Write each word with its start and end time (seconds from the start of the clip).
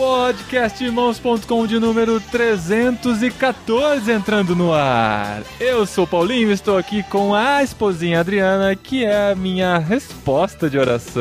Podcastirmãos.com 0.00 1.66
de 1.66 1.78
número 1.78 2.18
314 2.18 4.10
entrando 4.10 4.56
no 4.56 4.72
ar. 4.72 5.42
Eu 5.60 5.84
sou 5.84 6.06
Paulinho 6.06 6.50
estou 6.50 6.78
aqui 6.78 7.02
com 7.02 7.34
a 7.34 7.62
esposinha 7.62 8.20
Adriana, 8.20 8.74
que 8.74 9.04
é 9.04 9.32
a 9.32 9.34
minha 9.34 9.76
resposta 9.76 10.70
de 10.70 10.78
oração. 10.78 11.20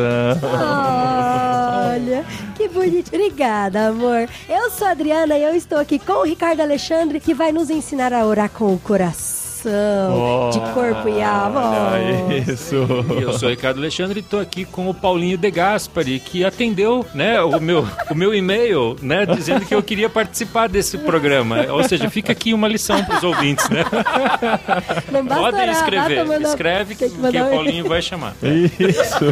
Olha, 1.91 2.25
que 2.55 2.69
bonito. 2.69 3.09
Obrigada, 3.09 3.89
amor. 3.89 4.29
Eu 4.47 4.71
sou 4.71 4.87
a 4.87 4.91
Adriana 4.91 5.37
e 5.37 5.43
eu 5.43 5.53
estou 5.53 5.77
aqui 5.77 5.99
com 5.99 6.13
o 6.13 6.23
Ricardo 6.23 6.61
Alexandre, 6.61 7.19
que 7.19 7.33
vai 7.33 7.51
nos 7.51 7.69
ensinar 7.69 8.13
a 8.13 8.25
orar 8.25 8.49
com 8.49 8.73
o 8.73 8.79
coração, 8.79 9.38
de 9.67 10.59
corpo 10.73 11.09
e 11.09 11.21
alma. 11.21 11.71
Isso. 12.47 12.75
E 13.19 13.21
eu 13.23 13.33
sou 13.33 13.47
o 13.49 13.51
Ricardo 13.51 13.79
Alexandre 13.79 14.19
e 14.19 14.21
estou 14.21 14.39
aqui 14.39 14.65
com 14.65 14.89
o 14.89 14.93
Paulinho 14.93 15.37
De 15.37 15.49
Gaspari, 15.51 16.19
que 16.19 16.45
atendeu 16.45 17.05
né, 17.13 17.41
o 17.41 17.59
meu, 17.59 17.87
o 18.09 18.15
meu 18.15 18.33
e-mail, 18.33 18.95
né, 19.01 19.25
dizendo 19.25 19.65
que 19.65 19.73
eu 19.75 19.83
queria 19.83 20.09
participar 20.09 20.67
desse 20.69 20.97
programa. 20.99 21.65
Ou 21.71 21.83
seja, 21.83 22.09
fica 22.09 22.31
aqui 22.31 22.53
uma 22.53 22.67
lição 22.67 23.03
para 23.03 23.17
os 23.17 23.23
ouvintes, 23.23 23.67
né? 23.69 23.83
Não 25.11 25.25
basta 25.25 25.43
Podem 25.43 25.61
orar, 25.61 25.75
escrever. 25.75 26.15
basta 26.17 26.25
mandar- 26.33 26.49
Escreve 26.49 26.95
que, 26.95 27.09
que 27.09 27.17
mandar 27.17 27.45
o 27.47 27.49
Paulinho 27.49 27.87
vai 27.87 28.01
chamar. 28.01 28.33
Isso. 28.43 29.25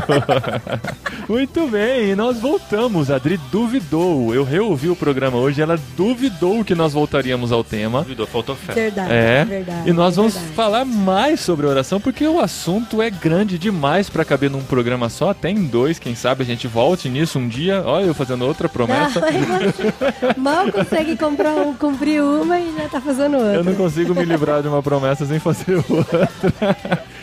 Muito 1.30 1.68
bem, 1.68 2.12
e 2.12 2.16
nós 2.16 2.40
voltamos. 2.40 3.12
A 3.12 3.16
Adri 3.16 3.38
duvidou. 3.52 4.34
Eu 4.34 4.44
reouvi 4.44 4.90
o 4.90 4.96
programa 4.96 5.38
hoje, 5.38 5.62
ela 5.62 5.78
duvidou 5.96 6.64
que 6.64 6.74
nós 6.76 6.94
voltaríamos 6.94 7.52
ao 7.52 7.64
tema. 7.64 8.02
Duvidou, 8.02 8.28
faltou 8.28 8.56
fé. 8.56 8.74
Verdade, 8.74 9.12
É, 9.12 9.46
verdade. 9.46 9.90
e 9.90 9.94
nós 9.94 10.16
vamos 10.18 10.34
verdade. 10.34 10.56
falar 10.56 10.86
mais 10.86 11.40
sobre 11.40 11.66
oração, 11.66 12.00
porque 12.00 12.28
o 12.28 12.40
assunto 12.40 13.02
é 13.02 13.10
grande 13.10 13.58
demais 13.58 14.10
pra 14.10 14.26
caber 14.26 14.50
num 14.50 14.62
programa 14.62 15.10
só, 15.10 15.30
até 15.30 15.50
em 15.50 15.66
dois, 15.66 16.00
quem 16.00 16.16
sabe 16.16 16.44
a 16.44 16.46
gente 16.46 16.68
volte 16.68 17.08
nisso 17.10 17.40
um 17.40 17.48
dia. 17.48 17.82
Olha, 17.86 18.06
eu 18.06 18.14
fazendo 18.14 18.46
outra 18.46 18.68
promessa. 18.68 19.22
Não, 19.22 20.34
mal 20.38 20.72
consegue 20.72 21.16
comprar 21.16 21.56
um, 21.56 21.74
cumprir 21.74 22.22
uma 22.22 22.60
e 22.60 22.74
já 22.76 22.90
tá 22.90 23.00
fazendo 23.00 23.38
outra. 23.38 23.54
Eu 23.54 23.64
não 23.64 23.76
consigo 23.76 24.14
me 24.14 24.26
livrar 24.26 24.62
de 24.62 24.68
uma 24.68 24.84
promessa 24.84 25.26
sem 25.26 25.40
fazer 25.40 25.78
outra. 25.90 26.30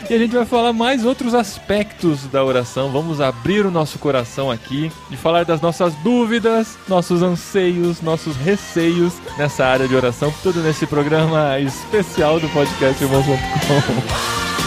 E 0.09 0.13
a 0.13 0.19
gente 0.19 0.35
vai 0.35 0.45
falar 0.45 0.71
mais 0.71 1.03
outros 1.03 1.33
aspectos 1.33 2.27
da 2.27 2.43
oração. 2.43 2.91
Vamos 2.91 3.19
abrir 3.19 3.65
o 3.65 3.71
nosso 3.71 3.97
coração 3.97 4.51
aqui 4.51 4.91
e 5.09 5.17
falar 5.17 5.45
das 5.45 5.61
nossas 5.61 5.95
dúvidas, 5.95 6.77
nossos 6.87 7.23
anseios, 7.23 8.01
nossos 8.01 8.35
receios 8.37 9.13
nessa 9.37 9.65
área 9.65 9.87
de 9.87 9.95
oração. 9.95 10.33
Tudo 10.43 10.61
nesse 10.61 10.85
programa 10.85 11.59
especial 11.59 12.39
do 12.39 12.47
podcast 12.49 13.03
Irmãos.com. 13.03 14.64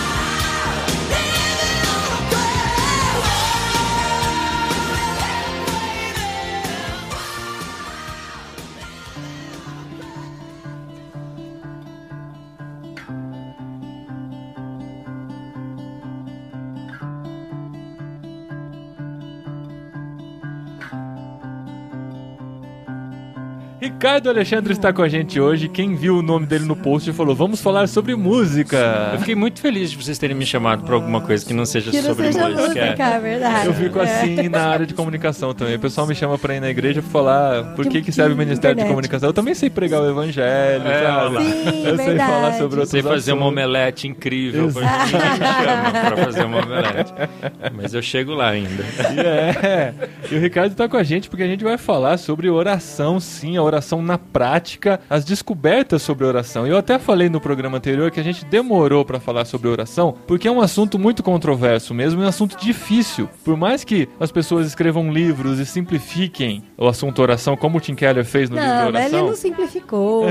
Ricardo 23.92 24.28
Alexandre 24.28 24.72
está 24.74 24.92
com 24.92 25.00
a 25.02 25.08
gente 25.08 25.40
hoje. 25.40 25.66
Quem 25.68 25.94
viu 25.96 26.18
o 26.18 26.22
nome 26.22 26.44
dele 26.46 26.64
no 26.66 26.76
post 26.76 27.10
falou: 27.14 27.34
Vamos 27.34 27.60
falar 27.62 27.88
sobre 27.88 28.14
música. 28.14 29.10
Eu 29.14 29.18
fiquei 29.20 29.34
muito 29.34 29.60
feliz 29.60 29.90
de 29.90 29.96
vocês 29.96 30.18
terem 30.18 30.36
me 30.36 30.44
chamado 30.44 30.82
para 30.84 30.94
alguma 30.94 31.20
coisa 31.22 31.44
que 31.44 31.54
não 31.54 31.64
seja 31.64 31.90
Que 31.90 31.96
não 32.02 32.10
sobre 32.10 32.26
seja 32.32 32.48
música. 32.48 32.62
música, 32.84 33.04
é 33.04 33.18
verdade. 33.18 33.66
Eu 33.66 33.72
fico 33.74 33.98
É. 33.98 34.02
assim 34.02 34.48
na 34.50 34.66
área 34.68 34.86
de 34.86 34.92
comunicação 34.92 35.54
também. 35.54 35.76
O 35.76 35.80
pessoal 35.80 36.06
me 36.06 36.14
chama 36.14 36.36
pra 36.38 36.54
ir 36.54 36.60
na 36.60 36.68
igreja 36.68 37.00
pra 37.00 37.10
falar 37.10 37.74
por 37.74 37.86
que, 37.86 38.02
que 38.02 38.12
serve 38.12 38.34
o 38.34 38.36
Ministério 38.36 38.76
de. 38.76 38.88
Comunicação. 38.88 39.30
Eu 39.30 39.32
também 39.32 39.54
sei 39.54 39.70
pregar 39.70 40.02
o 40.02 40.08
evangelho, 40.10 40.86
É, 40.86 41.02
sabe? 41.04 41.36
Sim, 41.44 41.86
eu 41.86 41.96
sei 41.96 42.06
verdade. 42.06 42.30
falar 42.30 42.52
sobre 42.52 42.62
outros 42.80 42.90
Sei 42.90 43.02
fazer 43.02 43.32
uma 43.32 43.42
assuntos. 43.46 43.52
omelete 43.62 44.06
incrível. 44.08 44.66
Me 44.66 44.72
chama 44.72 45.90
pra 46.14 46.16
fazer 46.24 46.44
uma 46.44 46.58
omelete. 46.62 47.12
Mas 47.74 47.94
eu 47.94 48.02
chego 48.02 48.34
lá 48.34 48.50
ainda. 48.50 48.84
E 49.14 49.20
é. 49.20 49.94
E 50.30 50.34
o 50.34 50.40
Ricardo 50.40 50.74
tá 50.74 50.86
com 50.88 50.96
a 50.96 51.02
gente 51.02 51.28
porque 51.30 51.42
a 51.42 51.46
gente 51.46 51.64
vai 51.64 51.78
falar 51.78 52.18
sobre 52.18 52.48
oração, 52.50 53.18
sim, 53.20 53.56
a 53.56 53.62
oração 53.62 53.77
na 54.02 54.18
prática, 54.18 55.00
as 55.08 55.24
descobertas 55.24 56.02
sobre 56.02 56.24
oração. 56.26 56.66
Eu 56.66 56.76
até 56.76 56.98
falei 56.98 57.28
no 57.28 57.40
programa 57.40 57.78
anterior 57.78 58.10
que 58.10 58.20
a 58.20 58.22
gente 58.22 58.44
demorou 58.44 59.04
pra 59.04 59.20
falar 59.20 59.44
sobre 59.44 59.68
oração, 59.68 60.14
porque 60.26 60.48
é 60.48 60.50
um 60.50 60.60
assunto 60.60 60.98
muito 60.98 61.22
controverso 61.22 61.92
mesmo, 61.94 62.22
é 62.22 62.26
um 62.26 62.28
assunto 62.28 62.56
difícil. 62.58 63.28
Por 63.44 63.56
mais 63.56 63.84
que 63.84 64.08
as 64.20 64.30
pessoas 64.30 64.66
escrevam 64.66 65.12
livros 65.12 65.58
e 65.58 65.66
simplifiquem 65.66 66.62
o 66.76 66.86
assunto 66.86 67.20
oração, 67.20 67.56
como 67.56 67.78
o 67.78 67.80
Tim 67.80 67.94
Keller 67.94 68.24
fez 68.24 68.48
no 68.50 68.56
Não, 68.56 68.62
livro 68.62 68.92
mas 68.92 69.06
ele 69.06 69.14
Oração. 69.14 69.26
não 69.28 69.36
simplificou. 69.36 70.26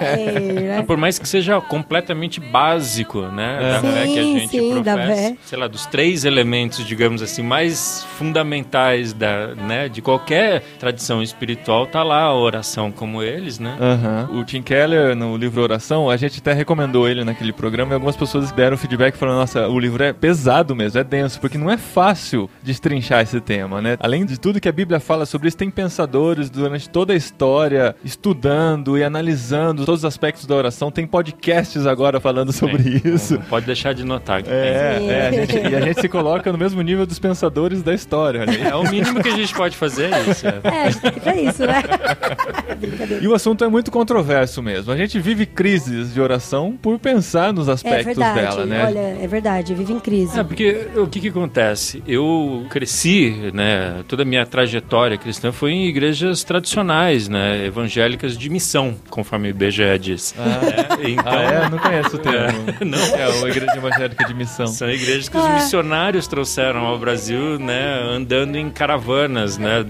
É, 0.00 0.40
né? 0.40 0.82
Por 0.82 0.96
mais 0.96 1.18
que 1.18 1.28
seja 1.28 1.60
completamente 1.60 2.40
básico, 2.40 3.22
né? 3.22 3.58
Da 3.60 3.80
Sim, 3.80 3.92
fé 3.92 4.06
que 4.06 4.18
a 4.18 4.22
gente 4.22 4.48
sim, 4.48 4.82
da 4.82 4.94
professa. 4.94 5.14
fé. 5.14 5.36
Sei 5.44 5.58
lá, 5.58 5.66
dos 5.68 5.86
três 5.86 6.24
elementos, 6.24 6.86
digamos 6.86 7.22
assim, 7.22 7.42
mais 7.42 8.04
fundamentais 8.18 9.12
da, 9.12 9.54
né, 9.54 9.88
de 9.88 10.00
qualquer 10.00 10.62
tradição 10.78 11.22
espiritual, 11.22 11.86
tá 11.86 12.02
lá 12.02 12.22
a 12.22 12.34
oração 12.34 12.71
como 12.92 13.22
eles, 13.22 13.58
né? 13.58 13.76
Aham. 13.80 14.28
O 14.40 14.44
Tim 14.44 14.62
Keller, 14.62 15.14
no 15.14 15.36
livro 15.36 15.60
Oração, 15.62 16.08
a 16.08 16.16
gente 16.16 16.38
até 16.38 16.52
recomendou 16.52 17.08
ele 17.08 17.24
naquele 17.24 17.52
programa 17.52 17.92
e 17.92 17.94
algumas 17.94 18.16
pessoas 18.16 18.50
deram 18.52 18.76
feedback 18.76 19.14
falando, 19.16 19.36
nossa, 19.36 19.68
o 19.68 19.78
livro 19.78 20.02
é 20.02 20.12
pesado 20.12 20.74
mesmo, 20.74 20.98
é 20.98 21.04
denso, 21.04 21.40
porque 21.40 21.58
não 21.58 21.70
é 21.70 21.76
fácil 21.76 22.48
destrinchar 22.62 23.20
esse 23.22 23.40
tema, 23.40 23.82
né? 23.82 23.96
Além 24.00 24.24
de 24.24 24.38
tudo 24.38 24.60
que 24.60 24.68
a 24.68 24.72
Bíblia 24.72 24.98
fala 25.00 25.26
sobre 25.26 25.48
isso, 25.48 25.56
tem 25.56 25.70
pensadores 25.70 26.48
durante 26.48 26.88
toda 26.88 27.12
a 27.12 27.16
história 27.16 27.94
estudando 28.04 28.96
e 28.96 29.04
analisando 29.04 29.84
todos 29.84 30.00
os 30.00 30.04
aspectos 30.04 30.46
da 30.46 30.54
oração, 30.54 30.90
tem 30.90 31.06
podcasts 31.06 31.86
agora 31.86 32.20
falando 32.20 32.52
sobre 32.52 33.00
isso. 33.04 33.34
Não 33.34 33.42
pode 33.42 33.66
deixar 33.66 33.92
de 33.92 34.04
notar 34.04 34.42
que 34.42 34.50
É, 34.50 34.98
é, 35.02 35.28
a 35.28 35.32
gente- 35.32 35.56
e 35.70 35.74
a 35.76 35.80
gente 35.80 36.00
se 36.00 36.08
coloca 36.08 36.50
no 36.52 36.58
mesmo 36.58 36.80
nível 36.82 37.04
dos 37.06 37.18
pensadores 37.18 37.82
da 37.82 37.92
história. 37.92 38.46
tem. 38.46 38.62
É 38.62 38.74
o 38.74 38.82
mínimo 38.88 39.22
que 39.22 39.28
a 39.28 39.36
gente 39.36 39.54
pode 39.54 39.76
fazer 39.76 40.12
é 40.12 40.20
isso. 40.22 40.46
é. 40.46 40.60
É, 40.64 41.30
é 41.30 41.42
isso, 41.42 41.66
né? 41.66 41.82
E 43.20 43.28
o 43.28 43.34
assunto 43.34 43.64
é 43.64 43.68
muito 43.68 43.90
controverso 43.90 44.62
mesmo. 44.62 44.92
A 44.92 44.96
gente 44.96 45.18
vive 45.18 45.46
crises 45.46 46.12
de 46.14 46.20
oração 46.20 46.76
por 46.80 46.98
pensar 46.98 47.52
nos 47.52 47.68
É 47.68 47.72
aspectos 47.72 48.06
verdade, 48.06 48.40
dela, 48.40 48.66
né? 48.66 48.84
olha, 48.86 48.98
é 49.22 49.26
verdade, 49.26 49.74
vive 49.74 49.92
em 49.92 50.00
crise. 50.00 50.38
É, 50.38 50.42
porque 50.44 50.88
o 50.96 51.06
que 51.06 51.20
que 51.20 51.28
acontece? 51.28 52.02
Eu 52.06 52.66
cresci, 52.70 53.50
né, 53.52 54.02
toda 54.08 54.22
a 54.22 54.26
minha 54.26 54.44
trajetória 54.46 55.16
cristã 55.16 55.52
foi 55.52 55.72
em 55.72 55.86
igrejas 55.86 56.42
tradicionais, 56.44 57.28
né, 57.28 57.64
evangélicas 57.66 58.36
de 58.36 58.48
missão, 58.50 58.94
conforme 59.10 59.48
o 59.48 59.50
IBGE 59.50 59.98
diz. 60.00 60.34
Ah, 60.38 60.96
É, 61.02 61.10
então, 61.10 61.24
Ah, 61.26 61.42
é? 61.42 61.68
Não 61.70 61.78
conheço 61.78 62.16
o 62.16 62.18
termo. 62.18 62.58
Não. 62.84 62.98
É 63.16 63.28
uma 63.38 63.48
igreja 63.48 63.76
evangélica 63.76 64.24
de 64.24 64.34
missão. 64.34 64.66
São 64.66 64.90
igrejas 64.90 65.28
que 65.28 65.36
os 65.36 65.44
Ah. 65.44 65.54
missionários 65.54 66.26
trouxeram 66.26 66.80
ao 66.80 66.98
Brasil, 66.98 67.58
né, 67.58 68.00
andando 68.10 68.56
em 68.56 68.70
caravanas, 68.70 69.58
né, 69.58 69.84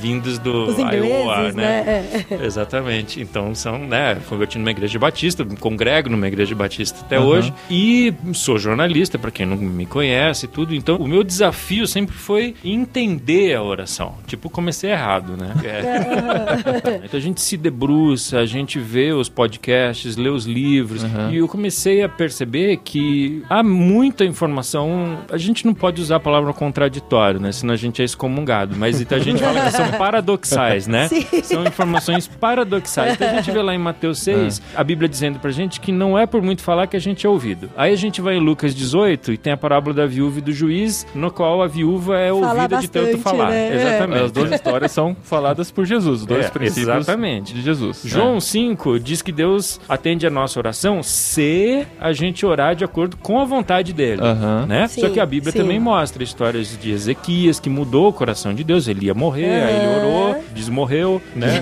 vindos 0.00 0.38
do 0.38 0.64
Os 0.68 0.78
Iowa, 0.78 1.52
né? 1.52 1.52
né? 1.52 1.97
Exatamente. 2.42 3.20
Então 3.20 3.54
são, 3.54 3.78
né, 3.78 4.16
converti 4.28 4.58
numa 4.58 4.70
igreja 4.70 4.98
batista, 4.98 5.44
congrego 5.58 6.08
numa 6.08 6.26
igreja 6.26 6.54
batista 6.54 7.00
até 7.00 7.16
Aham. 7.16 7.26
hoje 7.26 7.54
e 7.70 8.12
sou 8.32 8.58
jornalista, 8.58 9.18
para 9.18 9.30
quem 9.30 9.46
não 9.46 9.56
me 9.56 9.86
conhece 9.86 10.46
e 10.46 10.48
tudo. 10.48 10.74
Então 10.74 10.96
o 10.96 11.06
meu 11.08 11.22
desafio 11.22 11.86
sempre 11.86 12.14
foi 12.14 12.54
entender 12.64 13.54
a 13.54 13.62
oração. 13.62 14.14
Tipo, 14.26 14.48
comecei 14.50 14.90
errado, 14.90 15.36
né? 15.36 15.54
É. 15.64 17.00
então 17.04 17.18
a 17.18 17.22
gente 17.22 17.40
se 17.40 17.56
debruça, 17.56 18.38
a 18.38 18.46
gente 18.46 18.78
vê 18.78 19.12
os 19.12 19.28
podcasts, 19.28 20.16
lê 20.16 20.28
os 20.28 20.46
livros 20.46 21.04
Aham. 21.04 21.30
e 21.32 21.38
eu 21.38 21.48
comecei 21.48 22.02
a 22.02 22.08
perceber 22.08 22.78
que 22.78 23.42
há 23.48 23.62
muita 23.62 24.24
informação. 24.24 25.18
A 25.30 25.38
gente 25.38 25.66
não 25.66 25.74
pode 25.74 26.00
usar 26.00 26.16
a 26.16 26.20
palavra 26.20 26.52
contraditório, 26.52 27.40
né? 27.40 27.52
Senão 27.52 27.74
a 27.74 27.76
gente 27.76 28.00
é 28.02 28.04
excomungado. 28.04 28.76
Mas 28.76 29.00
então 29.00 29.18
a 29.18 29.20
gente 29.20 29.40
fala 29.42 29.60
que 29.62 29.70
são 29.72 29.90
paradoxais, 29.98 30.86
né? 30.86 31.08
Sim. 31.08 31.26
São 31.42 31.64
informações 31.64 31.87
paradoxais. 32.40 33.14
Então 33.14 33.28
a 33.28 33.34
gente 33.34 33.50
vê 33.50 33.62
lá 33.62 33.74
em 33.74 33.78
Mateus 33.78 34.18
6, 34.20 34.62
a 34.74 34.84
Bíblia 34.84 35.08
dizendo 35.08 35.38
pra 35.38 35.50
gente 35.50 35.80
que 35.80 35.90
não 35.92 36.18
é 36.18 36.26
por 36.26 36.42
muito 36.42 36.62
falar 36.62 36.86
que 36.86 36.96
a 36.96 37.00
gente 37.00 37.26
é 37.26 37.28
ouvido. 37.28 37.70
Aí 37.76 37.92
a 37.92 37.96
gente 37.96 38.20
vai 38.20 38.34
em 38.36 38.40
Lucas 38.40 38.74
18 38.74 39.32
e 39.32 39.36
tem 39.38 39.52
a 39.52 39.56
parábola 39.56 39.94
da 39.94 40.06
viúva 40.06 40.38
e 40.38 40.42
do 40.42 40.52
juiz, 40.52 41.06
no 41.14 41.30
qual 41.30 41.62
a 41.62 41.66
viúva 41.66 42.18
é 42.18 42.28
Fala 42.28 42.52
ouvida 42.54 42.78
de 42.78 42.88
tanto 42.88 43.04
bastante, 43.06 43.22
falar. 43.22 43.50
né? 43.50 43.74
Exatamente. 43.74 44.24
As 44.24 44.32
duas 44.32 44.52
histórias 44.52 44.92
são 44.92 45.16
faladas 45.22 45.70
por 45.70 45.84
Jesus, 45.84 46.20
os 46.20 46.26
dois 46.26 46.46
É, 46.46 46.50
princípios 46.50 46.88
exatamente. 46.96 47.52
de 47.54 47.62
Jesus. 47.62 48.02
João 48.04 48.40
5 48.40 48.98
diz 49.00 49.22
que 49.22 49.32
Deus 49.32 49.80
atende 49.88 50.26
a 50.26 50.30
nossa 50.30 50.58
oração 50.58 51.02
se 51.02 51.86
a 52.00 52.12
gente 52.12 52.44
orar 52.44 52.74
de 52.74 52.84
acordo 52.84 53.16
com 53.16 53.40
a 53.40 53.44
vontade 53.44 53.92
dele. 53.92 54.22
Aham. 54.22 54.66
Né? 54.66 54.86
Sim, 54.88 55.00
Só 55.02 55.08
que 55.10 55.20
a 55.20 55.26
Bíblia 55.26 55.52
sim. 55.52 55.58
também 55.58 55.78
mostra 55.80 56.22
histórias 56.22 56.76
de 56.80 56.90
Ezequias 56.90 57.58
que 57.60 57.68
mudou 57.70 58.08
o 58.08 58.12
coração 58.12 58.54
de 58.54 58.64
Deus. 58.64 58.88
Ele 58.88 59.06
ia 59.06 59.14
morrer, 59.14 59.62
aí 59.64 59.76
ele 59.76 59.84
Aham. 59.86 59.96
orou, 60.06 60.44
desmorreu, 60.54 61.22
né? 61.34 61.60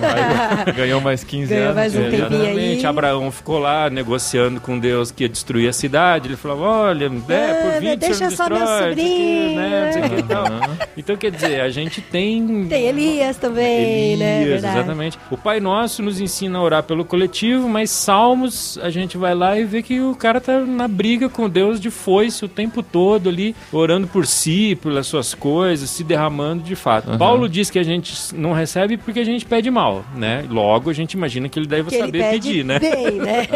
Aí 0.66 0.72
ganhou 0.74 1.00
mais 1.00 1.22
15 1.24 1.48
Ganhou 1.48 1.64
anos. 1.66 1.76
mais 1.76 1.94
um 1.94 2.00
tempinho. 2.02 2.16
Exatamente. 2.26 2.58
aí. 2.80 2.86
Abraão 2.86 3.30
ficou 3.30 3.58
lá 3.58 3.90
negociando 3.90 4.60
com 4.60 4.78
Deus 4.78 5.10
que 5.10 5.24
ia 5.24 5.28
destruir 5.28 5.68
a 5.68 5.72
cidade. 5.72 6.28
Ele 6.28 6.36
falou: 6.36 6.60
olha, 6.60 7.06
é, 7.06 7.08
por 7.08 7.72
Ah, 7.76 7.80
20 7.80 7.96
deixa 7.98 8.30
só 8.30 8.48
meu 8.48 8.58
destrói, 8.58 8.94
quê, 8.94 9.02
sobrinho, 9.02 9.56
né. 9.56 10.78
Então, 10.96 11.16
quer 11.16 11.30
dizer, 11.30 11.60
a 11.60 11.68
gente 11.68 12.00
tem. 12.00 12.66
Tem 12.68 12.86
Elias 12.86 13.36
também, 13.36 14.16
né? 14.16 14.42
Elias, 14.42 14.62
Verdade. 14.62 14.78
exatamente. 14.78 15.18
O 15.30 15.36
Pai 15.36 15.60
Nosso 15.60 16.02
nos 16.02 16.20
ensina 16.20 16.58
a 16.58 16.62
orar 16.62 16.82
pelo 16.82 17.04
coletivo, 17.04 17.68
mas 17.68 17.90
Salmos, 17.90 18.78
a 18.82 18.90
gente 18.90 19.16
vai 19.18 19.34
lá 19.34 19.58
e 19.58 19.64
vê 19.64 19.82
que 19.82 20.00
o 20.00 20.14
cara 20.14 20.40
tá 20.40 20.60
na 20.60 20.88
briga 20.88 21.28
com 21.28 21.48
Deus 21.48 21.80
de 21.80 21.90
foice 21.90 22.44
o 22.44 22.48
tempo 22.48 22.82
todo 22.82 23.28
ali, 23.28 23.54
orando 23.72 24.06
por 24.06 24.26
si, 24.26 24.76
pelas 24.82 25.06
suas 25.06 25.34
coisas, 25.34 25.90
se 25.90 26.02
derramando 26.04 26.62
de 26.62 26.74
fato. 26.74 27.08
Aham. 27.10 27.18
Paulo 27.18 27.48
diz 27.48 27.70
que 27.70 27.78
a 27.78 27.82
gente 27.82 28.34
não 28.34 28.52
recebe 28.52 28.96
porque 28.96 29.20
a 29.20 29.24
gente 29.24 29.44
pede 29.44 29.70
mal, 29.70 30.04
né? 30.14 30.44
Logo, 30.48 30.90
a 30.90 30.92
gente 30.92 31.12
imagina 31.12 31.48
que 31.48 31.58
ele 31.58 31.66
deve 31.66 31.88
Que 31.88 31.96
ele 31.96 32.04
saber 32.06 32.18
pede 32.18 32.48
pedir, 32.48 32.64
né? 32.64 32.78
bem, 32.78 33.12
né? 33.12 33.46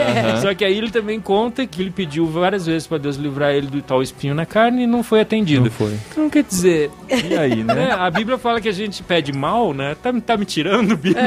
Só 0.40 0.54
que 0.54 0.64
aí 0.64 0.76
ele 0.76 0.90
também 0.90 1.20
conta 1.20 1.66
que 1.66 1.80
ele 1.80 1.90
pediu 1.90 2.26
várias 2.26 2.66
vezes 2.66 2.86
pra 2.86 2.98
Deus 2.98 3.16
livrar 3.16 3.52
ele 3.52 3.66
do 3.68 3.80
tal 3.82 4.02
espinho 4.02 4.34
na 4.34 4.44
carne 4.46 4.84
e 4.84 4.86
não 4.86 5.02
foi 5.02 5.20
atendido. 5.20 5.64
Não 5.64 5.70
foi. 5.70 5.96
Então 6.10 6.28
quer 6.30 6.42
dizer, 6.44 6.90
E 7.08 7.36
aí, 7.36 7.62
né? 7.62 7.74
né? 7.74 7.92
A 7.92 8.10
Bíblia 8.10 8.38
fala 8.38 8.60
que 8.60 8.68
a 8.68 8.72
gente 8.72 9.02
pede 9.02 9.32
mal, 9.32 9.72
né? 9.72 9.96
Tá, 10.02 10.12
tá 10.20 10.36
me 10.36 10.44
tirando, 10.44 10.96
Bíblia? 10.96 11.22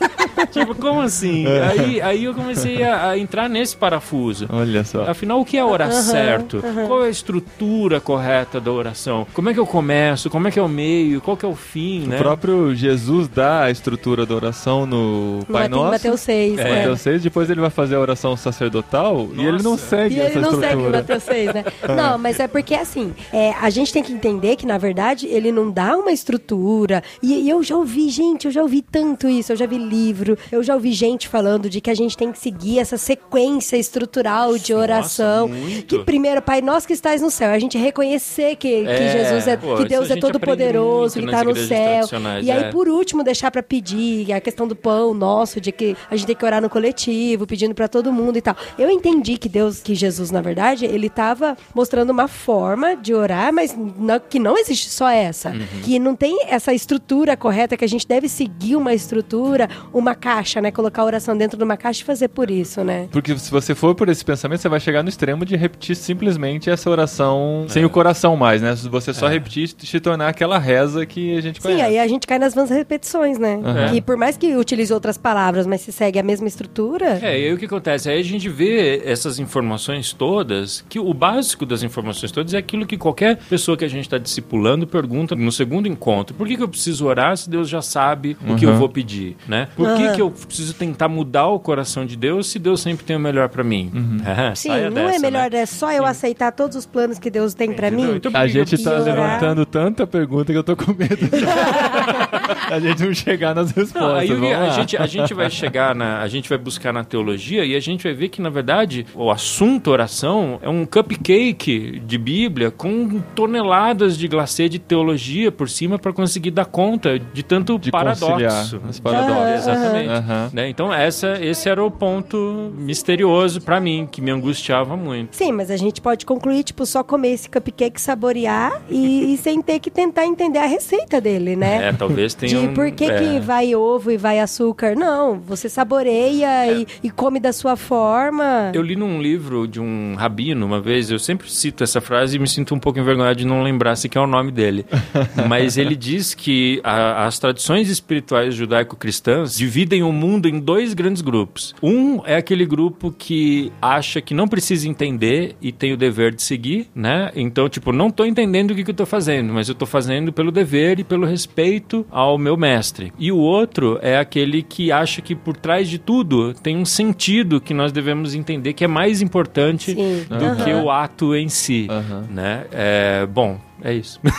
tipo, 0.50 0.74
como 0.74 1.00
assim? 1.00 1.46
Aí, 1.46 2.00
aí 2.00 2.24
eu 2.24 2.34
comecei 2.34 2.82
a, 2.82 3.10
a 3.10 3.18
entrar 3.18 3.48
nesse 3.48 3.76
parafuso. 3.76 4.46
Olha 4.50 4.84
só. 4.84 5.04
Afinal, 5.08 5.40
o 5.40 5.44
que 5.44 5.56
é 5.56 5.64
orar 5.64 5.90
certo? 5.92 6.62
Qual 6.86 7.04
é 7.04 7.08
a 7.08 7.10
estrutura 7.10 8.00
correta 8.00 8.60
da 8.60 8.70
oração? 8.70 9.26
Como 9.32 9.48
é 9.50 9.54
que 9.54 9.60
eu 9.60 9.66
começo? 9.66 10.30
Como 10.30 10.48
é 10.48 10.50
que 10.50 10.58
é 10.58 10.62
o 10.62 10.68
meio? 10.68 11.20
Qual 11.20 11.36
que 11.36 11.44
é 11.44 11.48
o 11.48 11.54
fim, 11.54 12.06
né? 12.06 12.16
O 12.16 12.18
próprio 12.18 12.74
Jesus 12.74 13.28
dá 13.28 13.64
a 13.64 13.70
estrutura 13.70 14.24
da 14.26 14.34
oração 14.34 14.49
no 14.86 15.40
Pai 15.50 15.68
Nosso. 15.68 15.90
Mateus 15.92 16.20
6, 16.20 16.58
É. 16.58 16.64
né? 16.64 16.76
Mateus 16.78 17.00
6, 17.00 17.22
depois 17.22 17.50
ele 17.50 17.60
vai 17.60 17.70
fazer 17.70 17.96
a 17.96 18.00
oração 18.00 18.36
sacerdotal 18.36 19.28
e 19.34 19.40
ele 19.46 19.62
não 19.62 19.72
Nossa. 19.72 19.86
segue 19.86 20.14
E 20.16 20.20
essa 20.20 20.30
ele 20.32 20.40
não 20.40 20.50
segue 20.52 20.64
o 20.64 20.68
estrutura. 20.68 20.98
Mateus 20.98 21.22
6, 21.22 21.54
né? 21.54 21.64
Não, 21.96 22.18
mas 22.18 22.40
é 22.40 22.46
porque 22.48 22.74
assim, 22.74 23.12
é, 23.32 23.52
a 23.60 23.68
gente 23.70 23.92
tem 23.92 24.02
que 24.02 24.12
entender 24.12 24.56
que, 24.56 24.66
na 24.66 24.78
verdade, 24.78 25.26
ele 25.26 25.50
não 25.52 25.70
dá 25.70 25.96
uma 25.96 26.12
estrutura. 26.12 27.02
E, 27.22 27.34
e 27.42 27.50
eu 27.50 27.62
já 27.62 27.76
ouvi, 27.76 28.08
gente, 28.10 28.46
eu 28.46 28.50
já 28.50 28.62
ouvi 28.62 28.82
tanto 28.82 29.28
isso, 29.28 29.52
eu 29.52 29.56
já 29.56 29.66
vi 29.66 29.78
livro, 29.78 30.36
eu 30.50 30.62
já 30.62 30.74
ouvi 30.74 30.92
gente 30.92 31.28
falando 31.28 31.68
de 31.68 31.80
que 31.80 31.90
a 31.90 31.94
gente 31.94 32.16
tem 32.16 32.30
que 32.32 32.38
seguir 32.38 32.78
essa 32.78 32.96
sequência 32.96 33.76
estrutural 33.76 34.56
de 34.56 34.72
Nossa, 34.72 34.82
oração. 34.82 35.48
muito. 35.48 35.98
Que 35.98 36.04
primeiro, 36.04 36.40
Pai 36.42 36.60
Nosso 36.60 36.86
que 36.86 36.92
estás 36.92 37.20
no 37.20 37.30
céu, 37.30 37.50
a 37.50 37.58
gente 37.58 37.76
reconhecer 37.78 38.56
que, 38.56 38.82
que 38.82 38.88
É, 38.88 39.12
Jesus 39.12 39.46
é, 39.48 39.56
pô, 39.56 39.76
que 39.76 39.84
Deus 39.84 40.10
é 40.10 40.16
todo 40.16 40.38
poderoso, 40.40 41.18
que 41.18 41.26
nas 41.26 41.34
tá 41.34 41.44
no 41.44 41.56
céu. 41.56 42.06
E 42.42 42.50
aí, 42.50 42.64
é. 42.64 42.70
por 42.70 42.88
último, 42.88 43.22
deixar 43.22 43.50
pra 43.50 43.62
pedir 43.62 44.32
a 44.40 44.42
questão 44.42 44.66
do 44.66 44.74
pão 44.74 45.14
nosso, 45.14 45.60
de 45.60 45.70
que 45.72 45.96
a 46.10 46.16
gente 46.16 46.26
tem 46.26 46.36
que 46.36 46.44
orar 46.44 46.60
no 46.60 46.68
coletivo, 46.70 47.46
pedindo 47.46 47.74
pra 47.74 47.86
todo 47.88 48.12
mundo 48.12 48.36
e 48.36 48.40
tal. 48.42 48.56
Eu 48.78 48.90
entendi 48.90 49.36
que 49.38 49.48
Deus, 49.48 49.80
que 49.80 49.94
Jesus, 49.94 50.30
na 50.30 50.40
verdade, 50.40 50.84
ele 50.84 51.08
tava 51.08 51.56
mostrando 51.74 52.10
uma 52.10 52.26
forma 52.28 52.96
de 52.96 53.14
orar, 53.14 53.52
mas 53.52 53.76
não- 53.76 54.18
que 54.20 54.38
não 54.38 54.56
existe 54.58 54.90
só 54.90 55.08
essa. 55.08 55.50
Uhum. 55.50 55.66
Que 55.82 55.98
não 55.98 56.14
tem 56.16 56.44
essa 56.48 56.72
estrutura 56.72 57.36
correta, 57.36 57.76
que 57.76 57.84
a 57.84 57.88
gente 57.88 58.06
deve 58.06 58.28
seguir 58.28 58.76
uma 58.76 58.92
estrutura, 58.94 59.68
uma 59.92 60.14
caixa, 60.14 60.60
né? 60.60 60.70
Colocar 60.70 61.02
a 61.02 61.04
oração 61.04 61.36
dentro 61.36 61.56
de 61.58 61.64
uma 61.64 61.76
caixa 61.76 62.02
e 62.02 62.04
fazer 62.04 62.28
por 62.28 62.50
isso, 62.50 62.82
né? 62.82 63.08
Porque 63.12 63.36
se 63.38 63.50
você 63.50 63.74
for 63.74 63.94
por 63.94 64.08
esse 64.08 64.24
pensamento, 64.24 64.60
você 64.60 64.68
vai 64.68 64.80
chegar 64.80 65.02
no 65.02 65.08
extremo 65.08 65.44
de 65.44 65.56
repetir 65.56 65.94
simplesmente 65.96 66.70
essa 66.70 66.88
oração 66.90 67.66
sem 67.68 67.84
o 67.84 67.90
coração 67.90 68.36
mais, 68.36 68.62
né? 68.62 68.74
Você 68.74 69.12
só 69.12 69.28
repetir 69.28 69.70
e 69.82 69.86
se 69.86 70.00
tornar 70.00 70.28
aquela 70.28 70.58
reza 70.58 71.04
que 71.04 71.36
a 71.36 71.40
gente 71.40 71.56
Sim, 71.60 71.68
conhece. 71.68 71.82
aí 71.82 71.98
a 71.98 72.06
gente 72.08 72.26
cai 72.26 72.38
nas 72.38 72.54
vãs 72.54 72.70
repetições, 72.70 73.38
né? 73.38 73.58
Que 73.92 74.00
por 74.00 74.16
mais 74.16 74.29
que 74.36 74.54
utilize 74.56 74.92
outras 74.92 75.16
palavras, 75.18 75.66
mas 75.66 75.80
se 75.80 75.92
segue 75.92 76.18
a 76.18 76.22
mesma 76.22 76.48
estrutura. 76.48 77.18
É, 77.22 77.38
e 77.40 77.46
aí 77.46 77.52
o 77.52 77.58
que 77.58 77.64
acontece? 77.66 78.08
Aí 78.10 78.18
a 78.20 78.24
gente 78.24 78.48
vê 78.48 79.02
essas 79.04 79.38
informações 79.38 80.12
todas, 80.12 80.84
que 80.88 80.98
o 80.98 81.12
básico 81.14 81.64
das 81.66 81.82
informações 81.82 82.30
todas 82.32 82.54
é 82.54 82.58
aquilo 82.58 82.86
que 82.86 82.96
qualquer 82.96 83.36
pessoa 83.48 83.76
que 83.76 83.84
a 83.84 83.88
gente 83.88 84.04
está 84.04 84.18
discipulando 84.18 84.86
pergunta 84.86 85.34
no 85.34 85.50
segundo 85.52 85.86
encontro. 85.88 86.34
Por 86.34 86.46
que, 86.46 86.56
que 86.56 86.62
eu 86.62 86.68
preciso 86.68 87.06
orar 87.06 87.36
se 87.36 87.48
Deus 87.50 87.68
já 87.68 87.82
sabe 87.82 88.36
o 88.48 88.56
que 88.56 88.64
eu 88.66 88.70
Uhum. 88.70 88.78
vou 88.78 88.88
pedir, 88.88 89.36
né? 89.48 89.68
Por 89.76 89.94
que, 89.96 90.02
Aham. 90.04 90.14
que 90.14 90.22
eu 90.22 90.30
preciso 90.30 90.74
tentar 90.74 91.08
mudar 91.08 91.46
o 91.48 91.58
coração 91.58 92.04
de 92.06 92.16
Deus 92.16 92.48
se 92.48 92.58
Deus 92.58 92.80
sempre 92.80 93.04
tem 93.04 93.16
o 93.16 93.20
melhor 93.20 93.48
para 93.48 93.62
mim? 93.64 93.90
É, 94.30 94.54
Sim, 94.54 94.68
saia 94.68 94.90
não 94.90 95.02
é 95.02 95.06
dessa, 95.12 95.18
melhor 95.20 95.50
né? 95.50 95.58
é 95.60 95.66
só 95.66 95.90
eu 95.92 96.04
aceitar 96.04 96.52
todos 96.52 96.76
os 96.76 96.86
planos 96.86 97.18
que 97.18 97.30
Deus 97.30 97.52
tem 97.54 97.72
pra 97.72 97.88
Entendeu? 97.88 98.10
mim? 98.12 98.16
Então, 98.16 98.30
A 98.34 98.40
que 98.46 98.46
que 98.48 98.52
gente 98.52 98.82
tá 98.84 98.90
orar? 98.92 99.04
levantando 99.04 99.66
tanta 99.66 100.06
pergunta 100.06 100.52
que 100.52 100.58
eu 100.58 100.62
tô 100.64 100.76
com 100.76 100.92
medo 100.92 101.16
de 101.16 101.30
a 102.70 102.78
gente 102.80 103.04
não 103.04 103.14
chegar 103.14 103.54
nas 103.54 103.74
Não, 103.74 103.82
respostas. 103.82 104.18
aí 104.18 104.32
o 104.32 104.34
que- 104.40 104.40
Vamos 104.40 104.68
a 104.68 104.70
gente, 104.70 104.96
a 104.96 105.06
gente 105.06 105.34
vai 105.34 105.50
chegar 105.50 105.94
na. 105.94 106.20
A 106.20 106.28
gente 106.28 106.48
vai 106.48 106.58
buscar 106.58 106.92
na 106.92 107.04
teologia 107.04 107.64
e 107.64 107.74
a 107.76 107.80
gente 107.80 108.02
vai 108.04 108.12
ver 108.12 108.28
que, 108.28 108.40
na 108.42 108.50
verdade, 108.50 109.06
o 109.14 109.30
assunto 109.30 109.90
oração 109.90 110.58
é 110.62 110.68
um 110.68 110.84
cupcake 110.86 112.00
de 112.00 112.18
Bíblia 112.18 112.70
com 112.70 113.20
toneladas 113.34 114.16
de 114.16 114.26
glacê 114.28 114.68
de 114.68 114.78
teologia 114.78 115.50
por 115.52 115.68
cima 115.68 115.98
para 115.98 116.12
conseguir 116.12 116.50
dar 116.50 116.64
conta 116.66 117.18
de 117.18 117.42
tanto 117.42 117.78
de 117.78 117.90
paradoxo. 117.90 118.26
conciliar 118.26 118.90
os 118.90 119.00
paradoxos. 119.00 119.54
Exatamente. 119.68 120.08
Aham. 120.10 120.50
Né? 120.52 120.68
Então, 120.68 120.92
essa, 120.92 121.38
esse 121.40 121.68
era 121.68 121.82
o 121.84 121.90
ponto 121.90 122.72
misterioso 122.76 123.60
para 123.60 123.80
mim, 123.80 124.08
que 124.10 124.20
me 124.20 124.30
angustiava 124.30 124.96
muito. 124.96 125.36
Sim, 125.36 125.52
mas 125.52 125.70
a 125.70 125.76
gente 125.76 126.00
pode 126.00 126.24
concluir, 126.26 126.62
tipo, 126.64 126.84
só 126.86 127.02
comer 127.02 127.30
esse 127.32 127.48
cupcake, 127.48 128.00
saborear 128.00 128.80
e, 128.88 129.34
e 129.34 129.36
sem 129.36 129.60
ter 129.62 129.78
que 129.78 129.90
tentar 129.90 130.26
entender 130.26 130.58
a 130.58 130.66
receita 130.66 131.20
dele, 131.20 131.56
né? 131.56 131.88
É, 131.88 131.92
talvez 131.92 132.34
tenha 132.40 132.60
De 132.60 132.66
um- 132.68 132.74
por 132.74 132.90
que, 132.90 133.04
é. 133.04 133.18
que 133.18 133.40
vai 133.40 133.74
ovo 133.74 134.10
e 134.10 134.16
vai 134.16 134.40
açúcar. 134.40 134.96
Não, 134.96 135.38
você 135.40 135.68
saboreia 135.68 136.72
e, 136.72 136.86
e 137.02 137.10
come 137.10 137.38
da 137.38 137.52
sua 137.52 137.76
forma. 137.76 138.72
Eu 138.74 138.82
li 138.82 138.96
num 138.96 139.20
livro 139.20 139.68
de 139.68 139.80
um 139.80 140.14
rabino 140.16 140.64
uma 140.64 140.80
vez, 140.80 141.10
eu 141.10 141.18
sempre 141.18 141.50
cito 141.50 141.84
essa 141.84 142.00
frase 142.00 142.36
e 142.36 142.38
me 142.38 142.48
sinto 142.48 142.74
um 142.74 142.78
pouco 142.78 142.98
envergonhado 142.98 143.36
de 143.36 143.46
não 143.46 143.62
lembrar 143.62 143.96
se 143.96 144.08
que 144.08 144.16
é 144.16 144.20
o 144.20 144.26
nome 144.26 144.50
dele. 144.50 144.86
Mas 145.48 145.76
ele 145.76 145.94
diz 145.94 146.34
que 146.34 146.80
a- 146.82 147.26
as 147.26 147.38
tradições 147.38 147.88
espirituais 147.88 148.54
judaico-cristãs 148.54 149.56
dividem 149.56 150.02
o 150.02 150.12
mundo 150.12 150.48
em 150.48 150.58
dois 150.58 150.94
grandes 150.94 151.22
grupos. 151.22 151.74
Um 151.82 152.22
é 152.24 152.36
aquele 152.36 152.64
grupo 152.64 153.14
que 153.16 153.72
acha 153.80 154.20
que 154.20 154.32
não 154.34 154.48
precisa 154.48 154.88
entender 154.88 155.54
e 155.60 155.70
tem 155.72 155.92
o 155.92 155.96
dever 155.96 156.34
de 156.34 156.42
seguir, 156.42 156.88
né? 156.94 157.30
Então, 157.34 157.68
tipo, 157.68 157.92
não 157.92 158.10
tô 158.10 158.24
entendendo 158.24 158.70
o 158.70 158.74
que, 158.74 158.84
que 158.84 158.90
eu 158.90 158.94
tô 158.94 159.06
fazendo, 159.06 159.52
mas 159.52 159.68
eu 159.68 159.74
tô 159.74 159.86
fazendo 159.86 160.32
pelo 160.32 160.50
dever 160.50 160.98
e 160.98 161.04
pelo 161.04 161.26
respeito 161.26 162.06
ao 162.10 162.29
meu 162.38 162.56
mestre. 162.56 163.12
E 163.18 163.30
o 163.32 163.36
outro 163.38 163.98
é 164.02 164.18
aquele 164.18 164.62
que 164.62 164.90
acha 164.92 165.20
que 165.20 165.34
por 165.34 165.56
trás 165.56 165.88
de 165.88 165.98
tudo 165.98 166.52
tem 166.54 166.76
um 166.76 166.84
sentido 166.84 167.60
que 167.60 167.72
nós 167.74 167.92
devemos 167.92 168.34
entender 168.34 168.72
que 168.72 168.84
é 168.84 168.88
mais 168.88 169.20
importante 169.22 169.92
Sim. 169.94 170.24
do 170.28 170.34
Aham. 170.44 170.56
que 170.64 170.72
o 170.72 170.90
ato 170.90 171.34
em 171.34 171.48
si, 171.48 171.86
Aham. 171.90 172.24
né? 172.30 172.64
É, 172.72 173.26
bom, 173.26 173.58
é 173.82 173.92
isso. 173.94 174.20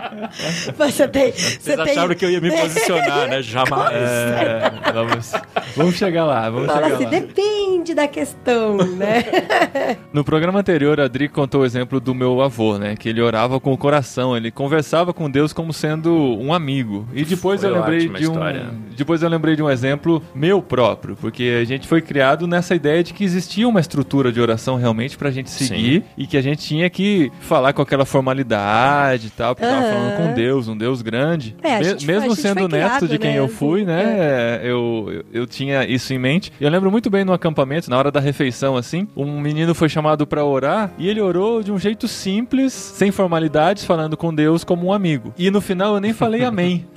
Você 0.76 1.08
tem. 1.08 1.32
Vocês 1.32 1.58
Você 1.60 1.76
tem... 1.76 1.92
acharam 1.92 2.14
que 2.14 2.24
eu 2.24 2.30
ia 2.30 2.40
me 2.40 2.50
posicionar, 2.50 3.28
né? 3.28 3.42
Jamais. 3.46 3.92
É, 3.92 4.72
vamos, 4.92 5.32
vamos 5.76 5.94
chegar 5.94 6.24
lá, 6.24 6.48
vamos 6.50 6.66
Fala 6.66 6.82
chegar 6.84 6.94
assim, 6.94 7.04
lá. 7.04 7.10
depende 7.10 7.94
da 7.94 8.08
questão, 8.08 8.76
né? 8.76 9.24
No 10.12 10.24
programa 10.24 10.60
anterior, 10.60 10.98
a 11.00 11.04
Adri 11.04 11.28
contou 11.28 11.60
o 11.60 11.64
exemplo 11.64 12.00
do 12.00 12.14
meu 12.14 12.40
avô, 12.40 12.78
né? 12.78 12.96
Que 12.96 13.08
ele 13.08 13.20
orava 13.20 13.60
com 13.60 13.72
o 13.72 13.76
coração, 13.78 14.36
ele 14.36 14.50
conversava 14.50 15.12
com 15.12 15.30
Deus 15.30 15.52
como 15.52 15.72
sendo 15.72 16.12
um 16.14 16.52
amigo. 16.54 17.06
E 17.12 17.24
depois 17.24 17.60
Foi 17.60 17.70
eu 17.70 17.74
lembrei 17.74 18.08
de 18.08 18.26
um, 18.26 18.32
história. 18.32 18.70
depois 18.96 19.22
eu 19.22 19.28
lembrei 19.28 19.56
de 19.56 19.62
um 19.62 19.70
exemplo 19.70 20.22
meu 20.34 20.62
próprio, 20.62 21.16
porque 21.16 21.58
a 21.60 21.64
gente 21.64 21.86
foi 21.86 22.00
criado 22.00 22.46
nessa 22.46 22.74
ideia 22.74 23.02
de 23.02 23.12
que 23.12 23.24
existia 23.24 23.68
uma 23.68 23.80
estrutura 23.80 24.32
de 24.32 24.40
oração 24.40 24.76
realmente 24.76 25.16
pra 25.18 25.30
gente 25.30 25.50
seguir 25.50 26.04
e 26.16 26.26
que 26.26 26.36
a 26.36 26.42
gente 26.42 26.62
tinha 26.66 26.88
que 26.88 27.30
falar 27.40 27.72
com 27.72 27.82
aquela 27.82 28.04
formalidade 28.06 29.26
e 29.26 29.30
tal, 29.30 29.54
porque 29.54 29.66
Aham. 29.68 29.85
Falando 29.90 30.16
com 30.16 30.34
Deus, 30.34 30.68
um 30.68 30.76
Deus 30.76 31.02
grande. 31.02 31.56
É, 31.62 31.82
gente 31.82 32.06
mesmo 32.06 32.34
sendo 32.34 32.68
neto 32.68 33.08
de 33.08 33.18
quem 33.18 33.32
né, 33.32 33.38
eu 33.38 33.48
fui, 33.48 33.84
né? 33.84 34.60
Eu, 34.62 35.08
eu, 35.10 35.24
eu 35.32 35.46
tinha 35.46 35.84
isso 35.84 36.12
em 36.12 36.18
mente. 36.18 36.52
E 36.60 36.64
eu 36.64 36.70
lembro 36.70 36.90
muito 36.90 37.08
bem 37.10 37.24
no 37.24 37.32
acampamento, 37.32 37.90
na 37.90 37.98
hora 37.98 38.10
da 38.10 38.20
refeição, 38.20 38.76
assim, 38.76 39.08
um 39.16 39.40
menino 39.40 39.74
foi 39.74 39.88
chamado 39.88 40.26
pra 40.26 40.44
orar 40.44 40.90
e 40.98 41.08
ele 41.08 41.20
orou 41.20 41.62
de 41.62 41.72
um 41.72 41.78
jeito 41.78 42.08
simples, 42.08 42.72
sem 42.72 43.10
formalidades, 43.10 43.84
falando 43.84 44.16
com 44.16 44.34
Deus 44.34 44.64
como 44.64 44.86
um 44.86 44.92
amigo. 44.92 45.32
E 45.38 45.50
no 45.50 45.60
final 45.60 45.94
eu 45.94 46.00
nem 46.00 46.12
falei 46.12 46.44
amém. 46.44 46.86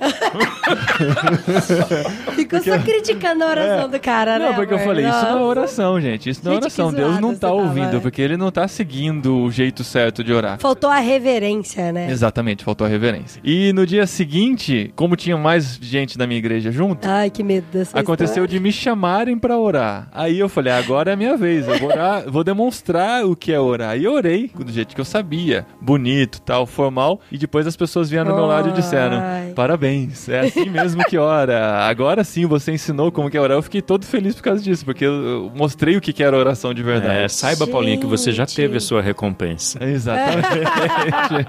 Ficou 2.34 2.62
só 2.62 2.78
criticando 2.78 3.44
a 3.44 3.48
oração 3.48 3.88
do 3.88 3.98
cara, 3.98 4.38
né? 4.38 4.46
Não, 4.46 4.54
porque 4.54 4.72
eu 4.72 4.78
amor? 4.78 4.88
falei, 4.88 5.04
isso 5.04 5.22
não 5.22 5.28
é 5.28 5.32
Nossa. 5.32 5.44
oração, 5.44 6.00
gente. 6.00 6.30
Isso 6.30 6.40
não 6.44 6.52
é 6.52 6.56
oração. 6.56 6.92
Deus 6.92 7.20
não 7.20 7.34
tá 7.34 7.48
tava, 7.48 7.54
ouvindo, 7.54 7.96
é. 7.96 8.00
porque 8.00 8.22
ele 8.22 8.36
não 8.36 8.50
tá 8.50 8.68
seguindo 8.68 9.36
o 9.38 9.50
jeito 9.50 9.82
certo 9.82 10.22
de 10.22 10.32
orar. 10.32 10.58
Faltou 10.58 10.90
a 10.90 10.98
reverência, 10.98 11.92
né? 11.92 12.10
Exatamente, 12.10 12.64
faltou 12.64 12.79
a 12.84 12.88
reverência. 12.88 13.40
E 13.44 13.72
no 13.72 13.86
dia 13.86 14.06
seguinte, 14.06 14.92
como 14.96 15.16
tinha 15.16 15.36
mais 15.36 15.78
gente 15.80 16.16
da 16.16 16.26
minha 16.26 16.38
igreja 16.38 16.70
junto, 16.70 17.06
Ai, 17.08 17.30
que 17.30 17.42
medo 17.42 17.66
dessa 17.72 17.98
Aconteceu 17.98 18.46
de 18.46 18.58
me 18.60 18.72
chamarem 18.72 19.38
pra 19.38 19.58
orar. 19.58 20.08
Aí 20.12 20.38
eu 20.38 20.48
falei, 20.48 20.72
agora 20.72 21.10
é 21.10 21.14
a 21.14 21.16
minha 21.16 21.36
vez. 21.36 21.66
Eu 21.66 21.78
vou 21.78 21.88
orar, 21.88 22.24
vou 22.30 22.44
demonstrar 22.44 23.24
o 23.24 23.34
que 23.36 23.52
é 23.52 23.60
orar. 23.60 23.96
E 23.98 24.04
eu 24.04 24.12
orei 24.12 24.50
do 24.54 24.70
jeito 24.70 24.94
que 24.94 25.00
eu 25.00 25.04
sabia. 25.04 25.66
Bonito, 25.80 26.40
tal, 26.42 26.66
formal. 26.66 27.20
E 27.30 27.38
depois 27.38 27.66
as 27.66 27.76
pessoas 27.76 28.10
vieram 28.10 28.30
do 28.30 28.36
meu 28.36 28.46
lado 28.46 28.70
e 28.70 28.72
disseram: 28.72 29.18
Ai. 29.20 29.52
Parabéns, 29.54 30.28
é 30.28 30.40
assim 30.40 30.68
mesmo 30.68 31.02
que 31.04 31.16
ora. 31.18 31.86
Agora 31.86 32.24
sim 32.24 32.46
você 32.46 32.72
ensinou 32.72 33.10
como 33.10 33.30
que 33.30 33.36
é 33.36 33.40
orar. 33.40 33.56
Eu 33.58 33.62
fiquei 33.62 33.82
todo 33.82 34.04
feliz 34.04 34.34
por 34.34 34.42
causa 34.42 34.62
disso, 34.62 34.84
porque 34.84 35.04
eu 35.04 35.50
mostrei 35.54 35.96
o 35.96 36.00
que 36.00 36.22
era 36.22 36.36
oração 36.36 36.74
de 36.74 36.82
verdade. 36.82 37.24
É, 37.24 37.28
saiba, 37.28 37.66
Paulinho, 37.66 38.00
que 38.00 38.06
você 38.06 38.32
já 38.32 38.44
Gente. 38.44 38.56
teve 38.56 38.76
a 38.76 38.80
sua 38.80 39.00
recompensa. 39.00 39.82
Exatamente, 39.82 40.48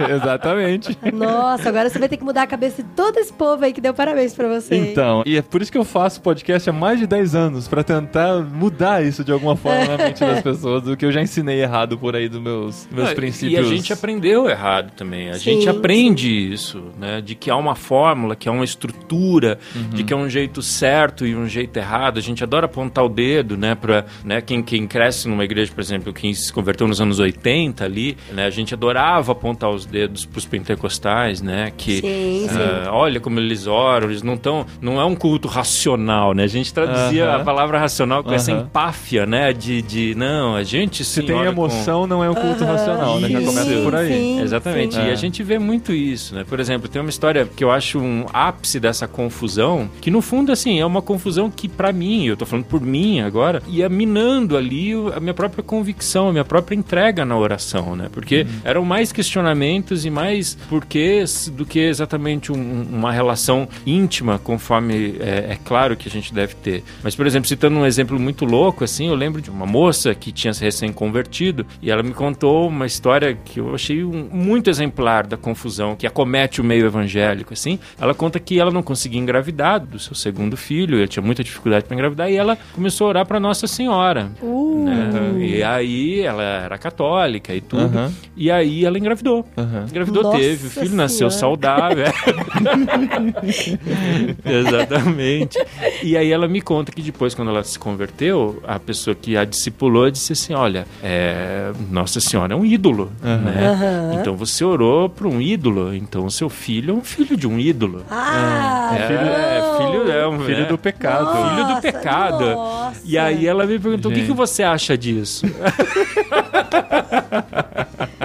exatamente. 0.13 0.97
Nossa, 1.21 1.69
agora 1.69 1.89
você 1.89 1.99
vai 1.99 2.09
ter 2.09 2.17
que 2.17 2.23
mudar 2.23 2.43
a 2.43 2.47
cabeça 2.47 2.81
de 2.81 2.89
todo 2.89 3.17
esse 3.17 3.31
povo 3.31 3.63
aí 3.63 3.73
que 3.73 3.81
deu 3.81 3.93
parabéns 3.93 4.33
pra 4.33 4.47
você. 4.47 4.75
Então, 4.75 5.23
e 5.25 5.37
é 5.37 5.41
por 5.41 5.61
isso 5.61 5.71
que 5.71 5.77
eu 5.77 5.83
faço 5.85 6.21
podcast 6.21 6.69
há 6.69 6.73
mais 6.73 6.99
de 6.99 7.07
10 7.07 7.35
anos, 7.35 7.67
pra 7.67 7.83
tentar 7.83 8.41
mudar 8.41 9.03
isso 9.03 9.23
de 9.23 9.31
alguma 9.31 9.55
forma 9.55 9.85
na 9.85 9.97
mente 9.97 10.19
das 10.19 10.41
pessoas, 10.43 10.83
do 10.83 10.97
que 10.97 11.05
eu 11.05 11.11
já 11.11 11.21
ensinei 11.21 11.61
errado 11.61 11.97
por 11.97 12.15
aí 12.15 12.27
dos 12.29 12.41
meus, 12.41 12.87
meus 12.91 13.09
Ah, 13.09 13.15
princípios. 13.15 13.53
E 13.67 13.71
a 13.71 13.75
gente 13.75 13.93
aprendeu 13.93 14.49
errado 14.49 14.91
também. 14.95 15.29
A 15.29 15.33
Sim, 15.33 15.39
gente 15.55 15.69
aprende 15.69 16.29
isso, 16.29 16.83
né? 16.99 17.21
De 17.21 17.35
que 17.35 17.49
há 17.49 17.55
uma 17.55 17.75
fórmula, 17.75 18.35
que 18.35 18.47
há 18.49 18.51
uma 18.51 18.65
estrutura, 18.65 19.57
de 19.93 20.03
que 20.03 20.13
há 20.13 20.17
um 20.17 20.29
jeito 20.29 20.61
certo 20.61 21.25
e 21.25 21.35
um 21.35 21.47
jeito 21.47 21.77
errado. 21.77 22.17
A 22.17 22.21
gente 22.21 22.43
adora 22.43 22.65
apontar 22.65 23.05
o 23.05 23.09
dedo, 23.09 23.57
né? 23.57 23.75
Pra 23.75 24.05
né, 24.23 24.41
quem, 24.41 24.61
quem 24.63 24.87
cresce 24.87 25.27
numa 25.27 25.43
igreja, 25.43 25.71
por 25.73 25.81
exemplo, 25.81 26.13
quem 26.13 26.33
se 26.33 26.51
converteu 26.51 26.87
nos 26.87 26.99
anos 27.01 27.19
80 27.19 27.83
ali, 27.83 28.17
né? 28.31 28.45
A 28.45 28.49
gente 28.49 28.73
adorava 28.73 29.31
apontar 29.31 29.69
os 29.69 29.85
dedos 29.85 30.25
pros 30.25 30.45
pentecostais, 30.45 31.00
né? 31.41 31.71
Que 31.75 31.97
Sim, 32.01 32.47
sim. 32.49 32.57
ah, 32.85 32.89
olha 32.91 33.19
como 33.19 33.39
eles 33.39 33.67
oram, 33.67 34.09
eles 34.09 34.21
não 34.23 34.35
estão. 34.35 34.65
Não 34.81 34.99
é 34.99 35.05
um 35.05 35.15
culto 35.15 35.47
racional, 35.47 36.33
né? 36.33 36.43
A 36.43 36.47
gente 36.47 36.73
traduzia 36.73 37.25
Aham. 37.27 37.41
a 37.41 37.43
palavra 37.43 37.79
racional 37.79 38.23
com 38.23 38.33
essa 38.33 38.51
Aham. 38.51 38.61
empáfia, 38.61 39.25
né? 39.25 39.53
De, 39.53 39.81
de 39.81 40.15
não, 40.15 40.55
a 40.55 40.63
gente 40.63 41.03
Se 41.03 41.21
sim 41.21 41.25
tem 41.27 41.35
ora 41.35 41.45
com- 41.51 41.51
emoção, 41.65 42.05
não 42.07 42.23
é 42.23 42.29
um 42.29 42.33
culto 42.35 42.63
racional, 42.65 43.19
né? 43.19 43.29
Já 43.29 43.39
Isso. 43.41 43.47
começa 43.53 43.81
por 43.81 43.95
aí. 43.95 44.07
Sim, 44.11 44.41
Exatamente. 44.41 44.95
sim. 44.95 45.01
E 45.01 45.09
É. 45.09 45.11
a 45.11 45.15
gente 45.15 45.43
vê 45.43 45.57
muito 45.59 45.91
isso, 45.93 46.35
né? 46.35 46.43
Por 46.47 46.59
exemplo, 46.59 46.87
tem 46.87 47.01
uma 47.01 47.09
história 47.09 47.45
que 47.55 47.63
eu 47.63 47.71
acho 47.71 47.99
um 47.99 48.25
ápice 48.33 48.79
dessa 48.79 49.07
confusão, 49.07 49.89
que 49.99 50.11
no 50.11 50.21
fundo, 50.21 50.51
assim, 50.51 50.79
é 50.79 50.85
uma 50.85 51.01
confusão 51.01 51.49
que 51.49 51.67
pra 51.67 51.91
mim, 51.91 52.25
eu 52.25 52.37
tô 52.37 52.45
falando 52.45 52.65
por 52.65 52.81
mim 52.81 53.21
agora, 53.21 53.61
ia 53.67 53.87
minando 53.89 54.55
ali 54.57 54.91
a 55.15 55.19
minha 55.19 55.33
própria 55.33 55.63
convicção, 55.63 56.29
a 56.29 56.31
minha 56.31 56.45
própria 56.45 56.75
entrega 56.75 57.23
na 57.25 57.37
oração, 57.37 57.95
né? 57.95 58.07
Porque 58.11 58.41
Uhum. 58.41 58.47
eram 58.63 58.85
mais 58.85 59.11
questionamentos 59.11 60.05
e 60.05 60.09
mais 60.09 60.57
porquês 60.91 61.47
do 61.55 61.65
que 61.65 61.79
exatamente 61.79 62.51
um- 62.51 62.85
uma 62.91 63.11
relação 63.13 63.67
íntima, 63.85 64.37
conforme 64.37 65.15
é, 65.21 65.51
é 65.53 65.57
claro 65.63 65.95
que 65.95 66.07
a 66.09 66.11
gente 66.11 66.33
deve 66.33 66.53
ter. 66.55 66.83
Mas, 67.01 67.15
por 67.15 67.25
exemplo, 67.25 67.47
citando 67.47 67.77
um 67.77 67.85
exemplo 67.85 68.19
muito 68.19 68.43
louco, 68.43 68.83
assim, 68.83 69.07
eu 69.07 69.15
lembro 69.15 69.41
de 69.41 69.49
uma 69.49 69.65
moça 69.65 70.13
que 70.13 70.31
tinha 70.33 70.53
se 70.53 70.61
recém-convertido 70.63 71.65
e 71.81 71.89
ela 71.89 72.03
me 72.03 72.13
contou 72.13 72.67
uma 72.67 72.85
história 72.85 73.33
que 73.45 73.59
eu 73.59 73.73
achei 73.73 74.03
um- 74.03 74.27
muito 74.31 74.69
exemplar 74.69 75.25
da 75.25 75.37
confusão 75.37 75.95
que 75.95 76.05
acomete 76.05 76.59
o 76.59 76.63
meio 76.63 76.85
evangélico, 76.85 77.53
assim. 77.53 77.79
Ela 77.99 78.13
conta 78.13 78.37
que 78.39 78.59
ela 78.59 78.71
não 78.71 78.83
conseguia 78.83 79.19
engravidar 79.19 79.79
do 79.79 79.97
seu 79.97 80.13
segundo 80.15 80.57
filho, 80.57 80.97
ela 80.97 81.07
tinha 81.07 81.23
muita 81.23 81.41
dificuldade 81.43 81.85
para 81.85 81.95
engravidar 81.95 82.29
e 82.29 82.35
ela 82.35 82.57
começou 82.73 83.07
a 83.07 83.09
orar 83.11 83.25
para 83.25 83.39
Nossa 83.39 83.65
Senhora. 83.65 84.29
Uh. 84.41 84.85
né? 84.85 85.10
E 85.43 85.63
aí 85.63 86.21
ela 86.21 86.43
era 86.43 86.77
católica 86.77 87.53
e 87.53 87.61
tudo. 87.61 87.97
Aham. 87.97 88.11
E 88.35 88.51
aí 88.51 88.85
ela 88.85 88.97
engravidou. 88.97 89.45
Aham. 89.57 89.85
Engravidou, 89.89 90.23
Nossa 90.23 90.37
teve, 90.37 90.67
o 90.67 90.69
filho 90.69 90.95
nasceu 90.95 91.29
Senhora. 91.29 91.37
saudável. 91.39 92.05
Exatamente. 94.45 95.57
E 96.03 96.17
aí 96.17 96.31
ela 96.31 96.47
me 96.47 96.61
conta 96.61 96.91
que 96.91 97.01
depois, 97.01 97.33
quando 97.33 97.49
ela 97.49 97.63
se 97.63 97.77
converteu, 97.77 98.61
a 98.67 98.79
pessoa 98.79 99.15
que 99.15 99.37
a 99.37 99.45
discipulou 99.45 100.09
disse 100.09 100.33
assim: 100.33 100.53
Olha, 100.53 100.85
é, 101.03 101.71
Nossa 101.89 102.19
Senhora 102.19 102.53
é 102.53 102.55
um 102.55 102.65
ídolo. 102.65 103.11
Né? 103.21 103.67
Aham. 103.69 104.17
Então 104.19 104.35
você 104.35 104.63
orou 104.63 105.09
para 105.09 105.27
um 105.27 105.41
ídolo, 105.41 105.93
então 105.93 106.25
o 106.25 106.31
seu 106.31 106.49
filho 106.49 106.91
é 106.91 106.93
um 106.97 107.01
filho 107.01 107.35
de 107.37 107.47
um 107.47 107.59
ídolo. 107.59 108.03
Ah, 108.09 108.95
É, 108.97 109.61
não. 109.61 109.77
filho 109.77 110.11
é 110.11 110.27
um 110.27 110.39
Filho 110.41 110.63
é, 110.63 110.65
do 110.65 110.77
pecado. 110.77 111.25
Nossa, 111.25 111.49
filho 111.55 111.75
do 111.75 111.81
pecado. 111.81 112.45
nossa. 112.55 112.80
E 113.03 113.17
aí 113.17 113.47
ela 113.47 113.65
me 113.65 113.77
perguntou: 113.79 114.11
o 114.11 114.13
que, 114.13 114.21
Gente. 114.21 114.31
que 114.31 114.37
você 114.37 114.63
acha 114.63 114.97
disso? 114.97 115.45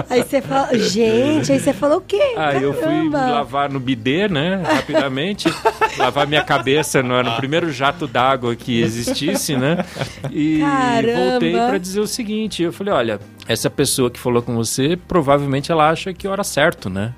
Aí 0.09 0.23
você 0.23 0.41
fala, 0.41 0.77
gente, 0.77 1.51
aí 1.51 1.59
você 1.59 1.73
falou 1.73 1.97
o 1.97 2.01
quê? 2.01 2.33
Aí 2.37 2.63
eu 2.63 2.73
fui 2.73 2.81
Caramba. 2.83 3.27
lavar 3.29 3.69
no 3.69 3.79
bidê, 3.79 4.27
né? 4.29 4.61
Rapidamente. 4.65 5.49
lavar 5.97 6.25
minha 6.25 6.43
cabeça 6.43 7.03
no, 7.03 7.21
no 7.21 7.35
primeiro 7.35 7.71
jato 7.71 8.07
d'água 8.07 8.55
que 8.55 8.81
existisse, 8.81 9.57
né? 9.57 9.83
E 10.31 10.59
Caramba. 10.59 11.29
voltei 11.31 11.51
pra 11.51 11.77
dizer 11.77 11.99
o 11.99 12.07
seguinte: 12.07 12.63
eu 12.63 12.71
falei, 12.71 12.93
olha, 12.93 13.19
essa 13.47 13.69
pessoa 13.69 14.09
que 14.11 14.19
falou 14.19 14.41
com 14.41 14.55
você, 14.55 14.97
provavelmente 15.07 15.71
ela 15.71 15.89
acha 15.89 16.13
que 16.13 16.27
ora 16.27 16.43
certo, 16.43 16.89
né? 16.89 17.13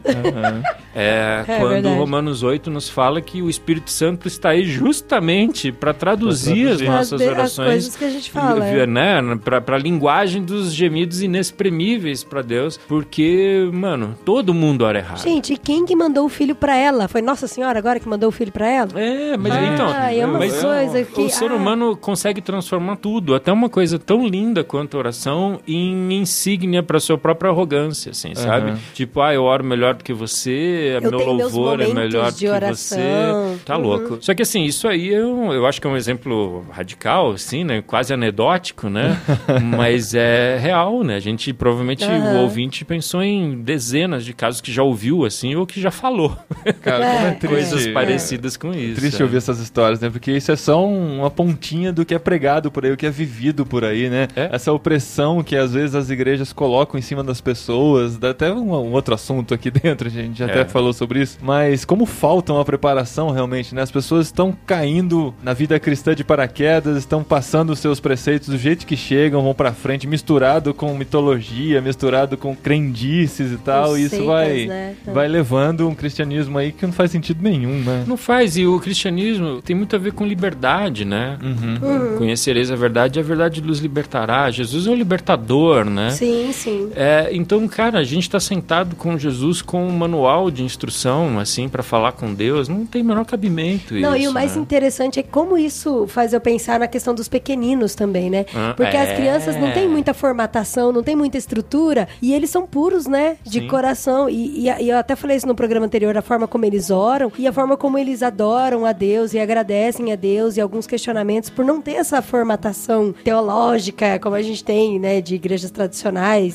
É, 0.95 1.43
É 1.48 1.57
quando 1.59 1.69
verdade. 1.69 1.95
Romanos 1.95 2.43
8 2.43 2.69
nos 2.69 2.89
fala 2.89 3.21
que 3.21 3.41
o 3.41 3.50
Espírito 3.50 3.91
Santo 3.91 4.27
está 4.27 4.50
aí 4.50 4.63
justamente 4.63 5.71
para 5.71 5.93
traduzir 5.93 6.67
as 6.69 6.77
traduzir. 6.77 6.86
nossas 6.89 7.13
As 7.13 7.19
de- 7.19 7.25
as 7.25 7.31
orações, 7.38 7.67
coisas 7.67 7.95
que 7.95 8.05
a 8.05 8.09
gente 8.09 8.31
fala, 8.31 8.65
é. 8.65 8.86
né, 8.86 9.21
para 9.43 9.75
a 9.75 9.79
linguagem 9.79 10.43
dos 10.43 10.74
gemidos 10.74 11.21
inexprimíveis 11.21 12.24
para 12.24 12.41
Deus, 12.41 12.77
porque, 12.88 13.69
mano, 13.71 14.15
todo 14.25 14.53
mundo 14.53 14.83
ora 14.83 15.00
errado. 15.00 15.21
Gente, 15.24 15.53
e 15.53 15.57
quem 15.57 15.86
que 15.86 15.95
mandou 15.95 16.25
o 16.25 16.29
filho 16.29 16.55
pra 16.55 16.75
ela? 16.75 17.07
Foi 17.07 17.21
Nossa 17.21 17.48
Senhora 17.48 17.77
agora 17.79 18.00
que 18.00 18.07
mandou 18.07 18.29
o 18.29 18.31
filho 18.31 18.51
pra 18.51 18.67
ela? 18.67 18.89
É, 18.95 19.38
mas 19.38 19.53
Ah, 19.53 19.74
então, 19.74 19.93
é 19.93 20.25
uma 20.25 20.39
mas 20.39 20.62
coisa 20.62 21.03
que- 21.03 21.21
o 21.21 21.29
ser 21.29 21.51
ah. 21.51 21.55
humano 21.55 21.95
consegue 21.95 22.41
transformar 22.41 22.98
tudo, 22.98 23.36
até 23.36 23.51
uma 23.51 23.69
coisa 23.69 23.98
tão 24.00 24.25
linda 24.27 24.63
quanto 24.63 24.95
a 24.98 25.00
oração, 25.00 25.59
em 25.67 25.95
insígnia 26.19 26.83
para 26.83 26.99
sua 26.99 27.17
própria 27.17 27.49
arrogância, 27.51 28.11
assim, 28.11 28.33
sabe? 28.35 28.73
Tipo, 28.93 29.21
ah, 29.21 29.33
eu 29.33 29.43
oro 29.43 29.63
melhor 29.63 29.93
do 29.95 30.03
que 30.03 30.13
você, 30.13 30.99
Eu 31.01 31.09
meu 31.11 31.19
louvor 31.25 31.79
é 31.81 31.88
melhor 31.93 32.31
do 32.31 32.38
que 32.38 32.47
oração. 32.47 32.97
você. 32.97 33.59
Tá 33.65 33.77
Uhum. 33.77 33.83
louco. 33.83 34.17
Só 34.21 34.33
que 34.33 34.41
assim, 34.41 34.63
isso 34.63 34.88
aí 34.88 35.07
eu, 35.07 35.51
eu 35.53 35.65
acho 35.65 35.79
que 35.81 35.88
é 35.88 35.89
um 35.89 35.97
exemplo 35.97 36.65
radical, 36.71 37.31
assim, 37.31 37.63
né? 37.63 37.81
Quase 37.85 38.13
anedótico, 38.13 38.89
né? 38.89 39.19
Mas 39.77 40.13
é 40.13 40.57
real, 40.57 41.03
né? 41.03 41.15
A 41.15 41.19
gente 41.19 41.51
provavelmente 41.53 42.03
o 42.05 42.09
Aham. 42.11 42.41
ouvinte 42.41 42.83
pensou 42.85 43.21
em 43.23 43.61
dezenas 43.61 44.23
de 44.25 44.33
casos 44.33 44.61
que 44.61 44.71
já 44.71 44.83
ouviu, 44.83 45.25
assim, 45.25 45.55
ou 45.55 45.65
que 45.65 45.79
já 45.81 45.91
falou. 45.91 46.35
Cara, 46.81 47.05
como 47.05 47.25
é 47.25 47.29
É, 47.29 47.31
triste. 47.31 47.47
Coisas 47.47 47.88
É. 47.88 47.91
parecidas 47.93 48.57
com 48.57 48.71
isso. 48.73 48.95
Triste 48.99 49.21
é. 49.21 49.23
ouvir 49.25 49.38
essas 49.38 49.59
histórias, 49.59 49.99
né? 49.99 50.09
Porque 50.09 50.31
isso 50.31 50.51
é 50.51 50.55
só 50.55 50.85
um- 50.85 51.19
uma 51.19 51.29
pontinha 51.29 51.91
do 51.91 52.05
que 52.05 52.13
é 52.13 52.19
pregado 52.19 52.71
por 52.71 52.85
aí, 52.85 52.91
o 52.91 52.97
que 52.97 53.05
é 53.05 53.09
vivido 53.09 53.65
por 53.65 53.83
aí, 53.83 54.09
né? 54.09 54.27
É. 54.35 54.49
Essa 54.51 54.71
opressão 54.73 55.43
que 55.43 55.55
às 55.55 55.73
vezes 55.73 55.95
as 55.95 56.08
igrejas 56.09 56.51
colocam 56.53 56.97
em 56.97 57.01
cima 57.01 57.23
das 57.23 57.41
pessoas. 57.41 58.17
Dá 58.17 58.31
até 58.31 58.51
um, 58.53 58.71
um 58.73 58.91
outro 58.93 59.13
assunto 59.13 59.53
aqui 59.53 59.69
dentro, 59.71 60.07
a 60.07 60.11
gente 60.11 60.39
já 60.39 60.45
É. 60.47 60.51
até 60.51 60.65
falou 60.65 60.93
sobre 60.93 61.21
isso. 61.21 61.37
Mas 61.41 61.85
como 61.85 62.05
falta 62.05 62.53
uma 62.53 62.65
preparação 62.65 63.29
realmente, 63.31 63.73
né? 63.75 63.81
As 63.81 63.91
pessoas 63.91 64.27
estão 64.27 64.55
caindo 64.65 65.33
na 65.43 65.53
vida 65.53 65.79
cristã 65.79 66.15
de 66.15 66.23
paraquedas, 66.23 66.97
estão 66.97 67.23
passando 67.23 67.71
os 67.71 67.79
seus 67.79 67.99
preceitos 67.99 68.49
do 68.49 68.57
jeito 68.57 68.85
que 68.85 68.95
chegam, 68.97 69.41
vão 69.43 69.53
pra 69.53 69.71
frente, 69.73 70.07
misturado 70.07 70.73
com 70.73 70.93
mitologia, 70.95 71.81
misturado 71.81 72.37
com 72.37 72.55
crendices 72.55 73.51
e 73.51 73.57
tal. 73.57 73.97
E 73.97 74.03
isso 74.05 74.25
vai, 74.25 74.65
né? 74.65 74.95
vai 75.05 75.27
levando 75.27 75.87
um 75.87 75.95
cristianismo 75.95 76.57
aí 76.57 76.71
que 76.71 76.85
não 76.85 76.93
faz 76.93 77.11
sentido 77.11 77.41
nenhum, 77.43 77.79
né? 77.83 78.03
Não 78.07 78.17
faz, 78.17 78.57
e 78.57 78.65
o 78.65 78.79
cristianismo 78.79 79.61
tem 79.61 79.75
muito 79.75 79.95
a 79.95 79.99
ver 79.99 80.13
com 80.13 80.25
liberdade, 80.25 81.05
né? 81.05 81.37
Uhum. 81.41 82.17
Conhecereis 82.17 82.71
a 82.71 82.75
verdade 82.75 83.19
e 83.19 83.21
a 83.21 83.23
verdade 83.23 83.61
nos 83.61 83.79
libertará. 83.79 84.49
Jesus 84.51 84.87
é 84.87 84.89
o 84.89 84.95
libertador, 84.95 85.85
né? 85.85 85.98
Sim, 86.11 86.51
sim. 86.53 86.91
É, 86.95 87.29
então, 87.31 87.67
cara, 87.67 87.99
a 87.99 88.03
gente 88.03 88.23
está 88.23 88.39
sentado 88.39 88.95
com 88.95 89.17
Jesus 89.17 89.61
com 89.61 89.85
um 89.85 89.91
manual 89.91 90.49
de 90.51 90.63
instrução, 90.63 91.39
assim, 91.39 91.67
para 91.67 91.83
falar 91.83 92.11
com 92.13 92.33
Deus. 92.33 92.67
Não 92.67 92.85
tem 92.85 93.01
o 93.01 93.05
menor 93.05 93.25
cabimento 93.25 93.93
Não, 93.95 94.15
isso, 94.15 94.25
e 94.25 94.27
o 94.27 94.33
mais 94.33 94.55
né? 94.55 94.61
interessante 94.61 95.19
é 95.19 95.23
como 95.23 95.57
isso 95.57 96.05
faz 96.07 96.33
eu 96.33 96.39
pensar 96.41 96.79
na 96.79 96.87
questão 96.87 97.13
dos 97.13 97.27
pequeninos 97.27 97.95
também, 97.95 98.29
né? 98.29 98.45
Ah, 98.55 98.73
Porque 98.75 98.95
as 98.95 99.09
é. 99.09 99.15
crianças 99.15 99.55
não 99.57 99.71
têm 99.71 99.87
muita 99.87 100.13
formatação, 100.13 100.91
não 100.91 101.03
têm 101.03 101.15
muita 101.15 101.37
estrutura, 101.37 102.07
e 102.21 102.33
eles 102.33 102.49
são 102.49 102.65
puros, 102.65 103.05
né? 103.07 103.37
De 103.43 103.59
Sim. 103.61 103.67
coração. 103.67 104.29
E, 104.29 104.67
e- 104.67 104.83
e 104.83 104.89
eu 104.89 104.97
até 104.97 105.15
falei 105.15 105.37
isso 105.37 105.47
no 105.47 105.55
programa 105.55 105.85
anterior, 105.85 106.15
a 106.17 106.21
forma 106.21 106.47
como 106.47 106.65
eles 106.65 106.89
oram 106.89 107.31
e 107.37 107.47
a 107.47 107.53
forma 107.53 107.75
como 107.75 107.97
eles 107.97 108.21
adoram 108.23 108.85
a 108.85 108.91
Deus 108.91 109.33
e 109.33 109.39
agradecem 109.39 110.11
a 110.11 110.15
Deus 110.15 110.57
e 110.57 110.61
alguns 110.61 110.85
questionamentos 110.87 111.49
por 111.49 111.65
não 111.65 111.81
ter 111.81 111.93
essa 111.93 112.21
formatação 112.21 113.13
teológica 113.23 114.19
como 114.19 114.35
a 114.35 114.41
gente 114.41 114.63
tem, 114.63 114.99
né? 114.99 115.21
De 115.21 115.35
igrejas 115.35 115.71
tradicionais 115.71 115.88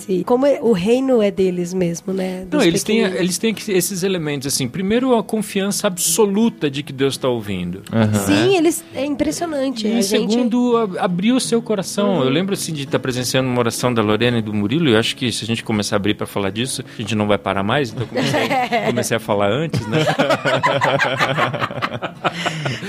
e 0.09 0.25
como 0.25 0.47
é- 0.47 0.59
o 0.63 0.73
reino 0.73 1.21
é 1.23 1.31
deles 1.31 1.73
mesmo, 1.75 2.13
né? 2.13 2.47
Não, 2.51 2.63
eles 2.63 2.83
têm, 2.83 3.01
eles 3.01 3.39
têm 3.39 3.53
que- 3.55 3.71
esses 3.73 4.03
elementos, 4.03 4.47
assim. 4.47 4.69
Primeiro, 4.69 5.17
a 5.17 5.23
confiança 5.23 5.87
absoluta 5.87 6.71
de 6.71 6.83
que 6.83 6.93
Deus 6.93 7.15
está 7.15 7.29
ouvindo. 7.29 7.83
Aham. 7.93 8.13
Sim, 8.15 8.57
eles 8.57 8.85
é 8.95 9.05
impressionante. 9.05 9.87
E 9.87 9.91
a 9.99 10.01
gente... 10.03 10.33
segundo, 10.33 10.77
ab- 10.77 10.99
abrir 10.99 11.33
o 11.33 11.41
seu 11.41 11.61
coração. 11.63 12.23
Eu 12.23 12.29
lembro 12.31 12.55
assim 12.55 12.73
de 12.73 12.83
estar 12.85 12.99
presenciando 12.99 13.49
uma 13.49 13.59
oração 13.59 13.93
da 13.93 14.03
Lorena 14.03 14.39
e 14.39 14.43
do 14.43 14.53
Murilo, 14.53 14.89
e 14.89 14.93
eu 14.93 14.99
acho 14.99 15.17
que 15.17 15.31
se 15.33 15.45
a 15.45 15.47
gente 15.47 15.63
começar 15.65 15.97
a 15.97 15.99
abrir 15.99 16.15
para 16.15 16.27
falar 16.27 16.51
disso, 16.51 16.85
a 16.99 17.01
gente 17.01 17.15
não 17.15 17.27
vai 17.27 17.39
parar 17.39 17.63
mais, 17.63 17.91
então 17.91 18.03
eu 18.03 18.09
comecei, 18.09 18.41
comecei 18.87 19.17
a 19.17 19.21
falar 19.21 19.51
antes, 19.51 19.81
né? 19.87 19.99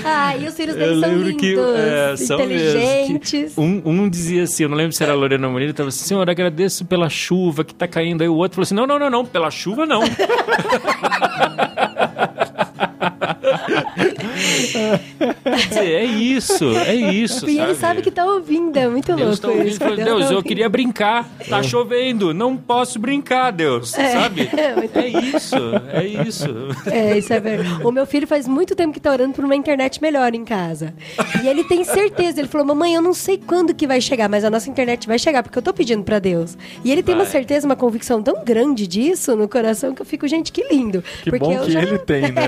Ah, 0.04 0.36
e 0.36 0.46
os 0.46 0.54
filhos 0.54 0.76
Eu 0.76 0.80
deles 0.86 1.00
são 1.00 1.18
lindos, 1.18 1.40
que 1.40 1.54
é, 1.58 2.16
são 2.16 2.38
mesmo, 2.38 2.54
inteligentes. 2.80 3.54
que 3.54 3.60
um, 3.60 3.82
um 3.84 4.08
dizia 4.08 4.44
assim, 4.44 4.62
eu 4.64 4.68
não 4.68 4.76
lembro 4.76 4.92
se 4.92 5.02
era 5.02 5.12
a 5.12 5.16
Lorena 5.16 5.46
ou 5.46 5.52
Murilo, 5.52 5.70
estava 5.72 5.88
assim, 5.88 6.04
Senhor, 6.04 6.28
agradeço 6.36 6.84
pela 6.84 7.08
chuva 7.08 7.64
que 7.64 7.74
tá 7.74 7.88
caindo. 7.88 8.20
Aí 8.22 8.28
o 8.28 8.34
outro 8.34 8.56
falou 8.56 8.64
assim, 8.64 8.74
não, 8.74 8.86
não, 8.86 8.98
não, 8.98 9.08
não, 9.10 9.24
pela 9.24 9.50
chuva 9.50 9.86
não. 9.86 10.02
É 15.76 16.04
isso, 16.04 16.76
é 16.76 16.94
isso, 16.94 17.48
E 17.48 17.58
ele 17.58 17.74
sabe 17.74 18.02
que 18.02 18.10
tá 18.10 18.24
ouvindo, 18.24 18.76
é 18.76 18.88
muito 18.88 19.14
Deus 19.14 19.20
louco 19.20 19.42
tá 19.42 19.48
ouvindo, 19.48 19.68
isso. 19.68 19.78
Deus 19.78 19.96
Deus, 19.96 20.28
tá 20.28 20.34
eu 20.34 20.42
queria 20.42 20.68
brincar, 20.68 21.28
tá 21.48 21.62
chovendo, 21.62 22.34
não 22.34 22.56
posso 22.56 22.98
brincar, 22.98 23.50
Deus, 23.50 23.90
sabe? 23.90 24.48
muito 24.76 24.98
É 24.98 25.08
isso, 25.08 25.56
é 25.92 26.06
isso. 26.06 26.46
É, 26.86 27.18
isso 27.18 27.32
é 27.32 27.40
verdade. 27.40 27.84
O 27.84 27.90
meu 27.90 28.06
filho 28.06 28.26
faz 28.26 28.46
muito 28.46 28.74
tempo 28.74 28.92
que 28.92 29.00
tá 29.00 29.10
orando 29.10 29.34
por 29.34 29.44
uma 29.44 29.54
internet 29.54 30.00
melhor 30.00 30.34
em 30.34 30.44
casa. 30.44 30.94
E 31.42 31.48
ele 31.48 31.64
tem 31.64 31.84
certeza. 31.84 32.40
Ele 32.40 32.48
falou, 32.48 32.66
mamãe, 32.66 32.94
eu 32.94 33.02
não 33.02 33.14
sei 33.14 33.38
quando 33.38 33.74
que 33.74 33.86
vai 33.86 34.00
chegar, 34.00 34.28
mas 34.28 34.44
a 34.44 34.50
nossa 34.50 34.68
internet 34.68 35.06
vai 35.06 35.18
chegar, 35.18 35.42
porque 35.42 35.58
eu 35.58 35.62
tô 35.62 35.72
pedindo 35.72 36.02
pra 36.02 36.18
Deus. 36.18 36.56
E 36.84 36.90
ele 36.90 37.02
tem 37.02 37.14
uma 37.14 37.24
certeza, 37.24 37.66
uma 37.66 37.76
convicção 37.76 38.22
tão 38.22 38.44
grande 38.44 38.86
disso 38.86 39.36
no 39.36 39.48
coração 39.48 39.94
que 39.94 40.02
eu 40.02 40.06
fico, 40.06 40.26
gente, 40.26 40.52
que 40.52 40.62
lindo. 40.70 41.02
Que 41.22 41.30
porque 41.30 41.44
bom 41.44 41.52
eu 41.52 41.64
que 41.64 41.72
já... 41.72 41.82
ele 41.82 41.98
tem, 41.98 42.22
né? 42.32 42.46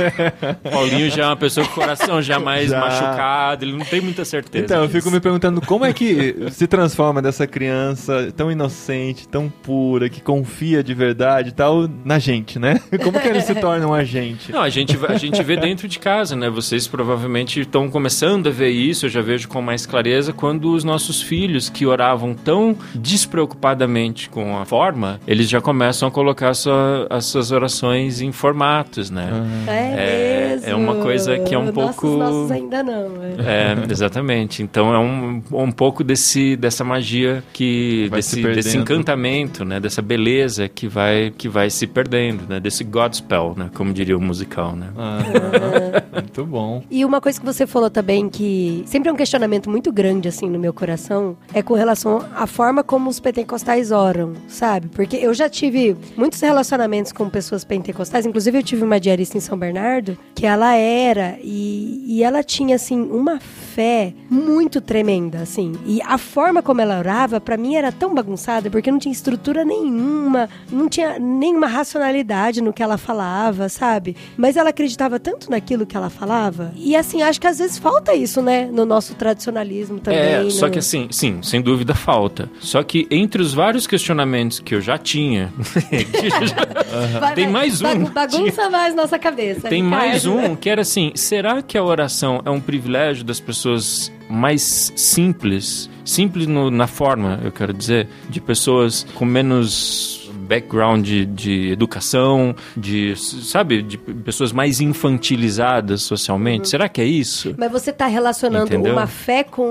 Paulinho 0.70 1.09
já 1.10 1.24
é 1.24 1.26
uma 1.26 1.36
pessoa 1.36 1.66
com 1.66 1.72
o 1.72 1.74
coração 1.74 2.22
já 2.22 2.38
mais 2.38 2.70
Já. 2.70 2.80
machucado, 2.80 3.64
ele 3.64 3.72
não 3.76 3.84
tem 3.84 4.00
muita 4.00 4.24
certeza. 4.24 4.64
Então, 4.64 4.78
eu 4.82 4.86
disso. 4.86 4.98
fico 4.98 5.10
me 5.10 5.20
perguntando 5.20 5.60
como 5.60 5.84
é 5.84 5.92
que 5.92 6.34
se 6.50 6.66
transforma 6.66 7.20
dessa 7.20 7.46
criança 7.46 8.32
tão 8.36 8.50
inocente, 8.50 9.26
tão 9.28 9.48
pura, 9.48 10.08
que 10.08 10.20
confia 10.20 10.82
de 10.82 10.94
verdade 10.94 11.48
e 11.50 11.52
tal, 11.52 11.88
na 12.04 12.18
gente, 12.18 12.58
né? 12.58 12.80
Como 13.02 13.18
que 13.20 13.28
eles 13.28 13.44
se 13.44 13.54
tornam 13.54 13.92
a 13.92 14.04
gente? 14.04 14.52
Não, 14.52 14.60
a 14.62 14.68
gente, 14.68 14.98
a 15.06 15.16
gente 15.16 15.42
vê 15.42 15.56
dentro 15.56 15.86
de 15.88 15.98
casa, 15.98 16.34
né? 16.36 16.48
Vocês 16.48 16.86
provavelmente 16.86 17.60
estão 17.60 17.88
começando 17.88 18.48
a 18.48 18.50
ver 18.50 18.70
isso, 18.70 19.06
eu 19.06 19.10
já 19.10 19.20
vejo 19.20 19.48
com 19.48 19.60
mais 19.60 19.84
clareza, 19.86 20.32
quando 20.32 20.72
os 20.72 20.84
nossos 20.84 21.20
filhos 21.20 21.68
que 21.68 21.84
oravam 21.86 22.34
tão 22.34 22.76
despreocupadamente 22.94 24.28
com 24.28 24.58
a 24.58 24.64
forma, 24.64 25.20
eles 25.26 25.48
já 25.48 25.60
começam 25.60 26.08
a 26.08 26.10
colocar 26.10 26.52
sua- 26.54 27.06
as 27.08 27.24
suas 27.26 27.50
orações 27.52 28.20
em 28.20 28.32
formatos, 28.32 29.10
né? 29.10 29.30
É, 29.66 29.72
É- 29.72 30.48
mesmo. 30.50 30.66
é 30.70 30.74
uma 30.74 30.96
coisa 31.02 31.38
que 31.38 31.54
é 31.54 31.58
um 31.58 31.70
Nossos- 31.72 31.96
pouco- 32.00 32.16
Nossos 32.18 32.50
ainda 32.50 32.82
não. 32.82 33.08
é. 33.22 33.72
É, 33.86 33.92
exatamente. 33.92 34.62
Então 34.62 34.92
é 34.94 34.98
um, 34.98 35.42
um 35.52 35.70
pouco 35.72 36.02
desse, 36.04 36.56
dessa 36.56 36.84
magia 36.84 37.42
que. 37.52 38.08
Vai 38.10 38.22
se 38.22 38.30
desse, 38.36 38.42
perdendo. 38.42 38.64
desse 38.64 38.76
encantamento, 38.76 39.64
né? 39.64 39.80
Dessa 39.80 40.02
beleza 40.02 40.68
que 40.68 40.86
vai, 40.88 41.32
que 41.36 41.48
vai 41.48 41.70
se 41.70 41.86
perdendo, 41.86 42.44
né? 42.48 42.60
Desse 42.60 42.84
Godspell, 42.84 43.54
né? 43.56 43.70
Como 43.74 43.92
diria 43.92 44.16
o 44.16 44.20
musical, 44.20 44.74
né? 44.76 44.88
Aham. 44.96 46.02
Muito 46.12 46.44
bom. 46.46 46.82
E 46.90 47.04
uma 47.04 47.20
coisa 47.20 47.38
que 47.38 47.46
você 47.46 47.66
falou 47.66 47.90
também 47.90 48.28
que 48.28 48.82
sempre 48.86 49.08
é 49.08 49.12
um 49.12 49.16
questionamento 49.16 49.70
muito 49.70 49.92
grande 49.92 50.28
assim 50.28 50.48
no 50.48 50.58
meu 50.58 50.72
coração 50.72 51.36
é 51.54 51.62
com 51.62 51.74
relação 51.74 52.24
à 52.34 52.46
forma 52.46 52.82
como 52.82 53.08
os 53.08 53.20
pentecostais 53.20 53.90
oram, 53.90 54.32
sabe? 54.48 54.88
Porque 54.88 55.16
eu 55.16 55.32
já 55.34 55.48
tive 55.48 55.96
muitos 56.16 56.40
relacionamentos 56.40 57.12
com 57.12 57.28
pessoas 57.28 57.64
pentecostais, 57.64 58.26
inclusive 58.26 58.58
eu 58.58 58.62
tive 58.62 58.82
uma 58.84 58.98
diarista 59.00 59.36
em 59.36 59.40
São 59.40 59.58
Bernardo 59.58 60.16
que 60.34 60.46
ela 60.46 60.74
era 60.90 61.38
e, 61.42 62.04
e 62.06 62.22
ela 62.22 62.42
tinha 62.42 62.76
assim 62.76 63.00
uma 63.00 63.38
fé 63.40 64.12
muito 64.28 64.80
tremenda, 64.80 65.38
assim. 65.38 65.72
E 65.86 66.00
a 66.02 66.18
forma 66.18 66.62
como 66.62 66.80
ela 66.80 66.98
orava 66.98 67.40
pra 67.40 67.56
mim 67.56 67.76
era 67.76 67.92
tão 67.92 68.12
bagunçada 68.14 68.68
porque 68.70 68.90
não 68.90 68.98
tinha 68.98 69.12
estrutura 69.12 69.64
nenhuma, 69.64 70.48
não 70.70 70.88
tinha 70.88 71.18
nenhuma 71.18 71.66
racionalidade 71.66 72.60
no 72.60 72.72
que 72.72 72.82
ela 72.82 72.98
falava, 72.98 73.68
sabe? 73.68 74.16
Mas 74.36 74.56
ela 74.56 74.70
acreditava 74.70 75.18
tanto 75.20 75.50
naquilo 75.50 75.86
que 75.86 75.96
ela 75.96 76.10
falava. 76.10 76.72
E 76.76 76.96
assim, 76.96 77.22
acho 77.22 77.40
que 77.40 77.46
às 77.46 77.58
vezes 77.58 77.78
falta 77.78 78.14
isso, 78.14 78.42
né? 78.42 78.68
No 78.72 78.84
nosso 78.84 79.14
tradicionalismo 79.14 80.00
também. 80.00 80.20
É, 80.46 80.50
só 80.50 80.66
no- 80.66 80.72
que 80.72 80.78
assim, 80.80 81.08
sim, 81.10 81.38
sem 81.42 81.60
dúvida 81.62 81.94
falta. 81.94 82.50
Só 82.60 82.82
que 82.82 83.06
entre 83.10 83.40
os 83.40 83.54
vários 83.54 83.86
questionamentos 83.86 84.58
que 84.60 84.74
eu 84.74 84.80
já 84.80 84.98
tinha, 84.98 85.52
tem 87.34 87.48
mais 87.48 87.80
um. 87.80 87.84
bagu- 87.84 88.10
Bagunça 88.10 88.68
mais 88.70 88.94
nossa 88.94 89.18
cabeça. 89.18 89.68
Tem 89.68 89.82
Ricardo. 89.84 89.90
mais 90.06 90.26
um 90.26 90.54
que 90.56 90.68
era 90.68 90.79
assim: 90.80 91.12
será 91.14 91.62
que 91.62 91.76
a 91.78 91.82
oração 91.84 92.40
é 92.44 92.50
um 92.50 92.60
privilégio 92.60 93.24
das 93.24 93.40
pessoas 93.40 94.10
mais 94.28 94.92
simples? 94.96 95.88
Simples 96.04 96.46
no- 96.46 96.70
na 96.70 96.86
forma, 96.86 97.38
eu 97.44 97.52
quero 97.52 97.72
dizer, 97.72 98.08
de 98.28 98.40
pessoas 98.40 99.06
com 99.14 99.24
menos 99.24 100.29
background 100.50 101.04
de, 101.06 101.24
de 101.24 101.70
educação, 101.70 102.54
de, 102.76 103.14
sabe, 103.16 103.82
de 103.82 103.96
pessoas 103.96 104.50
mais 104.52 104.80
infantilizadas 104.80 106.02
socialmente. 106.02 106.68
Será 106.68 106.88
que 106.88 107.00
é 107.00 107.04
isso? 107.04 107.54
Mas 107.56 107.70
você 107.70 107.92
tá 107.92 108.06
relacionando 108.06 108.66
Entendeu? 108.66 108.92
uma 108.92 109.06
fé 109.06 109.44
com 109.44 109.62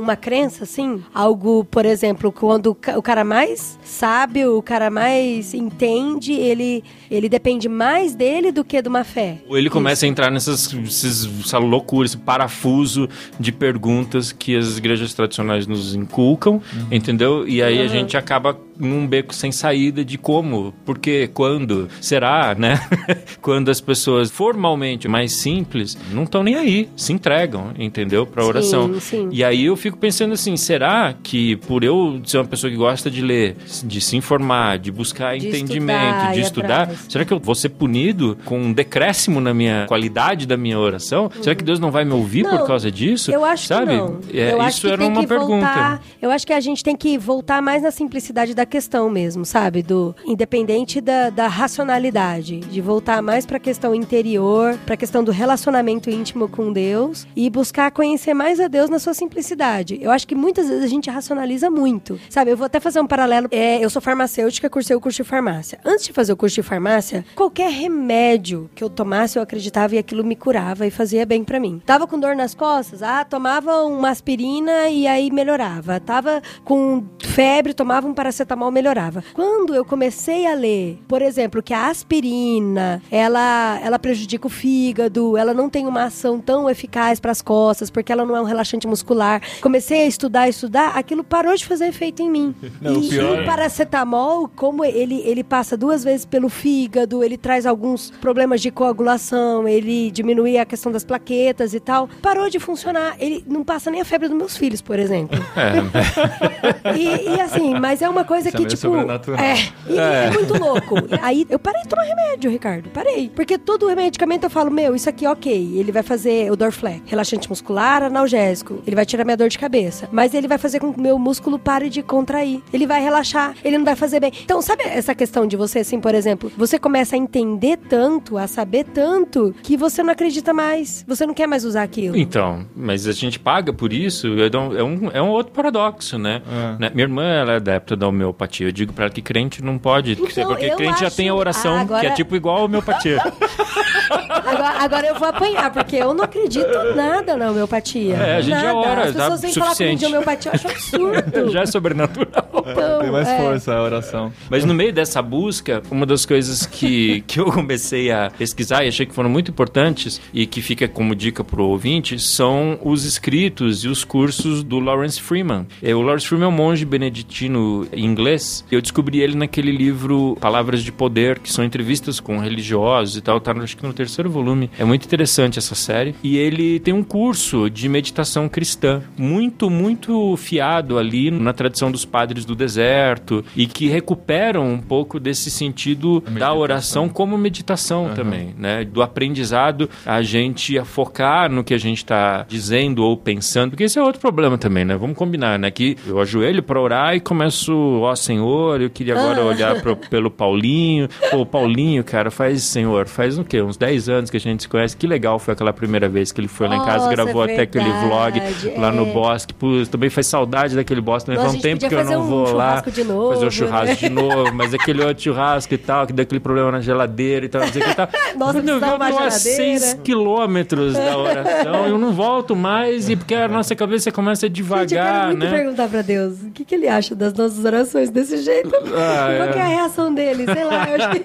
uma 0.00 0.14
crença, 0.14 0.62
assim? 0.62 1.02
Algo, 1.12 1.64
por 1.64 1.84
exemplo, 1.84 2.30
quando 2.30 2.68
o 2.68 2.74
ca- 2.74 2.96
o 2.96 3.02
cara 3.02 3.24
mais 3.24 3.78
sabe, 3.82 4.46
o 4.46 4.62
cara 4.62 4.90
mais 4.90 5.54
entende, 5.54 6.32
ele, 6.32 6.84
ele 7.10 7.28
depende 7.28 7.68
mais 7.68 8.14
dele 8.14 8.52
do 8.52 8.64
que 8.64 8.80
de 8.80 8.88
uma 8.88 9.02
fé. 9.02 9.38
Ou 9.48 9.58
ele 9.58 9.68
começa 9.68 10.06
a 10.06 10.08
entrar 10.08 10.30
nessas 10.30 10.72
esses, 10.72 11.28
essa 11.44 11.58
loucura, 11.58 12.06
esse 12.06 12.16
parafuso 12.16 13.08
de 13.40 13.50
perguntas 13.50 14.30
que 14.30 14.54
as 14.56 14.78
igrejas 14.78 15.12
tradicionais 15.14 15.66
nos 15.66 15.94
inculcam, 15.96 16.62
entendeu? 16.92 17.46
E 17.48 17.60
aí 17.62 17.80
a 17.80 17.88
gente 17.88 18.16
acaba 18.16 18.56
num 18.78 19.06
beco 19.06 19.34
sem 19.34 19.50
saída 19.52 20.04
de 20.04 20.16
como, 20.18 20.72
por 20.84 20.98
quê, 20.98 21.28
quando, 21.32 21.88
será, 22.00 22.54
né? 22.58 22.80
quando 23.40 23.70
as 23.70 23.80
pessoas 23.80 24.30
formalmente 24.30 25.08
mais 25.08 25.40
simples 25.40 25.96
não 26.12 26.24
estão 26.24 26.42
nem 26.42 26.54
aí, 26.56 26.88
se 26.96 27.12
entregam, 27.12 27.72
entendeu? 27.78 28.26
Pra 28.26 28.42
Sim, 28.42 28.48
oração. 28.48 29.00
sim. 29.00 29.28
E 29.32 29.42
aí 29.44 29.64
eu 29.66 29.76
fico 29.76 29.96
pensando 29.96 30.32
assim, 30.34 30.56
será 30.56 31.14
que 31.22 31.56
por 31.56 31.82
eu 31.84 32.20
ser 32.24 32.38
uma 32.38 32.44
pessoa 32.44 32.70
que 32.70 32.76
gosta 32.76 33.10
de 33.10 33.20
ler, 33.22 33.56
de 33.84 34.00
se 34.00 34.16
informar, 34.16 34.78
de 34.78 34.90
buscar 34.90 35.36
De 35.38 35.48
entendimento, 35.48 35.98
estudar, 36.00 36.32
de 36.32 36.40
estudar, 36.40 36.90
será 37.08 37.24
que 37.24 37.32
eu 37.32 37.38
vou 37.38 37.54
ser 37.54 37.70
punido 37.70 38.38
com 38.44 38.58
um 38.58 38.72
decréscimo 38.72 39.40
na 39.40 39.52
minha 39.54 39.86
qualidade 39.86 40.46
da 40.46 40.56
minha 40.56 40.78
oração? 40.78 41.30
Será 41.42 41.54
que 41.54 41.64
Deus 41.64 41.78
não 41.80 41.90
vai 41.90 42.04
me 42.04 42.12
ouvir 42.12 42.42
Não, 42.44 42.58
por 42.58 42.66
causa 42.66 42.90
disso? 42.90 43.30
Eu 43.30 43.44
acho 43.44 43.66
Sabe? 43.66 43.86
que 43.86 43.96
não. 43.96 44.20
É, 44.32 44.52
eu 44.52 44.56
isso 44.58 44.60
acho 44.60 44.80
que 44.82 44.86
era 44.88 45.06
uma 45.06 45.26
pergunta. 45.26 45.48
voltar. 45.66 46.02
Eu 46.20 46.30
acho 46.30 46.46
que 46.46 46.52
a 46.52 46.60
gente 46.60 46.82
tem 46.84 46.96
que 46.96 47.16
voltar 47.18 47.60
mais 47.62 47.82
na 47.82 47.90
simplicidade 47.90 48.54
da 48.54 48.66
questão 48.68 49.10
mesmo, 49.10 49.44
sabe? 49.44 49.82
Do 49.82 50.14
independente 50.24 51.00
da, 51.00 51.30
da 51.30 51.48
racionalidade, 51.48 52.60
de 52.60 52.80
voltar 52.80 53.20
mais 53.20 53.44
pra 53.44 53.58
questão 53.58 53.94
interior, 53.94 54.78
pra 54.86 54.96
questão 54.96 55.24
do 55.24 55.32
relacionamento 55.32 56.10
íntimo 56.10 56.48
com 56.48 56.72
Deus 56.72 57.26
e 57.34 57.50
buscar 57.50 57.90
conhecer 57.90 58.34
mais 58.34 58.60
a 58.60 58.68
Deus 58.68 58.88
na 58.88 58.98
sua 58.98 59.14
simplicidade. 59.14 59.98
Eu 60.00 60.10
acho 60.10 60.26
que 60.26 60.34
muitas 60.34 60.68
vezes 60.68 60.84
a 60.84 60.88
gente 60.88 61.10
racionaliza 61.10 61.70
muito, 61.70 62.20
sabe? 62.28 62.50
Eu 62.50 62.56
vou 62.56 62.66
até 62.66 62.78
fazer 62.78 63.00
um 63.00 63.06
paralelo. 63.06 63.48
É, 63.50 63.82
eu 63.82 63.90
sou 63.90 64.02
farmacêutica, 64.02 64.70
cursei 64.70 64.94
o 64.94 65.00
curso 65.00 65.22
de 65.22 65.28
farmácia. 65.28 65.80
Antes 65.84 66.06
de 66.06 66.12
fazer 66.12 66.32
o 66.32 66.36
curso 66.36 66.54
de 66.56 66.62
farmácia, 66.62 67.24
qualquer 67.34 67.70
remédio 67.70 68.70
que 68.74 68.84
eu 68.84 68.90
tomasse, 68.90 69.38
eu 69.38 69.42
acreditava 69.42 69.94
e 69.94 69.98
aquilo 69.98 70.22
me 70.22 70.36
curava 70.36 70.86
e 70.86 70.90
fazia 70.90 71.24
bem 71.24 71.42
pra 71.42 71.58
mim. 71.58 71.80
Tava 71.84 72.06
com 72.06 72.18
dor 72.18 72.36
nas 72.36 72.54
costas, 72.54 73.02
ah, 73.02 73.24
tomava 73.24 73.84
uma 73.84 74.10
aspirina 74.10 74.88
e 74.88 75.06
aí 75.06 75.30
melhorava. 75.30 75.98
Tava 76.00 76.42
com 76.64 77.04
febre, 77.24 77.72
tomava 77.72 78.06
um 78.06 78.14
paracetamol, 78.14 78.57
melhorava. 78.70 79.22
Quando 79.34 79.74
eu 79.74 79.84
comecei 79.84 80.46
a 80.46 80.54
ler, 80.54 80.98
por 81.08 81.22
exemplo, 81.22 81.62
que 81.62 81.72
a 81.72 81.88
aspirina, 81.88 83.00
ela, 83.10 83.78
ela 83.82 83.98
prejudica 83.98 84.46
o 84.46 84.50
fígado, 84.50 85.36
ela 85.36 85.54
não 85.54 85.68
tem 85.70 85.86
uma 85.86 86.04
ação 86.04 86.38
tão 86.40 86.68
eficaz 86.68 87.18
para 87.20 87.30
as 87.30 87.40
costas, 87.42 87.90
porque 87.90 88.12
ela 88.12 88.24
não 88.24 88.36
é 88.36 88.40
um 88.40 88.44
relaxante 88.44 88.86
muscular. 88.86 89.40
Comecei 89.60 90.02
a 90.02 90.06
estudar, 90.06 90.48
estudar, 90.48 90.96
aquilo 90.96 91.22
parou 91.24 91.54
de 91.56 91.64
fazer 91.66 91.86
efeito 91.86 92.22
em 92.22 92.30
mim. 92.30 92.54
Não, 92.80 93.00
e 93.02 93.08
pior- 93.08 93.40
o 93.40 93.44
paracetamol, 93.44 94.48
como 94.54 94.84
ele, 94.84 95.20
ele 95.24 95.42
passa 95.44 95.76
duas 95.76 96.02
vezes 96.04 96.24
pelo 96.26 96.48
fígado, 96.48 97.22
ele 97.24 97.36
traz 97.36 97.66
alguns 97.66 98.10
problemas 98.20 98.60
de 98.60 98.70
coagulação, 98.70 99.66
ele 99.68 100.10
diminui 100.10 100.58
a 100.58 100.64
questão 100.64 100.90
das 100.92 101.04
plaquetas 101.04 101.74
e 101.74 101.80
tal, 101.80 102.08
parou 102.22 102.48
de 102.50 102.58
funcionar. 102.58 103.16
Ele 103.18 103.44
não 103.46 103.64
passa 103.64 103.90
nem 103.90 104.00
a 104.00 104.04
febre 104.04 104.28
dos 104.28 104.36
meus 104.36 104.56
filhos, 104.56 104.80
por 104.82 104.98
exemplo. 104.98 105.38
É, 105.58 106.94
E, 106.96 107.28
e 107.36 107.40
assim, 107.40 107.74
mas 107.78 108.00
é 108.02 108.08
uma 108.08 108.24
coisa 108.24 108.47
coisa 108.52 108.68
que, 108.68 108.76
tipo. 108.76 108.96
É, 109.38 109.54
é. 109.90 110.26
é 110.26 110.30
muito 110.30 110.58
louco. 110.58 110.94
Aí 111.22 111.46
eu 111.48 111.58
parei 111.58 111.82
de 111.82 111.88
tomar 111.88 112.02
remédio, 112.02 112.50
Ricardo. 112.50 112.90
Parei. 112.90 113.30
Porque 113.34 113.58
todo 113.58 113.86
medicamento 113.94 114.44
eu 114.44 114.50
falo, 114.50 114.70
meu, 114.70 114.94
isso 114.94 115.08
aqui 115.08 115.24
é 115.24 115.30
ok. 115.30 115.74
Ele 115.76 115.92
vai 115.92 116.02
fazer 116.02 116.50
o 116.50 116.56
Dorflex, 116.56 117.02
relaxante 117.06 117.48
muscular, 117.48 118.02
analgésico. 118.02 118.82
Ele 118.86 118.96
vai 118.96 119.04
tirar 119.04 119.24
minha 119.24 119.36
dor 119.36 119.48
de 119.48 119.58
cabeça. 119.58 120.08
Mas 120.12 120.34
ele 120.34 120.48
vai 120.48 120.58
fazer 120.58 120.80
com 120.80 120.92
que 120.92 120.98
o 120.98 121.02
meu 121.02 121.18
músculo 121.18 121.58
pare 121.58 121.88
de 121.88 122.02
contrair. 122.02 122.62
Ele 122.72 122.86
vai 122.86 123.02
relaxar. 123.02 123.54
Ele 123.64 123.78
não 123.78 123.84
vai 123.84 123.96
fazer 123.96 124.20
bem. 124.20 124.32
Então, 124.44 124.60
sabe 124.62 124.84
essa 124.84 125.14
questão 125.14 125.46
de 125.46 125.56
você, 125.56 125.80
assim, 125.80 126.00
por 126.00 126.14
exemplo, 126.14 126.50
você 126.56 126.78
começa 126.78 127.16
a 127.16 127.18
entender 127.18 127.76
tanto, 127.76 128.38
a 128.38 128.46
saber 128.46 128.84
tanto, 128.84 129.54
que 129.62 129.76
você 129.76 130.02
não 130.02 130.12
acredita 130.12 130.52
mais. 130.52 131.04
Você 131.06 131.26
não 131.26 131.34
quer 131.34 131.46
mais 131.46 131.64
usar 131.64 131.82
aquilo. 131.82 132.16
Então, 132.16 132.66
mas 132.74 133.06
a 133.06 133.12
gente 133.12 133.38
paga 133.38 133.72
por 133.72 133.92
isso. 133.92 134.28
É 134.40 134.82
um, 134.82 135.10
é 135.10 135.22
um 135.22 135.30
outro 135.30 135.52
paradoxo, 135.52 136.18
né? 136.18 136.42
É. 136.46 136.80
né? 136.80 136.90
Minha 136.94 137.04
irmã, 137.04 137.24
ela 137.24 137.52
é 137.54 137.56
adepta 137.56 137.96
da 137.96 138.08
homeopatia. 138.08 138.37
Eu 138.60 138.72
digo 138.72 138.92
pra 138.92 139.06
ela 139.06 139.12
que 139.12 139.22
crente 139.22 139.62
não 139.62 139.78
pode 139.78 140.12
então, 140.12 140.46
porque 140.46 140.70
crente 140.70 140.92
acho... 140.94 141.04
já 141.04 141.10
tem 141.10 141.28
a 141.28 141.34
oração, 141.34 141.74
ah, 141.74 141.80
agora... 141.80 142.00
que 142.00 142.06
é 142.06 142.10
tipo 142.10 142.36
igual 142.36 142.58
a 142.58 142.62
homeopatia. 142.62 143.18
agora, 144.10 144.68
agora, 144.78 145.06
eu 145.06 145.14
vou 145.14 145.28
apanhar, 145.28 145.72
porque 145.72 145.96
eu 145.96 146.14
não 146.14 146.24
acredito 146.24 146.94
nada 146.94 147.36
na 147.36 147.50
homeopatia. 147.50 148.14
É, 148.14 148.36
a 148.36 148.40
gente 148.40 148.54
nada. 148.54 148.66
já 148.66 148.74
ora, 148.74 149.04
As 149.04 149.12
pessoas 149.12 149.40
vêm 149.40 149.52
falar 149.52 149.74
comigo 149.76 149.98
de 149.98 150.06
homeopatia, 150.06 150.50
eu 150.50 150.54
acho 150.54 150.68
absurdo. 150.68 151.50
já 151.50 151.60
é 151.62 151.66
sobrenatural. 151.66 152.64
Então, 152.66 153.00
tem 153.00 153.10
mais 153.10 153.28
é. 153.28 153.38
força 153.38 153.74
a 153.74 153.82
oração. 153.82 154.32
Mas 154.50 154.64
no 154.64 154.74
meio 154.74 154.92
dessa 154.92 155.20
busca, 155.22 155.82
uma 155.90 156.06
das 156.06 156.24
coisas 156.26 156.66
que, 156.66 157.22
que 157.26 157.40
eu 157.40 157.46
comecei 157.46 158.10
a 158.10 158.30
pesquisar 158.30 158.84
e 158.84 158.88
achei 158.88 159.06
que 159.06 159.14
foram 159.14 159.30
muito 159.30 159.50
importantes 159.50 160.20
e 160.32 160.46
que 160.46 160.60
fica 160.62 160.88
como 160.88 161.14
dica 161.14 161.42
pro 161.44 161.64
ouvinte 161.64 162.18
são 162.18 162.78
os 162.82 163.04
escritos 163.04 163.84
e 163.84 163.88
os 163.88 164.04
cursos 164.04 164.62
do 164.62 164.78
Lawrence 164.78 165.20
Freeman. 165.20 165.66
É, 165.82 165.94
o 165.94 166.02
Lawrence 166.02 166.26
Freeman 166.26 166.46
é 166.46 166.48
um 166.48 166.52
monge 166.52 166.84
beneditino 166.84 167.86
inglês. 167.92 168.64
Eu 168.70 168.80
descobri 168.80 169.20
ele 169.20 169.34
naquele 169.34 169.70
livro 169.70 170.36
Palavras 170.40 170.82
de 170.82 170.92
Poder, 170.92 171.38
que 171.38 171.52
são 171.52 171.64
entrevistas 171.64 172.20
com 172.20 172.38
religiosos 172.38 173.16
e 173.16 173.20
tal. 173.20 173.40
Tá, 173.40 173.52
acho 173.52 173.76
que 173.76 173.82
no 173.82 173.92
terceiro 173.98 174.30
volume. 174.30 174.70
É 174.78 174.84
muito 174.84 175.04
interessante 175.04 175.58
essa 175.58 175.74
série. 175.74 176.14
E 176.22 176.38
ele 176.38 176.78
tem 176.78 176.94
um 176.94 177.02
curso 177.02 177.68
de 177.68 177.88
meditação 177.88 178.48
cristã, 178.48 179.02
muito, 179.16 179.68
muito 179.68 180.36
fiado 180.36 180.98
ali 180.98 181.30
na 181.32 181.52
tradição 181.52 181.90
dos 181.90 182.04
padres 182.04 182.44
do 182.44 182.54
deserto 182.54 183.44
e 183.56 183.66
que 183.66 183.88
recuperam 183.88 184.64
um 184.72 184.78
pouco 184.78 185.18
desse 185.18 185.50
sentido 185.50 186.20
da 186.38 186.54
oração 186.54 187.08
como 187.08 187.36
meditação 187.36 188.06
uhum. 188.06 188.14
também, 188.14 188.54
né? 188.56 188.84
Do 188.84 189.02
aprendizado 189.02 189.90
a 190.06 190.22
gente 190.22 190.78
a 190.78 190.84
focar 190.84 191.50
no 191.50 191.64
que 191.64 191.74
a 191.74 191.78
gente 191.78 191.98
está 191.98 192.46
dizendo 192.48 193.02
ou 193.02 193.16
pensando, 193.16 193.70
porque 193.70 193.84
esse 193.84 193.98
é 193.98 194.02
outro 194.02 194.20
problema 194.20 194.56
também, 194.56 194.84
né? 194.84 194.96
Vamos 194.96 195.16
combinar, 195.16 195.58
né? 195.58 195.70
Que 195.70 195.96
eu 196.06 196.20
ajoelho 196.20 196.62
para 196.62 196.80
orar 196.80 197.16
e 197.16 197.20
começo, 197.20 197.72
ó 198.00 198.14
Senhor, 198.14 198.80
eu 198.80 198.90
queria 198.90 199.14
agora 199.18 199.40
ah. 199.40 199.46
olhar 199.46 199.82
pro, 199.82 199.96
pelo 199.96 200.30
Paulinho. 200.30 201.08
Pô, 201.30 201.44
Paulinho, 201.44 202.04
cara, 202.04 202.30
faz, 202.30 202.62
Senhor, 202.62 203.08
faz 203.08 203.38
o 203.38 203.44
quê? 203.44 203.60
Uns 203.60 203.76
10 203.76 203.87
anos 204.08 204.30
que 204.30 204.36
a 204.36 204.40
gente 204.40 204.62
se 204.62 204.68
conhece. 204.68 204.96
Que 204.96 205.06
legal 205.06 205.38
foi 205.38 205.54
aquela 205.54 205.72
primeira 205.72 206.08
vez 206.08 206.32
que 206.32 206.40
ele 206.40 206.48
foi 206.48 206.68
lá 206.68 206.76
em 206.76 206.84
casa, 206.84 207.08
gravou 207.08 207.44
é 207.44 207.52
até 207.52 207.62
aquele 207.62 207.90
vlog 207.90 208.38
é. 208.38 208.78
lá 208.78 208.90
no 208.90 209.08
é. 209.08 209.12
bosque. 209.12 209.54
Também 209.90 210.10
faz 210.10 210.26
saudade 210.26 210.74
daquele 210.74 211.00
bosque, 211.00 211.26
também 211.26 211.40
faz 211.40 211.54
um 211.54 211.60
tempo 211.60 211.88
que 211.88 211.94
eu 211.94 212.04
não 212.04 212.24
vou 212.24 212.52
lá 212.52 212.82
de 212.86 213.04
novo, 213.04 213.34
fazer 213.34 213.44
o 213.44 213.48
um 213.48 213.50
churrasco 213.50 214.02
né? 214.02 214.08
de 214.08 214.08
novo, 214.08 214.54
mas 214.54 214.74
aquele 214.74 215.02
outro 215.02 215.22
churrasco 215.22 215.72
e 215.72 215.78
tal, 215.78 216.06
que 216.06 216.12
deu 216.12 216.22
aquele 216.22 216.40
problema 216.40 216.72
na 216.72 216.80
geladeira 216.80 217.46
e 217.46 217.48
tal, 217.48 217.62
não 217.62 217.72
sei 217.72 217.82
o 217.82 217.84
que 217.84 217.94
tal. 217.94 218.08
Nossa, 218.36 218.58
eu 218.58 218.80
vou 218.80 219.18
a 219.18 219.30
6 219.30 220.00
quilômetros 220.04 220.94
da 220.94 221.16
oração, 221.16 221.86
eu 221.86 221.98
não 221.98 222.12
volto 222.12 222.56
mais, 222.56 223.08
e 223.08 223.16
porque 223.16 223.34
a 223.34 223.48
nossa 223.48 223.74
cabeça 223.74 224.10
começa 224.10 224.46
a 224.46 224.48
devagar, 224.48 224.88
Gente, 224.88 224.94
eu 224.94 225.04
quero 225.04 225.26
muito 225.26 225.44
né? 225.44 225.50
perguntar 225.50 225.88
pra 225.88 226.02
Deus, 226.02 226.42
o 226.42 226.50
que, 226.50 226.64
que 226.64 226.74
ele 226.74 226.88
acha 226.88 227.14
das 227.14 227.32
nossas 227.32 227.64
orações 227.64 228.10
desse 228.10 228.38
jeito? 228.38 228.74
Ah, 228.74 229.34
Qual 229.36 229.48
é. 229.48 229.58
é 229.58 229.60
a 229.60 229.66
reação 229.66 230.12
dele? 230.12 230.44
Sei 230.44 230.64
lá, 230.64 230.88
eu 230.88 230.96
acho 230.96 231.10
que... 231.10 231.24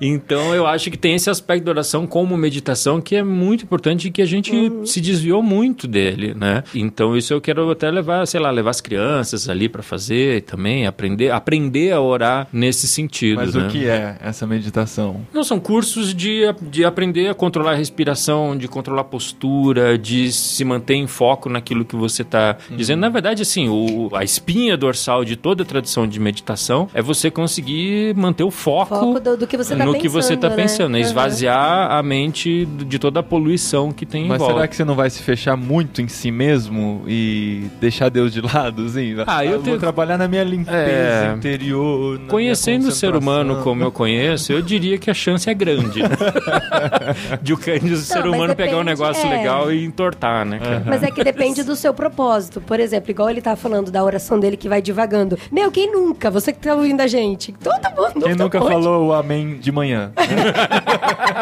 então, 0.04 0.54
eu 0.54 0.66
acho 0.66 0.90
que 0.90 0.98
tem 0.98 1.14
esse 1.14 1.30
aspecto 1.30 1.53
da 1.60 1.70
oração 1.70 2.06
como 2.06 2.36
meditação 2.36 3.00
que 3.00 3.16
é 3.16 3.22
muito 3.22 3.64
importante 3.64 4.08
e 4.08 4.10
que 4.10 4.22
a 4.22 4.26
gente 4.26 4.52
uhum. 4.52 4.86
se 4.86 5.00
desviou 5.00 5.42
muito 5.42 5.86
dele, 5.86 6.34
né? 6.34 6.62
Então, 6.74 7.16
isso 7.16 7.32
eu 7.32 7.40
quero 7.40 7.70
até 7.70 7.90
levar, 7.90 8.26
sei 8.26 8.40
lá, 8.40 8.50
levar 8.50 8.70
as 8.70 8.80
crianças 8.80 9.48
ali 9.48 9.68
para 9.68 9.82
fazer 9.82 10.42
também, 10.42 10.86
aprender, 10.86 11.30
aprender 11.30 11.92
a 11.92 12.00
orar 12.00 12.48
nesse 12.52 12.86
sentido. 12.86 13.36
Mas 13.36 13.54
né? 13.54 13.66
o 13.66 13.68
que 13.68 13.88
é 13.88 14.16
essa 14.20 14.46
meditação? 14.46 15.26
Não, 15.32 15.44
são 15.44 15.60
cursos 15.60 16.14
de, 16.14 16.42
de 16.62 16.84
aprender 16.84 17.28
a 17.28 17.34
controlar 17.34 17.72
a 17.72 17.76
respiração, 17.76 18.56
de 18.56 18.68
controlar 18.68 19.02
a 19.02 19.04
postura, 19.04 19.98
de 19.98 20.32
se 20.32 20.64
manter 20.64 20.94
em 20.94 21.06
foco 21.06 21.48
naquilo 21.48 21.84
que 21.84 21.96
você 21.96 22.22
está 22.22 22.56
uhum. 22.70 22.76
dizendo. 22.76 23.00
Na 23.00 23.08
verdade, 23.08 23.42
assim, 23.42 23.68
o, 23.68 24.10
a 24.14 24.24
espinha 24.24 24.76
dorsal 24.76 25.24
de 25.24 25.36
toda 25.36 25.62
a 25.62 25.66
tradição 25.66 26.06
de 26.06 26.18
meditação 26.18 26.88
é 26.94 27.02
você 27.02 27.30
conseguir 27.30 28.14
manter 28.14 28.44
o 28.44 28.50
foco, 28.50 28.94
foco 28.94 29.20
do, 29.20 29.36
do, 29.36 29.46
que 29.46 29.56
você 29.56 29.76
tá 29.76 29.84
no 29.84 29.92
pensando, 29.92 30.02
que 30.02 30.08
você 30.08 30.34
está 30.34 30.48
né? 30.48 30.56
pensando, 30.56 30.96
é 30.96 31.00
esvaziar 31.00 31.43
uhum. 31.52 31.98
a 31.98 32.02
mente 32.02 32.66
de 32.66 32.98
toda 32.98 33.20
a 33.20 33.22
poluição 33.22 33.92
que 33.92 34.06
tem 34.06 34.26
Mas 34.26 34.36
em 34.36 34.38
volta. 34.38 34.54
será 34.54 34.68
que 34.68 34.76
você 34.76 34.84
não 34.84 34.94
vai 34.94 35.10
se 35.10 35.22
fechar 35.22 35.56
muito 35.56 36.00
em 36.00 36.08
si 36.08 36.30
mesmo 36.30 37.02
e 37.06 37.64
deixar 37.80 38.08
Deus 38.08 38.32
de 38.32 38.40
lado? 38.42 38.86
Assim? 38.86 39.14
Ah, 39.26 39.44
eu, 39.44 39.52
eu 39.52 39.58
tenho... 39.58 39.76
vou 39.76 39.80
trabalhar 39.80 40.18
na 40.18 40.28
minha 40.28 40.44
limpeza 40.44 40.76
é... 40.76 41.34
interior. 41.36 42.20
Conhecendo 42.28 42.88
o 42.88 42.92
ser 42.92 43.14
humano 43.14 43.62
como 43.62 43.82
eu 43.82 43.92
conheço, 43.92 44.52
eu 44.52 44.62
diria 44.62 44.98
que 44.98 45.10
a 45.10 45.14
chance 45.14 45.48
é 45.48 45.54
grande 45.54 46.00
de 47.42 47.52
o, 47.52 47.56
de 47.56 47.92
o 47.92 47.96
ser 47.96 48.26
humano 48.26 48.48
depende, 48.48 48.68
pegar 48.68 48.80
um 48.80 48.84
negócio 48.84 49.26
é... 49.26 49.36
legal 49.36 49.72
e 49.72 49.84
entortar, 49.84 50.44
né? 50.44 50.58
Uhum. 50.58 50.82
Mas 50.86 51.02
é 51.02 51.10
que 51.10 51.22
depende 51.22 51.62
do 51.62 51.76
seu 51.76 51.92
propósito. 51.92 52.60
Por 52.60 52.80
exemplo, 52.80 53.10
igual 53.10 53.30
ele 53.30 53.40
tá 53.40 53.56
falando 53.56 53.90
da 53.90 54.02
oração 54.02 54.38
dele 54.38 54.56
que 54.56 54.68
vai 54.68 54.80
divagando. 54.80 55.38
Meu, 55.50 55.70
quem 55.70 55.90
nunca? 55.90 56.30
Você 56.30 56.52
que 56.52 56.60
tá 56.60 56.74
ouvindo 56.74 57.00
a 57.00 57.06
gente. 57.06 57.52
Todo 57.52 57.90
mundo. 57.96 58.24
Quem 58.24 58.34
nunca 58.34 58.60
falou 58.60 59.08
o 59.08 59.12
amém 59.12 59.58
de 59.58 59.72
manhã? 59.72 60.12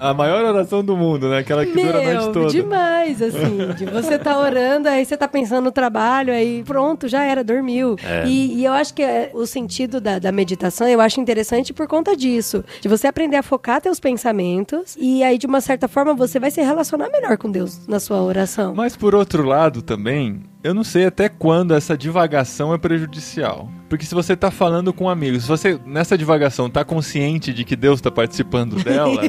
a 0.00 0.14
maior 0.14 0.44
oração 0.44 0.84
do 0.84 0.96
mundo, 0.96 1.28
né? 1.28 1.38
Aquela 1.38 1.64
que 1.64 1.74
Meu, 1.74 1.86
dura 1.86 1.98
a 1.98 2.14
noite 2.14 2.32
toda. 2.32 2.50
demais, 2.50 3.22
assim. 3.22 3.72
De 3.76 3.86
você 3.86 4.18
tá 4.18 4.38
orando, 4.38 4.88
aí 4.88 5.04
você 5.04 5.16
tá 5.16 5.28
pensando 5.28 5.64
no 5.64 5.72
trabalho, 5.72 6.32
aí 6.32 6.62
pronto, 6.64 7.08
já 7.08 7.24
era, 7.24 7.42
dormiu. 7.42 7.96
É. 8.04 8.26
E, 8.26 8.60
e, 8.60 8.64
eu 8.64 8.72
acho 8.72 8.94
que 8.94 9.02
é, 9.02 9.30
o 9.34 9.46
sentido 9.46 10.00
da, 10.00 10.18
da 10.18 10.32
meditação, 10.32 10.88
eu 10.88 11.00
acho 11.00 11.20
interessante 11.20 11.72
por 11.72 11.86
conta 11.86 12.16
disso. 12.16 12.64
De 12.80 12.88
você 12.88 13.06
aprender 13.06 13.36
a 13.36 13.42
focar 13.42 13.80
teus 13.80 14.00
pensamentos 14.00 14.96
e 14.98 15.22
aí, 15.22 15.38
de 15.38 15.46
uma 15.46 15.60
certa 15.60 15.88
forma, 15.88 16.14
você 16.14 16.38
vai 16.38 16.50
se 16.50 16.60
relacionar 16.60 17.08
melhor 17.10 17.36
com 17.36 17.50
Deus 17.50 17.86
na 17.86 18.00
sua 18.00 18.22
oração. 18.22 18.74
Mas 18.74 18.96
por 18.96 19.14
outro 19.14 19.44
lado 19.44 19.82
também, 19.82 20.42
eu 20.66 20.74
não 20.74 20.82
sei 20.82 21.06
até 21.06 21.28
quando 21.28 21.74
essa 21.74 21.96
divagação 21.96 22.74
é 22.74 22.78
prejudicial. 22.78 23.70
Porque 23.88 24.04
se 24.04 24.14
você 24.14 24.34
tá 24.34 24.50
falando 24.50 24.92
com 24.92 25.08
amigos, 25.08 25.42
se 25.42 25.48
você 25.48 25.78
nessa 25.86 26.18
divagação 26.18 26.68
tá 26.68 26.84
consciente 26.84 27.52
de 27.52 27.64
que 27.64 27.76
Deus 27.76 28.00
tá 28.00 28.10
participando 28.10 28.74
dela, 28.82 29.22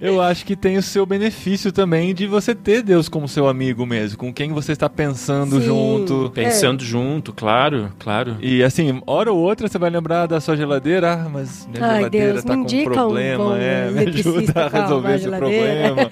eu 0.00 0.20
acho 0.20 0.46
que 0.46 0.54
tem 0.54 0.76
o 0.76 0.82
seu 0.82 1.04
benefício 1.04 1.72
também 1.72 2.14
de 2.14 2.26
você 2.26 2.54
ter 2.54 2.82
Deus 2.82 3.08
como 3.08 3.26
seu 3.26 3.48
amigo 3.48 3.84
mesmo, 3.84 4.16
com 4.16 4.32
quem 4.32 4.52
você 4.52 4.70
está 4.70 4.88
pensando 4.88 5.58
Sim. 5.58 5.66
junto. 5.66 6.30
Pensando 6.32 6.84
é. 6.84 6.86
junto, 6.86 7.32
claro, 7.32 7.92
claro. 7.98 8.36
E 8.40 8.62
assim, 8.62 9.02
hora 9.04 9.32
ou 9.32 9.38
outra 9.38 9.66
você 9.66 9.78
vai 9.78 9.90
lembrar 9.90 10.26
da 10.26 10.40
sua 10.40 10.56
geladeira, 10.56 11.14
ah, 11.14 11.28
mas 11.28 11.66
minha 11.66 11.84
Ai, 11.84 11.96
geladeira 11.96 12.32
Deus, 12.34 12.44
tá 12.44 12.54
com 12.54 12.60
um 12.60 12.84
problema, 12.84 13.44
um 13.44 13.56
é, 13.56 13.90
me 13.90 14.00
ajuda 14.10 14.52
a 14.64 14.68
resolver 14.68 15.14
esse 15.16 15.28
problema. 15.28 16.08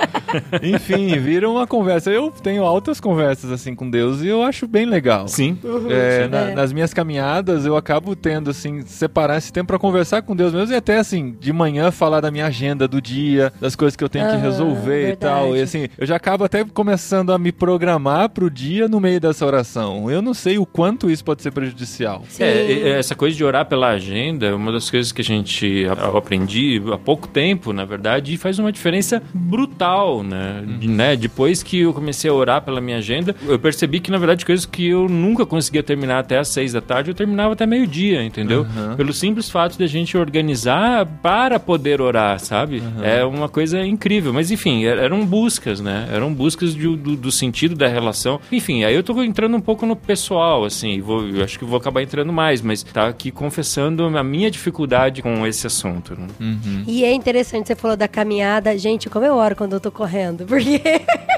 Enfim, 0.61 1.17
vira 1.21 1.49
uma 1.49 1.67
conversa. 1.69 2.11
Eu 2.11 2.33
tenho 2.33 2.65
altas 2.65 2.99
conversas 2.99 3.53
assim 3.53 3.75
com 3.75 3.89
Deus 3.89 4.23
e 4.23 4.27
eu 4.27 4.43
acho 4.43 4.56
bem 4.65 4.87
legal. 4.87 5.27
Sim. 5.29 5.59
Uhum, 5.63 5.91
é, 5.91 6.29
na, 6.29 6.55
nas 6.55 6.73
minhas 6.73 6.95
caminhadas 6.95 7.67
eu 7.67 7.77
acabo 7.77 8.15
tendo 8.15 8.51
assim 8.51 8.83
separar 8.83 9.39
esse 9.39 9.53
tempo 9.53 9.67
para 9.67 9.79
conversar 9.79 10.23
com 10.23 10.37
Deus 10.37 10.55
mesmo 10.55 10.73
e 10.73 10.77
até 10.77 10.99
assim 10.99 11.37
de 11.39 11.53
manhã 11.53 11.91
falar 11.91 12.21
da 12.21 12.31
minha 12.31 12.47
agenda 12.47 12.87
do 12.87 13.01
dia, 13.01 13.53
das 13.61 13.75
coisas 13.75 13.97
que 13.97 14.05
eu 14.05 14.09
tenho 14.09 14.31
que 14.31 14.37
resolver 14.37 15.07
verdade. 15.07 15.13
e 15.13 15.17
tal. 15.17 15.57
E 15.57 15.61
assim, 15.61 15.89
eu 15.99 16.07
já 16.07 16.17
acabo 16.17 16.45
até 16.45 16.65
começando 16.65 17.33
a 17.33 17.39
me 17.39 17.51
programar 17.51 18.29
pro 18.29 18.51
dia 18.51 18.89
no 18.89 19.01
meio 19.01 19.21
dessa 19.21 19.45
oração. 19.45 20.11
Eu 20.11 20.23
não 20.23 20.33
sei 20.33 20.59
o 20.59 20.67
quanto 20.67 21.11
isso 21.11 21.25
pode 21.25 21.43
ser 21.43 21.51
prejudicial. 21.51 22.23
É, 22.39 22.91
essa 22.91 23.15
coisa 23.15 23.37
de 23.37 23.45
orar 23.45 23.67
pela 23.67 23.89
agenda 23.89 24.47
é 24.47 24.55
uma 24.55 24.71
das 24.71 24.91
coisas 24.91 25.13
que 25.13 25.21
a 25.21 25.25
gente 25.25 25.87
aprendi 26.15 26.81
há 26.93 26.99
pouco 26.99 27.27
tempo, 27.27 27.73
na 27.73 27.85
verdade, 27.85 28.35
e 28.35 28.37
faz 28.37 28.59
uma 28.59 28.71
diferença 28.71 29.23
brutal, 29.33 30.23
né? 30.23 30.63
Uhum. 30.67 30.91
né? 30.91 31.17
Depois 31.17 31.63
que 31.63 31.81
eu 31.81 31.93
comecei 31.93 32.31
a 32.31 32.35
orar 32.35 32.63
pela 32.63 32.81
minha 32.81 32.99
agenda, 32.99 33.35
eu 33.47 33.59
percebi 33.59 34.01
que, 34.01 34.11
na 34.11 34.19
verdade, 34.19 34.36
coisas 34.45 34.67
que 34.67 34.89
eu 34.89 35.09
nunca 35.09 35.45
conseguia 35.45 35.83
terminar 35.83 36.21
até 36.21 36.39
às 36.39 36.49
seis 36.49 36.73
da 36.73 36.81
tarde, 36.81 37.11
eu 37.11 37.15
terminava 37.15 37.53
até 37.53 37.67
meio-dia, 37.67 38.23
entendeu? 38.23 38.63
Uhum. 38.63 38.97
Pelo 38.97 39.13
simples 39.13 39.51
fato 39.51 39.77
de 39.77 39.85
a 39.85 39.89
gente 39.89 40.17
organizar 40.17 41.07
para 41.23 41.61
poder 41.61 42.01
orar, 42.01 42.39
sabe? 42.41 42.81
Uhum. 42.81 43.05
É 43.05 43.25
uma 43.25 43.49
coisa 43.49 43.67
coisa 43.67 43.85
incrível. 43.85 44.33
Mas 44.33 44.51
enfim, 44.51 44.85
er, 44.85 44.99
eram 44.99 45.27
buscas, 45.27 45.81
né? 45.81 46.09
Eram 46.13 46.33
buscas 46.33 46.75
de, 46.75 46.97
do, 46.97 47.17
do, 47.17 47.33
sentido 47.33 47.75
da 47.75 47.89
relação. 47.89 48.41
Enfim, 48.51 48.85
aí 48.85 48.95
eu 48.95 49.03
tô 49.03 49.23
entrando 49.23 49.57
um 49.57 49.61
pouco 49.61 49.85
no 49.85 49.97
pessoal, 49.97 50.65
assim, 50.65 51.01
vou, 51.01 51.27
eu 51.27 51.43
acho 51.43 51.59
que 51.59 51.65
vou 51.65 51.77
acabar 51.77 52.03
entrando 52.03 52.33
mais, 52.33 52.63
mas 52.63 52.83
tá 52.83 53.09
aqui 53.09 53.31
confessando 53.31 54.05
a 54.05 54.23
minha 54.23 54.51
dificuldade 54.51 55.23
com 55.23 55.47
esse 55.47 55.67
assunto. 55.67 56.15
Né? 56.19 56.27
Uhum. 56.41 56.85
E 56.87 57.05
é 57.05 57.13
interessante, 57.13 57.67
você 57.67 57.75
falou 57.75 57.97
da 57.97 58.07
caminhada. 58.07 58.77
Gente, 58.79 59.11
como 59.11 59.25
eu 59.25 59.35
oro 59.35 59.57
quando 59.57 59.73
eu 59.73 59.81
tô 59.81 59.91
correndo, 59.91 60.47
porque 60.47 60.81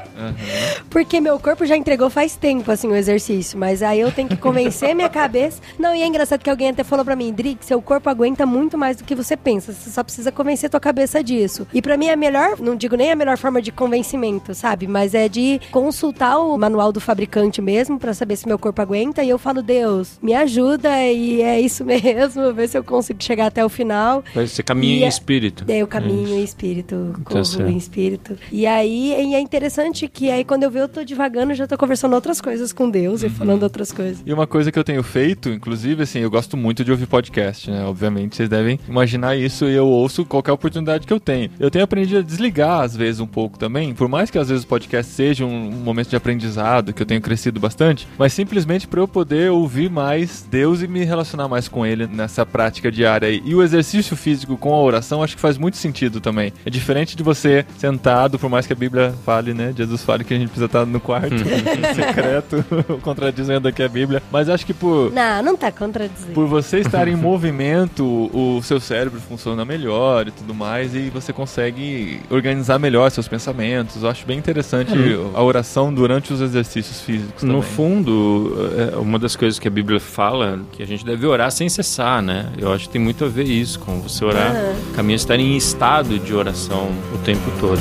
Porque 0.89 1.21
meu 1.21 1.39
corpo 1.39 1.65
já 1.65 1.77
entregou 1.77 2.09
faz 2.09 2.35
tempo, 2.35 2.71
assim, 2.71 2.87
o 2.91 2.95
exercício. 2.95 3.57
Mas 3.57 3.81
aí 3.83 3.99
eu 3.99 4.11
tenho 4.11 4.27
que 4.29 4.37
convencer 4.37 4.95
minha 4.95 5.09
cabeça. 5.09 5.61
Não, 5.77 5.93
e 5.95 6.01
é 6.01 6.07
engraçado 6.07 6.41
que 6.41 6.49
alguém 6.49 6.69
até 6.69 6.83
falou 6.83 7.03
pra 7.05 7.15
mim, 7.15 7.31
Drick, 7.33 7.65
seu 7.65 7.81
corpo 7.81 8.09
aguenta 8.09 8.45
muito 8.45 8.77
mais 8.77 8.97
do 8.97 9.03
que 9.03 9.15
você 9.15 9.35
pensa. 9.37 9.73
Você 9.73 9.89
só 9.89 10.03
precisa 10.03 10.31
convencer 10.31 10.69
tua 10.69 10.79
cabeça 10.79 11.23
disso. 11.23 11.67
E 11.73 11.81
pra 11.81 11.97
mim 11.97 12.07
é 12.07 12.13
a 12.13 12.17
melhor, 12.17 12.59
não 12.59 12.75
digo 12.75 12.95
nem 12.95 13.11
a 13.11 13.15
melhor 13.15 13.37
forma 13.37 13.61
de 13.61 13.71
convencimento, 13.71 14.53
sabe? 14.53 14.87
Mas 14.87 15.13
é 15.13 15.27
de 15.27 15.59
consultar 15.71 16.37
o 16.39 16.57
manual 16.57 16.91
do 16.91 16.99
fabricante 16.99 17.61
mesmo 17.61 17.97
pra 17.99 18.13
saber 18.13 18.35
se 18.35 18.47
meu 18.47 18.59
corpo 18.59 18.81
aguenta. 18.81 19.23
E 19.23 19.29
eu 19.29 19.37
falo, 19.39 19.61
Deus, 19.61 20.19
me 20.21 20.33
ajuda 20.33 20.89
e 21.03 21.41
é 21.41 21.59
isso 21.59 21.83
mesmo. 21.85 22.53
Ver 22.53 22.67
se 22.67 22.77
eu 22.77 22.83
consigo 22.83 23.21
chegar 23.23 23.47
até 23.47 23.63
o 23.63 23.69
final. 23.69 24.23
Você 24.35 24.61
caminha 24.63 24.95
E 24.95 24.99
em 25.01 25.05
é- 25.05 25.07
espírito. 25.07 25.65
Daí 25.65 25.79
eu 25.79 25.87
caminho 25.87 26.29
em 26.29 26.43
espírito, 26.43 27.19
corro 27.25 27.45
certo. 27.45 27.69
em 27.69 27.77
espírito. 27.77 28.37
E 28.51 28.65
aí 28.65 29.13
e 29.29 29.35
é 29.35 29.39
interessante 29.39 30.07
que 30.07 30.29
aí 30.31 30.43
quando 30.43 30.63
eu 30.63 30.71
vejo 30.71 30.79
eu 30.79 30.87
tô 30.87 31.03
devagando, 31.03 31.53
já 31.53 31.67
tô 31.67 31.77
conversando 31.77 32.13
outras 32.13 32.39
coisas 32.39 32.71
com 32.79 32.89
Deus 32.89 33.23
e 33.23 33.29
falando 33.29 33.63
outras 33.63 33.91
coisas. 33.91 34.23
E 34.25 34.31
uma 34.31 34.47
coisa 34.47 34.71
que 34.71 34.79
eu 34.79 34.85
tenho 34.85 35.03
feito, 35.03 35.49
inclusive, 35.49 36.03
assim, 36.03 36.19
eu 36.19 36.31
gosto 36.31 36.55
muito 36.55 36.81
de 36.81 36.91
ouvir 36.91 37.07
podcast, 37.07 37.69
né? 37.69 37.83
Obviamente, 37.83 38.37
vocês 38.37 38.47
devem 38.47 38.79
imaginar 38.87 39.35
isso 39.35 39.65
e 39.65 39.73
eu 39.73 39.85
ouço 39.85 40.23
qualquer 40.23 40.53
oportunidade 40.53 41.05
que 41.05 41.11
eu 41.11 41.19
tenho. 41.19 41.49
Eu 41.59 41.69
tenho 41.69 41.83
aprendido 41.83 42.19
a 42.19 42.21
desligar, 42.21 42.79
às 42.79 42.95
vezes, 42.95 43.19
um 43.19 43.27
pouco 43.27 43.59
também, 43.59 43.93
por 43.93 44.07
mais 44.07 44.31
que 44.31 44.39
às 44.39 44.47
vezes 44.47 44.63
o 44.63 44.67
podcast 44.67 45.11
seja 45.11 45.45
um, 45.45 45.67
um 45.67 45.83
momento 45.83 46.09
de 46.09 46.15
aprendizado, 46.15 46.93
que 46.93 47.01
eu 47.01 47.05
tenho 47.05 47.19
crescido 47.19 47.59
bastante, 47.59 48.07
mas 48.17 48.31
simplesmente 48.31 48.87
para 48.87 49.01
eu 49.01 49.07
poder 49.09 49.51
ouvir 49.51 49.89
mais 49.89 50.47
Deus 50.49 50.81
e 50.81 50.87
me 50.87 51.03
relacionar 51.03 51.49
mais 51.49 51.67
com 51.67 51.85
Ele 51.85 52.07
nessa 52.07 52.45
prática 52.45 52.89
diária 52.89 53.27
aí. 53.27 53.41
E 53.43 53.53
o 53.53 53.61
exercício 53.61 54.15
físico 54.15 54.55
com 54.55 54.73
a 54.73 54.81
oração, 54.81 55.21
acho 55.21 55.35
que 55.35 55.41
faz 55.41 55.57
muito 55.57 55.75
sentido 55.75 56.21
também. 56.21 56.53
É 56.65 56.69
diferente 56.69 57.17
de 57.17 57.23
você 57.23 57.65
sentado, 57.77 58.39
por 58.39 58.49
mais 58.49 58.65
que 58.65 58.71
a 58.71 58.75
Bíblia 58.77 59.13
fale, 59.25 59.53
né? 59.53 59.73
Jesus 59.75 60.01
fale 60.01 60.23
que 60.23 60.33
a 60.33 60.37
gente 60.37 60.47
precisa 60.47 60.67
estar 60.67 60.85
no 60.85 61.01
quarto 61.01 61.35
secreto, 61.93 62.68
contradizendo 63.01 63.67
aqui 63.67 63.81
a 63.83 63.89
Bíblia. 63.89 64.21
Mas 64.31 64.49
acho 64.49 64.65
que 64.65 64.73
por, 64.73 65.11
Não, 65.11 65.41
não 65.43 65.57
tá 65.57 65.71
contradizendo. 65.71 66.33
por 66.33 66.45
você 66.47 66.79
estar 66.79 67.07
em 67.07 67.15
movimento, 67.17 68.03
o 68.33 68.61
seu 68.63 68.79
cérebro 68.79 69.19
funciona 69.19 69.63
melhor 69.65 70.27
e 70.27 70.31
tudo 70.31 70.53
mais, 70.53 70.93
e 70.95 71.09
você 71.09 71.31
consegue 71.33 72.19
organizar 72.29 72.79
melhor 72.79 73.09
seus 73.11 73.27
pensamentos. 73.27 74.03
Eu 74.03 74.09
acho 74.09 74.25
bem 74.25 74.37
interessante 74.37 74.91
a 75.33 75.41
oração 75.43 75.93
durante 75.93 76.33
os 76.33 76.41
exercícios 76.41 77.01
físicos 77.01 77.43
No 77.43 77.55
também. 77.61 77.69
fundo, 77.69 78.53
é 78.93 78.97
uma 78.97 79.17
das 79.19 79.35
coisas 79.35 79.59
que 79.59 79.67
a 79.67 79.71
Bíblia 79.71 79.99
fala 79.99 80.59
que 80.71 80.81
a 80.83 80.87
gente 80.87 81.05
deve 81.05 81.25
orar 81.25 81.51
sem 81.51 81.67
cessar, 81.69 82.21
né? 82.21 82.47
Eu 82.57 82.71
acho 82.73 82.85
que 82.85 82.93
tem 82.93 83.01
muito 83.01 83.25
a 83.25 83.27
ver 83.27 83.43
isso 83.43 83.79
com 83.79 83.99
você 84.01 84.23
orar, 84.25 84.51
Aham. 84.55 84.75
caminho 84.95 85.15
estar 85.15 85.39
em 85.39 85.55
estado 85.57 86.17
de 86.19 86.33
oração 86.33 86.89
o 87.13 87.17
tempo 87.19 87.51
todo. 87.59 87.79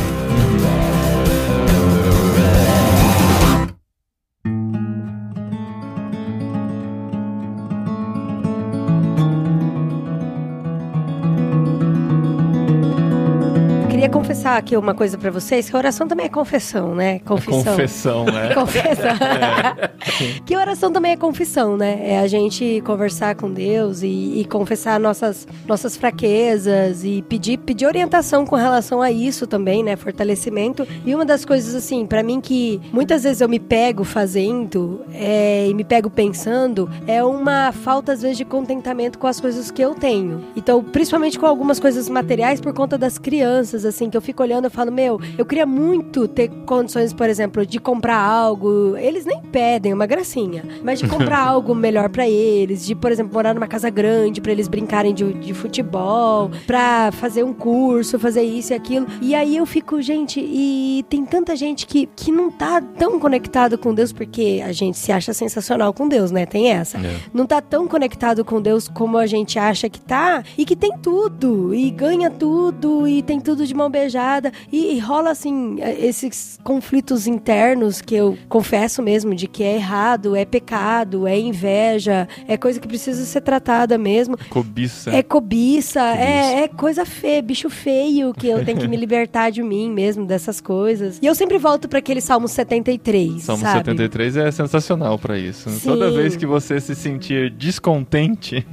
Confessar 14.48 14.56
aqui 14.56 14.76
uma 14.76 14.94
coisa 14.94 15.18
pra 15.18 15.30
vocês, 15.30 15.68
que 15.68 15.76
a 15.76 15.78
oração 15.78 16.08
também 16.08 16.26
é 16.26 16.28
confessão, 16.28 16.94
né? 16.94 17.18
Confissão. 17.20 17.64
Confessão, 17.64 18.24
né? 18.24 18.54
Confessão. 18.54 19.16
que 20.46 20.56
oração 20.56 20.90
também 20.90 21.12
é 21.12 21.16
confissão, 21.16 21.76
né? 21.76 22.12
É 22.12 22.18
a 22.18 22.26
gente 22.26 22.82
conversar 22.84 23.34
com 23.34 23.52
Deus 23.52 24.02
e, 24.02 24.40
e 24.40 24.44
confessar 24.46 24.98
nossas, 24.98 25.46
nossas 25.66 25.96
fraquezas 25.96 27.04
e 27.04 27.22
pedir, 27.22 27.58
pedir 27.58 27.86
orientação 27.86 28.46
com 28.46 28.56
relação 28.56 29.02
a 29.02 29.10
isso 29.10 29.46
também, 29.46 29.82
né? 29.82 29.96
Fortalecimento. 29.96 30.86
E 31.04 31.14
uma 31.14 31.24
das 31.24 31.44
coisas, 31.44 31.74
assim, 31.74 32.06
pra 32.06 32.22
mim 32.22 32.40
que 32.40 32.80
muitas 32.92 33.24
vezes 33.24 33.40
eu 33.40 33.48
me 33.48 33.58
pego 33.58 34.04
fazendo 34.04 35.04
é, 35.12 35.68
e 35.68 35.74
me 35.74 35.84
pego 35.84 36.08
pensando 36.08 36.88
é 37.06 37.22
uma 37.22 37.72
falta, 37.72 38.12
às 38.12 38.22
vezes, 38.22 38.36
de 38.36 38.44
contentamento 38.44 39.18
com 39.18 39.26
as 39.26 39.40
coisas 39.40 39.70
que 39.70 39.82
eu 39.82 39.94
tenho. 39.94 40.44
Então, 40.56 40.82
principalmente 40.82 41.38
com 41.38 41.46
algumas 41.46 41.78
coisas 41.78 42.08
materiais 42.08 42.60
por 42.60 42.72
conta 42.72 42.96
das 42.96 43.18
crianças, 43.18 43.84
assim, 43.84 44.08
que 44.08 44.16
eu 44.16 44.22
fico 44.22 44.37
olhando 44.42 44.66
e 44.66 44.70
falo, 44.70 44.90
meu, 44.92 45.20
eu 45.36 45.44
queria 45.44 45.66
muito 45.66 46.26
ter 46.28 46.48
condições, 46.66 47.12
por 47.12 47.28
exemplo, 47.28 47.64
de 47.66 47.78
comprar 47.78 48.18
algo. 48.18 48.96
Eles 48.96 49.24
nem 49.24 49.40
pedem, 49.42 49.92
é 49.92 49.94
uma 49.94 50.06
gracinha. 50.06 50.64
Mas 50.82 50.98
de 50.98 51.08
comprar 51.08 51.38
algo 51.46 51.74
melhor 51.74 52.08
pra 52.08 52.28
eles, 52.28 52.84
de, 52.84 52.94
por 52.94 53.10
exemplo, 53.12 53.32
morar 53.34 53.54
numa 53.54 53.66
casa 53.68 53.90
grande 53.90 54.40
pra 54.40 54.52
eles 54.52 54.68
brincarem 54.68 55.14
de, 55.14 55.32
de 55.34 55.54
futebol, 55.54 56.50
pra 56.66 57.10
fazer 57.12 57.42
um 57.42 57.52
curso, 57.52 58.18
fazer 58.18 58.42
isso 58.42 58.72
e 58.72 58.76
aquilo. 58.76 59.06
E 59.20 59.34
aí 59.34 59.56
eu 59.56 59.66
fico, 59.66 60.00
gente, 60.02 60.40
e 60.40 61.04
tem 61.08 61.24
tanta 61.24 61.54
gente 61.56 61.86
que, 61.86 62.08
que 62.14 62.30
não 62.30 62.50
tá 62.50 62.80
tão 62.80 63.18
conectado 63.18 63.78
com 63.78 63.94
Deus, 63.94 64.12
porque 64.12 64.62
a 64.64 64.72
gente 64.72 64.98
se 64.98 65.12
acha 65.12 65.32
sensacional 65.32 65.92
com 65.92 66.08
Deus, 66.08 66.30
né? 66.30 66.46
Tem 66.46 66.70
essa 66.70 66.98
É. 66.98 67.16
não 67.32 67.46
tá 67.46 67.60
tão 67.60 67.86
conectado 67.88 68.44
com 68.44 68.60
Deus 68.60 68.88
como 68.88 69.16
a 69.18 69.26
gente 69.26 69.58
acha 69.58 69.88
que 69.88 70.00
tá, 70.00 70.42
e 70.56 70.64
que 70.64 70.74
tem 70.76 70.92
tudo, 70.98 71.74
e 71.74 71.90
ganha 71.90 72.30
tudo, 72.30 73.06
e 73.06 73.22
tem 73.22 73.40
tudo 73.40 73.66
de 73.66 73.74
mão 73.74 73.88
beijada, 73.90 74.18
e, 74.72 74.94
e 74.94 74.98
rola 74.98 75.30
assim, 75.30 75.76
eh, 75.80 76.06
esses 76.06 76.58
conflitos 76.62 77.26
internos 77.26 78.00
que 78.00 78.14
eu 78.14 78.36
confesso 78.48 79.02
mesmo, 79.02 79.34
de 79.34 79.46
que 79.46 79.62
é 79.62 79.76
errado, 79.76 80.36
é 80.36 80.44
pecado, 80.44 81.26
é 81.26 81.38
inveja, 81.38 82.28
é 82.46 82.56
coisa 82.56 82.78
que 82.80 82.86
precisa 82.88 83.24
ser 83.24 83.40
tratada 83.40 83.96
mesmo. 83.98 84.36
Cobiça. 84.50 85.10
É 85.10 85.22
cobiça, 85.22 86.00
É, 86.00 86.62
é 86.64 86.68
coisa 86.68 87.04
feia, 87.04 87.40
bicho 87.42 87.70
feio, 87.70 88.32
que 88.34 88.46
eu 88.48 88.64
tenho 88.64 88.78
que 88.78 88.88
me 88.88 88.96
libertar 88.96 89.50
de 89.50 89.62
mim 89.62 89.90
mesmo, 89.90 90.26
dessas 90.26 90.60
coisas. 90.60 91.18
E 91.22 91.26
eu 91.26 91.34
sempre 91.34 91.58
volto 91.58 91.88
pra 91.88 91.98
aquele 91.98 92.20
Salmo 92.20 92.48
73, 92.48 93.42
Salmo 93.42 93.62
sabe? 93.62 93.78
73 93.78 94.36
é 94.36 94.50
sensacional 94.50 95.18
pra 95.18 95.38
isso. 95.38 95.68
Sim. 95.70 95.88
Toda 95.88 96.10
vez 96.10 96.36
que 96.36 96.46
você 96.46 96.80
se 96.80 96.94
sentir 96.94 97.50
descontente 97.50 98.66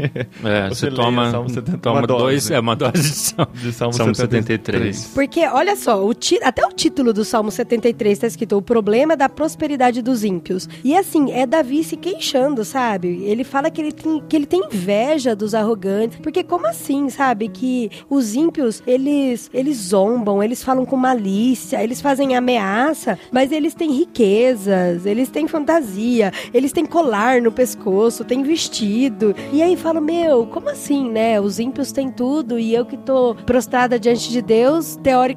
É, 0.44 0.70
Você 0.70 0.90
você, 0.90 0.92
toma, 0.92 1.32
Salmo 1.32 1.50
70, 1.50 1.78
toma 1.80 2.00
uma 2.00 2.08
dose. 2.08 2.24
dois, 2.24 2.52
é 2.52 2.60
uma 2.60 2.76
dose 2.76 2.94
de 2.94 3.10
Salmo, 3.16 3.52
de 3.54 3.72
Salmo, 3.74 3.94
Salmo 3.94 4.16
73. 4.16 4.96
73. 4.96 5.12
Porque, 5.14 5.45
olha 5.54 5.76
só, 5.76 6.04
o 6.06 6.14
ti- 6.14 6.40
até 6.44 6.66
o 6.66 6.72
título 6.72 7.14
do 7.14 7.24
Salmo 7.26 7.52
73 7.52 8.20
tá 8.20 8.28
escrito: 8.28 8.58
O 8.58 8.62
problema 8.62 9.16
da 9.16 9.30
prosperidade 9.30 10.02
dos 10.02 10.24
ímpios. 10.24 10.68
E 10.84 10.96
assim, 10.96 11.32
é 11.32 11.46
Davi 11.46 11.84
se 11.84 11.96
queixando, 11.98 12.64
sabe? 12.66 13.24
Ele 13.24 13.44
fala 13.44 13.70
que 13.70 13.82
ele 13.82 13.92
tem, 13.92 14.22
que 14.28 14.36
ele 14.36 14.46
tem 14.46 14.64
inveja 14.72 15.36
dos 15.36 15.54
arrogantes. 15.54 16.18
Porque, 16.22 16.44
como 16.44 16.68
assim, 16.68 17.10
sabe? 17.10 17.48
Que 17.50 17.90
os 18.10 18.36
ímpios, 18.36 18.82
eles, 18.88 19.50
eles 19.54 19.78
zombam, 19.78 20.42
eles 20.42 20.64
falam 20.64 20.86
com 20.86 20.96
malícia, 20.96 21.84
eles 21.84 22.02
fazem 22.02 22.36
ameaça, 22.36 23.18
mas 23.32 23.52
eles 23.52 23.74
têm 23.74 23.92
riquezas, 23.92 25.06
eles 25.06 25.30
têm 25.30 25.48
fantasia, 25.48 26.32
eles 26.54 26.72
têm 26.72 26.86
colar 26.86 27.42
no 27.42 27.52
pescoço, 27.52 28.24
têm 28.26 28.44
vestido. 28.44 29.36
E 29.54 29.62
aí 29.62 29.76
falo, 29.78 30.02
meu, 30.02 30.46
como 30.48 30.70
assim, 30.70 31.10
né? 31.10 31.40
Os 31.40 31.60
ímpios 31.60 31.92
têm 31.92 32.10
tudo 32.10 32.58
e 32.60 32.74
eu 32.74 32.86
que 32.86 32.98
tô 32.98 33.36
prostrada 33.46 34.00
diante 34.00 34.30
de 34.30 34.42
Deus, 34.42 34.96
teoricamente 35.04 35.35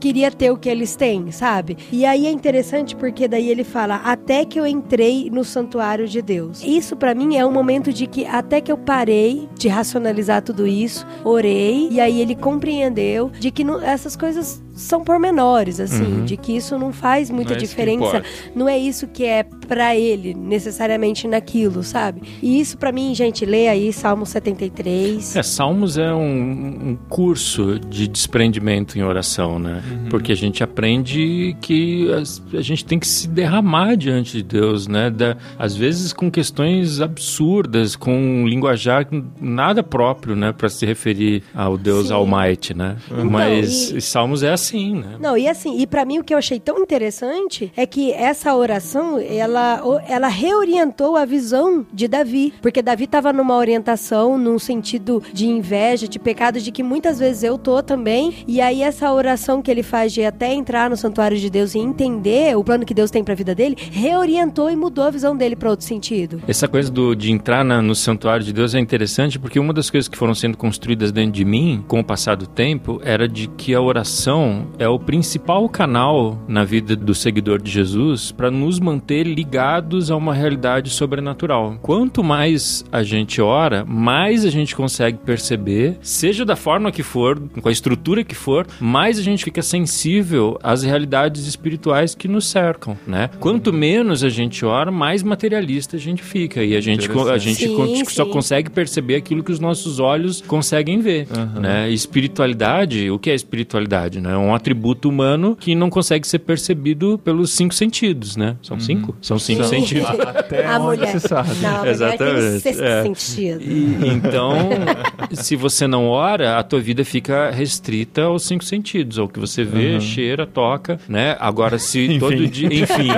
queria 0.00 0.30
ter 0.30 0.50
o 0.50 0.56
que 0.56 0.68
eles 0.68 0.96
têm, 0.96 1.30
sabe? 1.30 1.76
E 1.92 2.04
aí 2.04 2.26
é 2.26 2.30
interessante 2.30 2.96
porque 2.96 3.28
daí 3.28 3.48
ele 3.48 3.64
fala, 3.64 3.96
até 3.96 4.44
que 4.44 4.58
eu 4.58 4.66
entrei 4.66 5.30
no 5.30 5.44
santuário 5.44 6.08
de 6.08 6.20
Deus. 6.22 6.62
Isso 6.64 6.96
pra 6.96 7.14
mim 7.14 7.36
é 7.36 7.44
um 7.46 7.52
momento 7.52 7.92
de 7.92 8.06
que 8.06 8.26
até 8.26 8.60
que 8.60 8.72
eu 8.72 8.78
parei 8.78 9.48
de 9.56 9.68
racionalizar 9.68 10.42
tudo 10.42 10.66
isso, 10.66 11.06
orei 11.24 11.88
e 11.90 12.00
aí 12.00 12.20
ele 12.20 12.34
compreendeu 12.34 13.30
de 13.38 13.50
que 13.50 13.62
não- 13.64 13.80
essas 13.82 14.16
coisas 14.16 14.62
são 14.78 15.02
pormenores, 15.02 15.80
assim, 15.80 16.04
Uhum. 16.20 16.24
de 16.24 16.36
que 16.36 16.56
isso 16.56 16.78
não 16.78 16.92
faz 16.92 17.30
muita 17.30 17.50
Não 17.50 17.56
é 17.56 17.60
diferença 17.60 18.22
não 18.54 18.68
é 18.68 18.78
isso 18.78 19.06
que 19.08 19.24
é 19.24 19.42
pra 19.66 19.96
ele, 19.96 20.34
necessariamente 20.34 21.26
naquilo, 21.26 21.82
sabe? 21.82 22.22
E 22.42 22.60
isso 22.60 22.78
pra 22.78 22.92
mim, 22.92 23.14
gente, 23.14 23.44
lê 23.44 23.68
aí 23.68 23.92
Salmo 23.92 24.24
73. 24.24 25.36
É, 25.36 25.42
Salmos 25.42 25.98
é 25.98 26.12
um, 26.14 26.90
um 26.90 26.98
curso 27.08 27.78
de 27.78 28.06
desprendimento 28.08 28.98
em 28.98 29.02
oração, 29.02 29.58
né? 29.58 29.82
Porque 30.10 30.32
a 30.32 30.36
gente 30.36 30.62
aprende 30.62 31.56
que 31.60 32.10
as- 32.12 32.42
a 32.54 32.60
gente 32.62 32.84
tem 32.84 32.98
que 32.98 33.06
se 33.06 33.28
derramar 33.28 33.96
diante 33.96 34.36
de 34.38 34.42
Deus, 34.42 34.86
né? 34.86 35.10
Da- 35.10 35.36
às 35.58 35.74
vezes 35.74 36.12
com 36.12 36.30
questões 36.30 37.00
absurdas, 37.00 37.96
com 37.96 38.14
um 38.16 38.46
linguajar 38.46 39.06
nada 39.40 39.82
próprio, 39.82 40.36
né? 40.36 40.52
Para 40.52 40.68
se 40.68 40.84
referir 40.86 41.42
ao 41.54 41.76
Deus 41.76 42.08
Sim. 42.08 42.14
Almighty, 42.14 42.74
né? 42.74 42.96
Então, 43.10 43.24
Mas 43.24 43.90
e- 43.90 44.00
Salmos 44.00 44.42
é 44.42 44.52
assim, 44.52 44.67
né? 44.76 45.16
Não, 45.20 45.36
e 45.36 45.48
assim, 45.48 45.78
e 45.78 45.86
pra 45.86 46.04
mim 46.04 46.18
o 46.18 46.24
que 46.24 46.32
eu 46.34 46.38
achei 46.38 46.58
tão 46.60 46.78
interessante 46.80 47.72
é 47.76 47.86
que 47.86 48.12
essa 48.12 48.54
oração, 48.54 49.18
ela, 49.18 49.82
ela 50.08 50.28
reorientou 50.28 51.16
a 51.16 51.24
visão 51.24 51.86
de 51.92 52.06
Davi, 52.08 52.52
porque 52.60 52.82
Davi 52.82 53.06
tava 53.06 53.32
numa 53.32 53.56
orientação, 53.56 54.36
num 54.38 54.58
sentido 54.58 55.22
de 55.32 55.46
inveja, 55.46 56.06
de 56.08 56.18
pecado, 56.18 56.60
de 56.60 56.70
que 56.72 56.82
muitas 56.82 57.18
vezes 57.18 57.42
eu 57.42 57.56
tô 57.58 57.82
também, 57.82 58.34
e 58.46 58.60
aí 58.60 58.82
essa 58.82 59.12
oração 59.12 59.62
que 59.62 59.70
ele 59.70 59.82
faz 59.82 60.12
de 60.12 60.24
até 60.24 60.52
entrar 60.52 60.90
no 60.90 60.96
santuário 60.96 61.36
de 61.36 61.48
Deus 61.50 61.74
e 61.74 61.78
entender 61.78 62.56
o 62.56 62.64
plano 62.64 62.84
que 62.84 62.94
Deus 62.94 63.10
tem 63.10 63.22
pra 63.24 63.34
vida 63.34 63.54
dele, 63.54 63.76
reorientou 63.90 64.70
e 64.70 64.76
mudou 64.76 65.04
a 65.04 65.10
visão 65.10 65.36
dele 65.36 65.54
pra 65.56 65.70
outro 65.70 65.86
sentido. 65.86 66.42
Essa 66.48 66.66
coisa 66.66 66.90
do, 66.90 67.14
de 67.14 67.30
entrar 67.30 67.64
na- 67.64 67.80
no 67.82 67.94
santuário 67.94 68.44
de 68.44 68.52
Deus 68.52 68.74
é 68.74 68.80
interessante 68.80 69.38
porque 69.38 69.58
uma 69.60 69.72
das 69.72 69.90
coisas 69.90 70.08
que 70.08 70.16
foram 70.16 70.34
sendo 70.34 70.56
construídas 70.56 71.12
dentro 71.12 71.32
de 71.32 71.44
mim 71.44 71.84
com 71.86 72.00
o 72.00 72.04
passar 72.04 72.36
do 72.36 72.46
tempo 72.46 73.00
era 73.04 73.28
de 73.28 73.46
que 73.48 73.74
a 73.74 73.80
oração 73.80 74.57
é 74.78 74.88
o 74.88 74.98
principal 74.98 75.68
canal 75.68 76.38
na 76.48 76.64
vida 76.64 76.94
do 76.96 77.14
seguidor 77.14 77.60
de 77.60 77.70
Jesus 77.70 78.32
para 78.32 78.50
nos 78.50 78.78
manter 78.78 79.24
ligados 79.24 80.10
a 80.10 80.16
uma 80.16 80.34
realidade 80.34 80.90
sobrenatural. 80.90 81.78
Quanto 81.82 82.22
mais 82.22 82.84
a 82.90 83.02
gente 83.02 83.40
ora, 83.40 83.84
mais 83.84 84.44
a 84.44 84.50
gente 84.50 84.74
consegue 84.74 85.18
perceber, 85.18 85.98
seja 86.00 86.44
da 86.44 86.56
forma 86.56 86.92
que 86.92 87.02
for, 87.02 87.40
com 87.60 87.68
a 87.68 87.72
estrutura 87.72 88.24
que 88.24 88.34
for, 88.34 88.66
mais 88.80 89.18
a 89.18 89.22
gente 89.22 89.44
fica 89.44 89.62
sensível 89.62 90.58
às 90.62 90.82
realidades 90.82 91.46
espirituais 91.46 92.14
que 92.14 92.28
nos 92.28 92.46
cercam, 92.46 92.96
né? 93.06 93.30
Quanto 93.40 93.72
menos 93.72 94.24
a 94.24 94.28
gente 94.28 94.64
ora, 94.64 94.90
mais 94.90 95.22
materialista 95.22 95.96
a 95.96 96.00
gente 96.00 96.22
fica 96.22 96.62
e 96.62 96.76
a 96.76 96.80
gente, 96.80 97.08
a 97.10 97.38
gente 97.38 97.58
Sim, 97.68 98.04
só 98.06 98.24
sim. 98.24 98.30
consegue 98.30 98.70
perceber 98.70 99.16
aquilo 99.16 99.42
que 99.42 99.52
os 99.52 99.60
nossos 99.60 99.98
olhos 99.98 100.40
conseguem 100.40 101.00
ver, 101.00 101.26
né? 101.60 101.90
Espiritualidade, 101.90 103.10
o 103.10 103.18
que 103.18 103.30
é 103.30 103.34
espiritualidade, 103.34 104.20
né? 104.20 104.36
Um 104.48 104.54
atributo 104.54 105.08
humano 105.08 105.54
que 105.54 105.74
não 105.74 105.90
consegue 105.90 106.26
ser 106.26 106.38
percebido 106.38 107.18
pelos 107.18 107.50
cinco 107.50 107.74
sentidos, 107.74 108.36
né? 108.36 108.56
São 108.62 108.80
cinco? 108.80 109.14
São 109.20 109.38
cinco 109.38 109.62
Sim. 109.64 109.80
sentidos. 109.80 110.08
Até 110.20 110.64
a 110.66 110.78
onde 110.78 111.00
mulher. 111.00 111.20
se 111.20 111.28
sabe. 111.28 111.50
Não, 111.60 111.82
tem 111.82 111.90
Exatamente, 111.90 112.68
é. 112.68 113.02
sentido. 113.02 113.62
E, 113.62 114.08
então, 114.08 114.70
se 115.32 115.54
você 115.54 115.86
não 115.86 116.06
ora, 116.06 116.58
a 116.58 116.62
tua 116.62 116.80
vida 116.80 117.04
fica 117.04 117.50
restrita 117.50 118.22
aos 118.22 118.44
cinco 118.44 118.64
sentidos, 118.64 119.18
ao 119.18 119.28
que 119.28 119.38
você 119.38 119.64
vê, 119.64 120.00
cheira, 120.00 120.46
toca, 120.46 120.98
né? 121.08 121.36
Agora, 121.38 121.78
se 121.78 122.04
Enfim. 122.08 122.18
todo 122.18 122.46
dia, 122.48 122.68
enfim. 122.82 123.08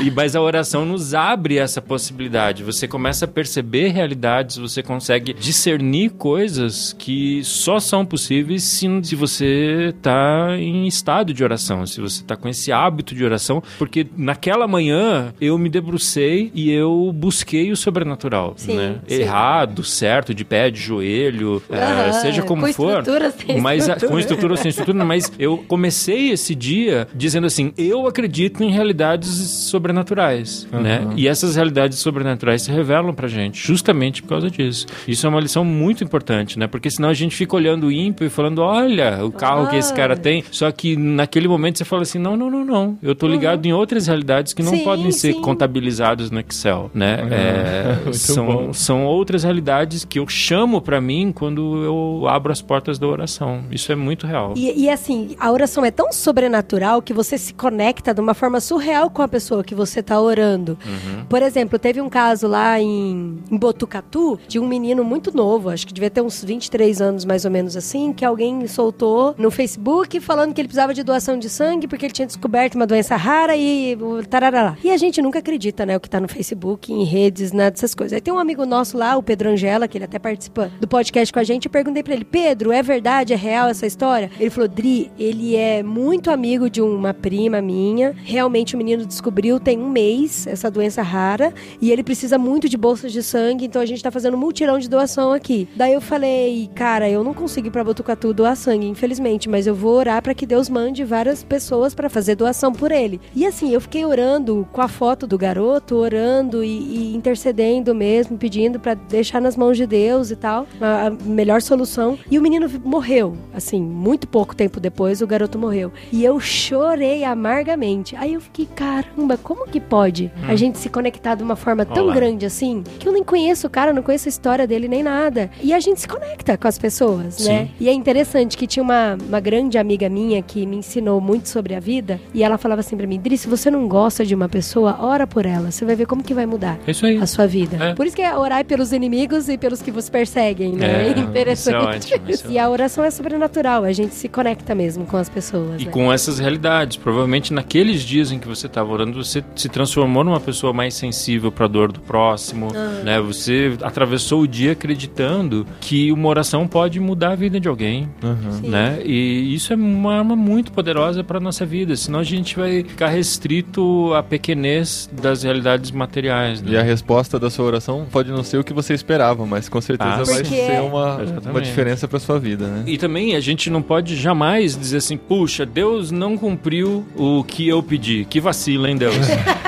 E 0.00 0.10
mas 0.10 0.34
a 0.36 0.40
oração 0.40 0.84
nos 0.84 1.14
abre 1.14 1.58
essa 1.58 1.80
possibilidade. 1.80 2.62
Você 2.62 2.86
começa 2.88 3.24
a 3.24 3.28
perceber 3.28 3.88
realidades, 3.88 4.56
você 4.56 4.82
consegue 4.82 5.32
discernir 5.32 6.10
coisas 6.10 6.94
que 6.98 7.42
só 7.44 7.78
são 7.80 8.04
possíveis 8.04 8.62
se, 8.62 8.86
se 9.02 9.14
você 9.14 9.92
está 9.96 10.56
em 10.58 10.86
estado 10.86 11.32
de 11.32 11.42
oração, 11.44 11.86
se 11.86 12.00
você 12.00 12.22
está 12.22 12.36
com 12.36 12.48
esse 12.48 12.72
hábito 12.72 13.14
de 13.14 13.24
oração, 13.24 13.62
porque 13.78 14.06
naquela 14.16 14.66
manhã 14.66 15.32
eu 15.40 15.56
me 15.58 15.68
debrucei 15.68 16.50
e 16.54 16.70
eu 16.70 17.12
busquei 17.14 17.70
o 17.70 17.76
sobrenatural, 17.76 18.54
Sim, 18.56 18.76
né? 18.76 18.96
sim. 19.06 19.14
Errado, 19.20 19.82
certo, 19.84 20.34
de 20.34 20.44
pé, 20.44 20.70
de 20.70 20.80
joelho, 20.80 21.62
é, 21.70 21.76
Aham, 21.76 22.12
seja 22.14 22.42
como 22.42 22.62
com 22.66 22.72
for, 22.72 22.98
estrutura, 22.98 23.30
sem 23.30 23.60
mas 23.60 23.82
estrutura. 23.82 24.10
com 24.10 24.18
estrutura 24.18 24.52
ou 24.52 24.56
sem 24.56 24.68
estrutura, 24.68 25.04
mas 25.04 25.32
eu 25.38 25.58
comecei 25.68 26.30
esse 26.30 26.54
dia 26.54 27.06
dizendo 27.14 27.46
assim, 27.46 27.72
eu 27.76 28.06
acredito 28.06 28.62
em 28.62 28.70
realidades 29.10 29.50
sobrenaturais, 29.50 30.66
né? 30.72 31.08
E 31.16 31.26
essas 31.26 31.56
realidades 31.56 31.98
sobrenaturais 31.98 32.62
se 32.62 32.70
revelam 32.70 33.12
pra 33.12 33.28
gente, 33.28 33.66
justamente 33.66 34.22
por 34.22 34.28
causa 34.28 34.50
disso. 34.50 34.86
Isso 35.06 35.26
é 35.26 35.30
uma 35.30 35.40
lição 35.40 35.64
muito 35.64 36.04
importante, 36.04 36.58
né? 36.58 36.66
Porque 36.66 36.90
senão 36.90 37.08
a 37.08 37.14
gente 37.14 37.34
fica 37.34 37.56
olhando 37.56 37.86
o 37.86 37.92
ímpio 37.92 38.26
e 38.26 38.30
falando, 38.30 38.60
olha, 38.60 39.24
o 39.24 39.32
carro 39.32 39.68
que 39.68 39.76
esse 39.76 39.92
cara 39.94 40.16
tem, 40.16 40.44
só 40.50 40.70
que 40.70 40.96
naquele 40.96 41.48
momento 41.48 41.78
você 41.78 41.84
fala 41.84 42.02
assim, 42.02 42.18
não, 42.18 42.36
não, 42.36 42.50
não, 42.50 42.64
não, 42.64 42.98
eu 43.02 43.14
tô 43.14 43.26
ligado 43.26 43.66
em 43.66 43.72
outras 43.72 44.06
realidades 44.06 44.52
que 44.52 44.62
não 44.62 44.72
Sim, 44.72 44.84
podem 44.84 45.10
ser 45.10 45.34
sim. 45.34 45.40
contabilizadas 45.40 46.30
no 46.30 46.40
Excel, 46.40 46.90
né? 46.94 47.18
É, 47.30 47.98
Muito 48.04 48.16
são, 48.16 48.46
bom. 48.46 48.72
são 48.72 49.04
outras 49.04 49.44
realidades 49.44 50.04
que 50.04 50.18
eu 50.18 50.28
chamo 50.28 50.80
pra 50.80 51.00
mim 51.00 51.32
quando 51.32 51.82
eu 51.84 52.28
abro 52.28 52.52
as 52.52 52.60
portas 52.60 52.98
da 52.98 53.06
oração. 53.06 53.62
Isso 53.70 53.90
é 53.90 53.96
muito 53.96 54.26
real. 54.26 54.54
E, 54.56 54.84
e, 54.84 54.90
assim, 54.90 55.36
a 55.38 55.50
oração 55.50 55.84
é 55.84 55.90
tão 55.90 56.12
sobrenatural 56.12 57.02
que 57.02 57.12
você 57.12 57.38
se 57.38 57.54
conecta 57.54 58.12
de 58.14 58.20
uma 58.20 58.34
forma 58.34 58.60
surreal 58.60 58.99
com 59.08 59.22
a 59.22 59.28
pessoa 59.28 59.64
que 59.64 59.74
você 59.74 60.02
tá 60.02 60.20
orando. 60.20 60.76
Uhum. 60.84 61.24
Por 61.26 61.40
exemplo, 61.42 61.78
teve 61.78 62.00
um 62.00 62.08
caso 62.08 62.46
lá 62.46 62.80
em, 62.80 63.38
em 63.50 63.56
Botucatu 63.56 64.38
de 64.46 64.58
um 64.58 64.66
menino 64.66 65.04
muito 65.04 65.34
novo, 65.34 65.70
acho 65.70 65.86
que 65.86 65.94
devia 65.94 66.10
ter 66.10 66.20
uns 66.20 66.44
23 66.44 67.00
anos 67.00 67.24
mais 67.24 67.44
ou 67.44 67.50
menos 67.50 67.76
assim, 67.76 68.12
que 68.12 68.24
alguém 68.24 68.66
soltou 68.66 69.34
no 69.38 69.50
Facebook 69.50 70.20
falando 70.20 70.52
que 70.52 70.60
ele 70.60 70.68
precisava 70.68 70.92
de 70.92 71.02
doação 71.02 71.38
de 71.38 71.48
sangue 71.48 71.86
porque 71.86 72.06
ele 72.06 72.12
tinha 72.12 72.26
descoberto 72.26 72.74
uma 72.74 72.86
doença 72.86 73.16
rara 73.16 73.56
e 73.56 73.96
tarará. 74.28 74.76
E 74.82 74.90
a 74.90 74.96
gente 74.96 75.22
nunca 75.22 75.38
acredita, 75.38 75.86
né, 75.86 75.96
o 75.96 76.00
que 76.00 76.10
tá 76.10 76.20
no 76.20 76.28
Facebook, 76.28 76.92
em 76.92 77.04
redes, 77.04 77.52
nada 77.52 77.70
dessas 77.70 77.94
coisas. 77.94 78.14
Aí 78.14 78.20
tem 78.20 78.32
um 78.34 78.38
amigo 78.38 78.66
nosso 78.66 78.98
lá, 78.98 79.16
o 79.16 79.22
Pedro 79.22 79.50
Angela, 79.50 79.86
que 79.86 79.96
ele 79.96 80.04
até 80.04 80.18
participa 80.18 80.70
do 80.80 80.88
podcast 80.88 81.32
com 81.32 81.38
a 81.38 81.44
gente, 81.44 81.66
eu 81.66 81.70
perguntei 81.70 82.02
pra 82.02 82.14
ele, 82.14 82.24
Pedro, 82.24 82.72
é 82.72 82.82
verdade, 82.82 83.32
é 83.32 83.36
real 83.36 83.68
essa 83.68 83.86
história? 83.86 84.30
Ele 84.38 84.50
falou, 84.50 84.68
Dri, 84.68 85.10
ele 85.18 85.56
é 85.56 85.82
muito 85.82 86.30
amigo 86.30 86.68
de 86.68 86.80
uma 86.80 87.14
prima 87.14 87.60
minha, 87.60 88.14
realmente 88.24 88.74
o 88.74 88.78
menino 88.78 88.89
descobriu 88.98 89.58
tem 89.58 89.78
um 89.78 89.90
mês 89.90 90.46
essa 90.46 90.70
doença 90.70 91.02
rara 91.02 91.52
e 91.80 91.90
ele 91.90 92.02
precisa 92.02 92.38
muito 92.38 92.68
de 92.68 92.76
bolsas 92.76 93.12
de 93.12 93.22
sangue, 93.22 93.66
então 93.66 93.80
a 93.80 93.86
gente 93.86 94.02
tá 94.02 94.10
fazendo 94.10 94.34
um 94.34 94.40
mutirão 94.40 94.78
de 94.78 94.88
doação 94.88 95.32
aqui. 95.32 95.68
Daí 95.76 95.92
eu 95.92 96.00
falei, 96.00 96.70
cara, 96.74 97.08
eu 97.08 97.22
não 97.22 97.34
consigo 97.34 97.68
ir 97.68 97.70
pra 97.70 97.84
Botucatu 97.84 98.32
doar 98.32 98.56
sangue, 98.56 98.86
infelizmente, 98.86 99.48
mas 99.48 99.66
eu 99.66 99.74
vou 99.74 99.94
orar 99.94 100.22
pra 100.22 100.34
que 100.34 100.46
Deus 100.46 100.68
mande 100.68 101.04
várias 101.04 101.42
pessoas 101.42 101.94
pra 101.94 102.08
fazer 102.08 102.34
doação 102.34 102.72
por 102.72 102.90
ele. 102.92 103.20
E 103.34 103.46
assim, 103.46 103.72
eu 103.72 103.80
fiquei 103.80 104.04
orando 104.04 104.66
com 104.72 104.80
a 104.80 104.88
foto 104.88 105.26
do 105.26 105.38
garoto, 105.38 105.96
orando 105.96 106.64
e, 106.64 106.68
e 106.68 107.16
intercedendo 107.16 107.94
mesmo, 107.94 108.36
pedindo 108.38 108.78
pra 108.80 108.94
deixar 108.94 109.40
nas 109.40 109.56
mãos 109.56 109.76
de 109.76 109.86
Deus 109.86 110.30
e 110.30 110.36
tal, 110.36 110.66
a, 110.80 111.06
a 111.06 111.10
melhor 111.10 111.62
solução. 111.62 112.18
E 112.30 112.38
o 112.38 112.42
menino 112.42 112.68
morreu, 112.84 113.36
assim, 113.52 113.80
muito 113.80 114.26
pouco 114.28 114.54
tempo 114.54 114.80
depois, 114.80 115.20
o 115.20 115.26
garoto 115.26 115.58
morreu. 115.58 115.92
E 116.12 116.24
eu 116.24 116.38
chorei 116.40 117.24
amargamente. 117.24 118.16
Aí 118.16 118.34
eu 118.34 118.40
fiquei, 118.40 118.66
caramba, 118.80 119.36
como 119.36 119.66
que 119.66 119.78
pode 119.78 120.32
a 120.48 120.56
gente 120.56 120.78
se 120.78 120.88
conectar 120.88 121.34
de 121.34 121.42
uma 121.42 121.54
forma 121.54 121.84
tão 121.84 122.04
Olá. 122.04 122.14
grande 122.14 122.46
assim, 122.46 122.82
que 122.98 123.06
eu 123.06 123.12
nem 123.12 123.22
conheço 123.22 123.66
o 123.66 123.70
cara, 123.70 123.92
não 123.92 124.02
conheço 124.02 124.26
a 124.26 124.30
história 124.30 124.66
dele 124.66 124.88
nem 124.88 125.02
nada. 125.02 125.50
E 125.60 125.74
a 125.74 125.78
gente 125.78 126.00
se 126.00 126.08
conecta 126.08 126.56
com 126.56 126.66
as 126.66 126.78
pessoas, 126.78 127.44
né? 127.44 127.66
Sim. 127.66 127.70
E 127.78 127.88
é 127.90 127.92
interessante 127.92 128.56
que 128.56 128.66
tinha 128.66 128.82
uma, 128.82 129.18
uma 129.28 129.38
grande 129.38 129.76
amiga 129.76 130.08
minha 130.08 130.40
que 130.40 130.64
me 130.64 130.76
ensinou 130.76 131.20
muito 131.20 131.46
sobre 131.50 131.74
a 131.74 131.80
vida, 131.80 132.18
e 132.32 132.42
ela 132.42 132.56
falava 132.56 132.80
assim 132.80 132.96
pra 132.96 133.06
mim, 133.06 133.20
Dri, 133.20 133.36
se 133.36 133.48
você 133.48 133.70
não 133.70 133.86
gosta 133.86 134.24
de 134.24 134.34
uma 134.34 134.48
pessoa, 134.48 134.96
ora 134.98 135.26
por 135.26 135.44
ela, 135.44 135.70
você 135.70 135.84
vai 135.84 135.94
ver 135.94 136.06
como 136.06 136.22
que 136.22 136.32
vai 136.32 136.46
mudar 136.46 136.78
É 136.86 136.90
isso 136.90 137.04
aí. 137.04 137.18
a 137.18 137.26
sua 137.26 137.46
vida. 137.46 137.76
É. 137.76 137.94
Por 137.94 138.06
isso 138.06 138.16
que 138.16 138.22
é 138.22 138.34
orar 138.34 138.64
pelos 138.64 138.92
inimigos 138.92 139.50
e 139.50 139.58
pelos 139.58 139.82
que 139.82 139.90
vos 139.90 140.08
perseguem, 140.08 140.72
né? 140.72 141.08
É, 141.08 141.18
Interessante. 141.18 141.76
isso 141.76 142.14
é 142.14 142.16
ótimo, 142.16 142.30
isso 142.30 142.48
é 142.48 142.52
e 142.52 142.58
a 142.58 142.68
oração 142.70 143.04
é 143.04 143.10
sobrenatural, 143.10 143.84
a 143.84 143.92
gente 143.92 144.14
se 144.14 144.26
conecta 144.28 144.74
mesmo 144.74 145.04
com 145.04 145.18
as 145.18 145.28
pessoas. 145.28 145.82
E 145.82 145.84
né? 145.84 145.90
com 145.90 146.10
essas 146.10 146.38
realidades. 146.38 146.96
Provavelmente 146.96 147.52
naqueles 147.52 148.00
dias 148.00 148.32
em 148.32 148.38
que 148.38 148.48
você 148.48 148.59
estava 148.66 148.92
orando, 148.92 149.22
você 149.22 149.42
se 149.56 149.68
transformou 149.68 150.24
numa 150.24 150.40
pessoa 150.40 150.72
mais 150.72 150.94
sensível 150.94 151.50
para 151.52 151.64
a 151.66 151.68
dor 151.68 151.92
do 151.92 152.00
próximo, 152.00 152.68
Ah. 152.74 153.02
né? 153.04 153.20
Você 153.20 153.76
atravessou 153.82 154.42
o 154.42 154.48
dia 154.48 154.72
acreditando 154.72 155.66
que 155.80 156.10
uma 156.12 156.28
oração 156.28 156.66
pode 156.66 156.98
mudar 157.00 157.32
a 157.32 157.34
vida 157.34 157.58
de 157.60 157.68
alguém, 157.68 158.08
Uhum. 158.22 158.68
Né? 158.70 159.00
E 159.04 159.54
isso 159.54 159.72
é 159.72 159.76
uma 159.76 160.14
arma 160.18 160.36
muito 160.36 160.72
poderosa 160.72 161.22
para 161.24 161.40
nossa 161.40 161.64
vida, 161.66 161.94
senão 161.96 162.18
a 162.20 162.24
gente 162.24 162.56
vai 162.56 162.82
ficar 162.84 163.08
restrito 163.08 164.12
à 164.14 164.22
pequenez 164.22 165.08
das 165.12 165.42
realidades 165.42 165.90
materiais, 165.90 166.60
né? 166.62 166.72
E 166.72 166.76
a 166.76 166.82
resposta 166.82 167.38
da 167.38 167.48
sua 167.50 167.64
oração 167.64 168.06
pode 168.10 168.30
não 168.30 168.42
ser 168.44 168.58
o 168.58 168.64
que 168.64 168.72
você 168.72 168.94
esperava, 168.94 169.46
mas 169.46 169.68
com 169.68 169.80
certeza 169.80 170.10
Ah, 170.10 170.22
vai 170.24 170.42
Porque- 170.42 170.48
ser 170.66 170.80
uma, 170.82 171.18
Exatamente. 171.22 171.48
uma 171.50 171.60
diferença 171.60 172.06
pra 172.08 172.18
sua 172.20 172.38
vida, 172.38 172.66
né? 172.66 172.84
E 172.86 172.98
também 172.98 173.34
a 173.34 173.40
gente 173.40 173.70
não 173.70 173.80
pode 173.82 174.16
jamais 174.16 174.76
dizer 174.76 174.98
assim, 174.98 175.16
puxa, 175.16 175.64
Deus 175.64 176.10
não 176.10 176.36
cumpriu 176.36 177.04
o 177.16 177.42
que 177.44 177.66
eu 177.68 177.82
pedi. 177.82 178.26
Que 178.28 178.40
vacila, 178.50 178.90
hein, 178.90 178.96
Deus? 178.96 179.14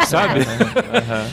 Sabe? 0.07 0.41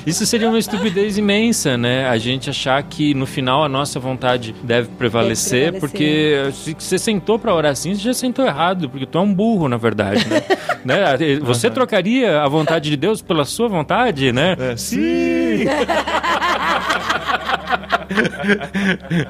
Isso 0.06 0.26
seria 0.26 0.48
uma 0.50 0.60
estupidez 0.60 1.18
imensa, 1.18 1.78
né? 1.78 2.08
A 2.08 2.18
gente 2.18 2.50
achar 2.50 2.82
que 2.84 3.14
no 3.14 3.26
final 3.26 3.64
a 3.64 3.70
nossa 3.70 4.00
vontade 4.00 4.54
deve 4.64 4.88
prevalecer, 4.90 5.72
Deve 5.72 5.88
prevalecer. 5.88 6.52
porque 6.52 6.52
se 6.54 6.76
você 6.78 7.00
sentou 7.00 7.38
pra 7.40 7.54
orar 7.54 7.72
assim, 7.72 7.94
você 7.96 8.02
já 8.02 8.14
sentou 8.14 8.46
errado, 8.46 8.90
porque 8.90 9.06
tu 9.06 9.18
é 9.18 9.22
um 9.22 9.34
burro, 9.34 9.68
na 9.68 9.78
verdade, 9.78 10.26
né? 10.28 10.42
Né? 10.86 11.04
Você 11.42 11.70
trocaria 11.70 12.42
a 12.42 12.48
vontade 12.48 12.90
de 12.90 12.96
Deus 12.96 13.22
pela 13.22 13.44
sua 13.44 13.68
vontade, 13.68 14.32
né? 14.32 14.56
É, 14.58 14.78
sim! 14.78 15.66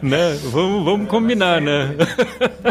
né? 0.02 0.38
Vamos, 0.52 0.84
vamos 0.86 1.08
combinar, 1.08 1.62
né? 1.62 1.96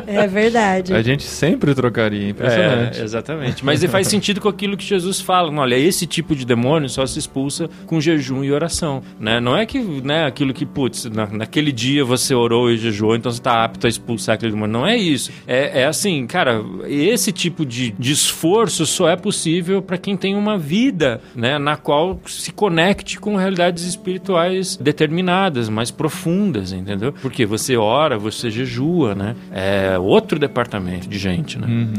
É 0.07 0.27
verdade. 0.27 0.95
A 0.95 1.03
gente 1.03 1.25
sempre 1.25 1.75
trocaria, 1.75 2.29
impressionante. 2.29 3.01
É, 3.01 3.05
exatamente. 3.05 3.65
Mas 3.65 3.83
faz 3.85 4.09
sentido 4.09 4.41
com 4.41 4.49
aquilo 4.49 4.77
que 4.77 4.85
Jesus 4.85 5.21
fala. 5.21 5.53
Olha, 5.61 5.77
esse 5.77 6.07
tipo 6.07 6.35
de 6.37 6.45
demônio 6.45 6.89
só 6.89 7.07
se 7.07 7.19
expulsa 7.19 7.69
com 7.87 8.01
jejum 8.01 8.45
e 8.45 8.53
oração. 8.53 9.03
Né? 9.19 9.41
Não 9.41 9.57
é 9.57 9.65
que 9.67 9.79
né, 9.79 10.27
aquilo 10.27 10.53
que, 10.53 10.67
putz, 10.67 11.05
na- 11.07 11.27
naquele 11.27 11.73
dia 11.73 12.05
você 12.05 12.35
orou 12.35 12.71
e 12.71 12.77
jejuou, 12.77 13.17
então 13.17 13.31
você 13.33 13.39
está 13.41 13.65
apto 13.65 13.87
a 13.87 13.91
expulsar 13.91 14.35
aquele 14.35 14.53
demônio. 14.53 14.73
Não 14.73 14.87
é 14.87 14.97
isso. 14.97 15.31
É, 15.47 15.83
é 15.83 15.87
assim, 15.87 16.27
cara, 16.27 16.63
esse 16.87 17.33
tipo 17.33 17.65
de, 17.65 17.91
de 17.99 18.13
esforço 18.13 18.87
só 18.87 19.09
é 19.09 19.17
possível 19.17 19.81
para 19.83 19.97
quem 19.99 20.17
tem 20.17 20.35
uma 20.37 20.59
vida 20.59 21.21
né, 21.35 21.59
na 21.59 21.77
qual 21.77 22.21
se 22.27 22.53
conecte 22.53 23.19
com 23.19 23.37
realidades 23.37 23.85
espirituais 23.85 24.77
determinadas, 24.77 25.69
mais 25.69 25.91
profundas, 25.99 26.73
entendeu? 26.73 27.13
Porque 27.13 27.45
você 27.45 27.77
ora, 27.77 28.17
você 28.19 28.49
jejua, 28.51 29.15
né? 29.15 29.35
É 29.53 29.99
outro 29.99 30.39
departamento 30.39 31.09
de 31.09 31.19
gente, 31.19 31.59
né? 31.59 31.67
Uhum. 31.67 31.93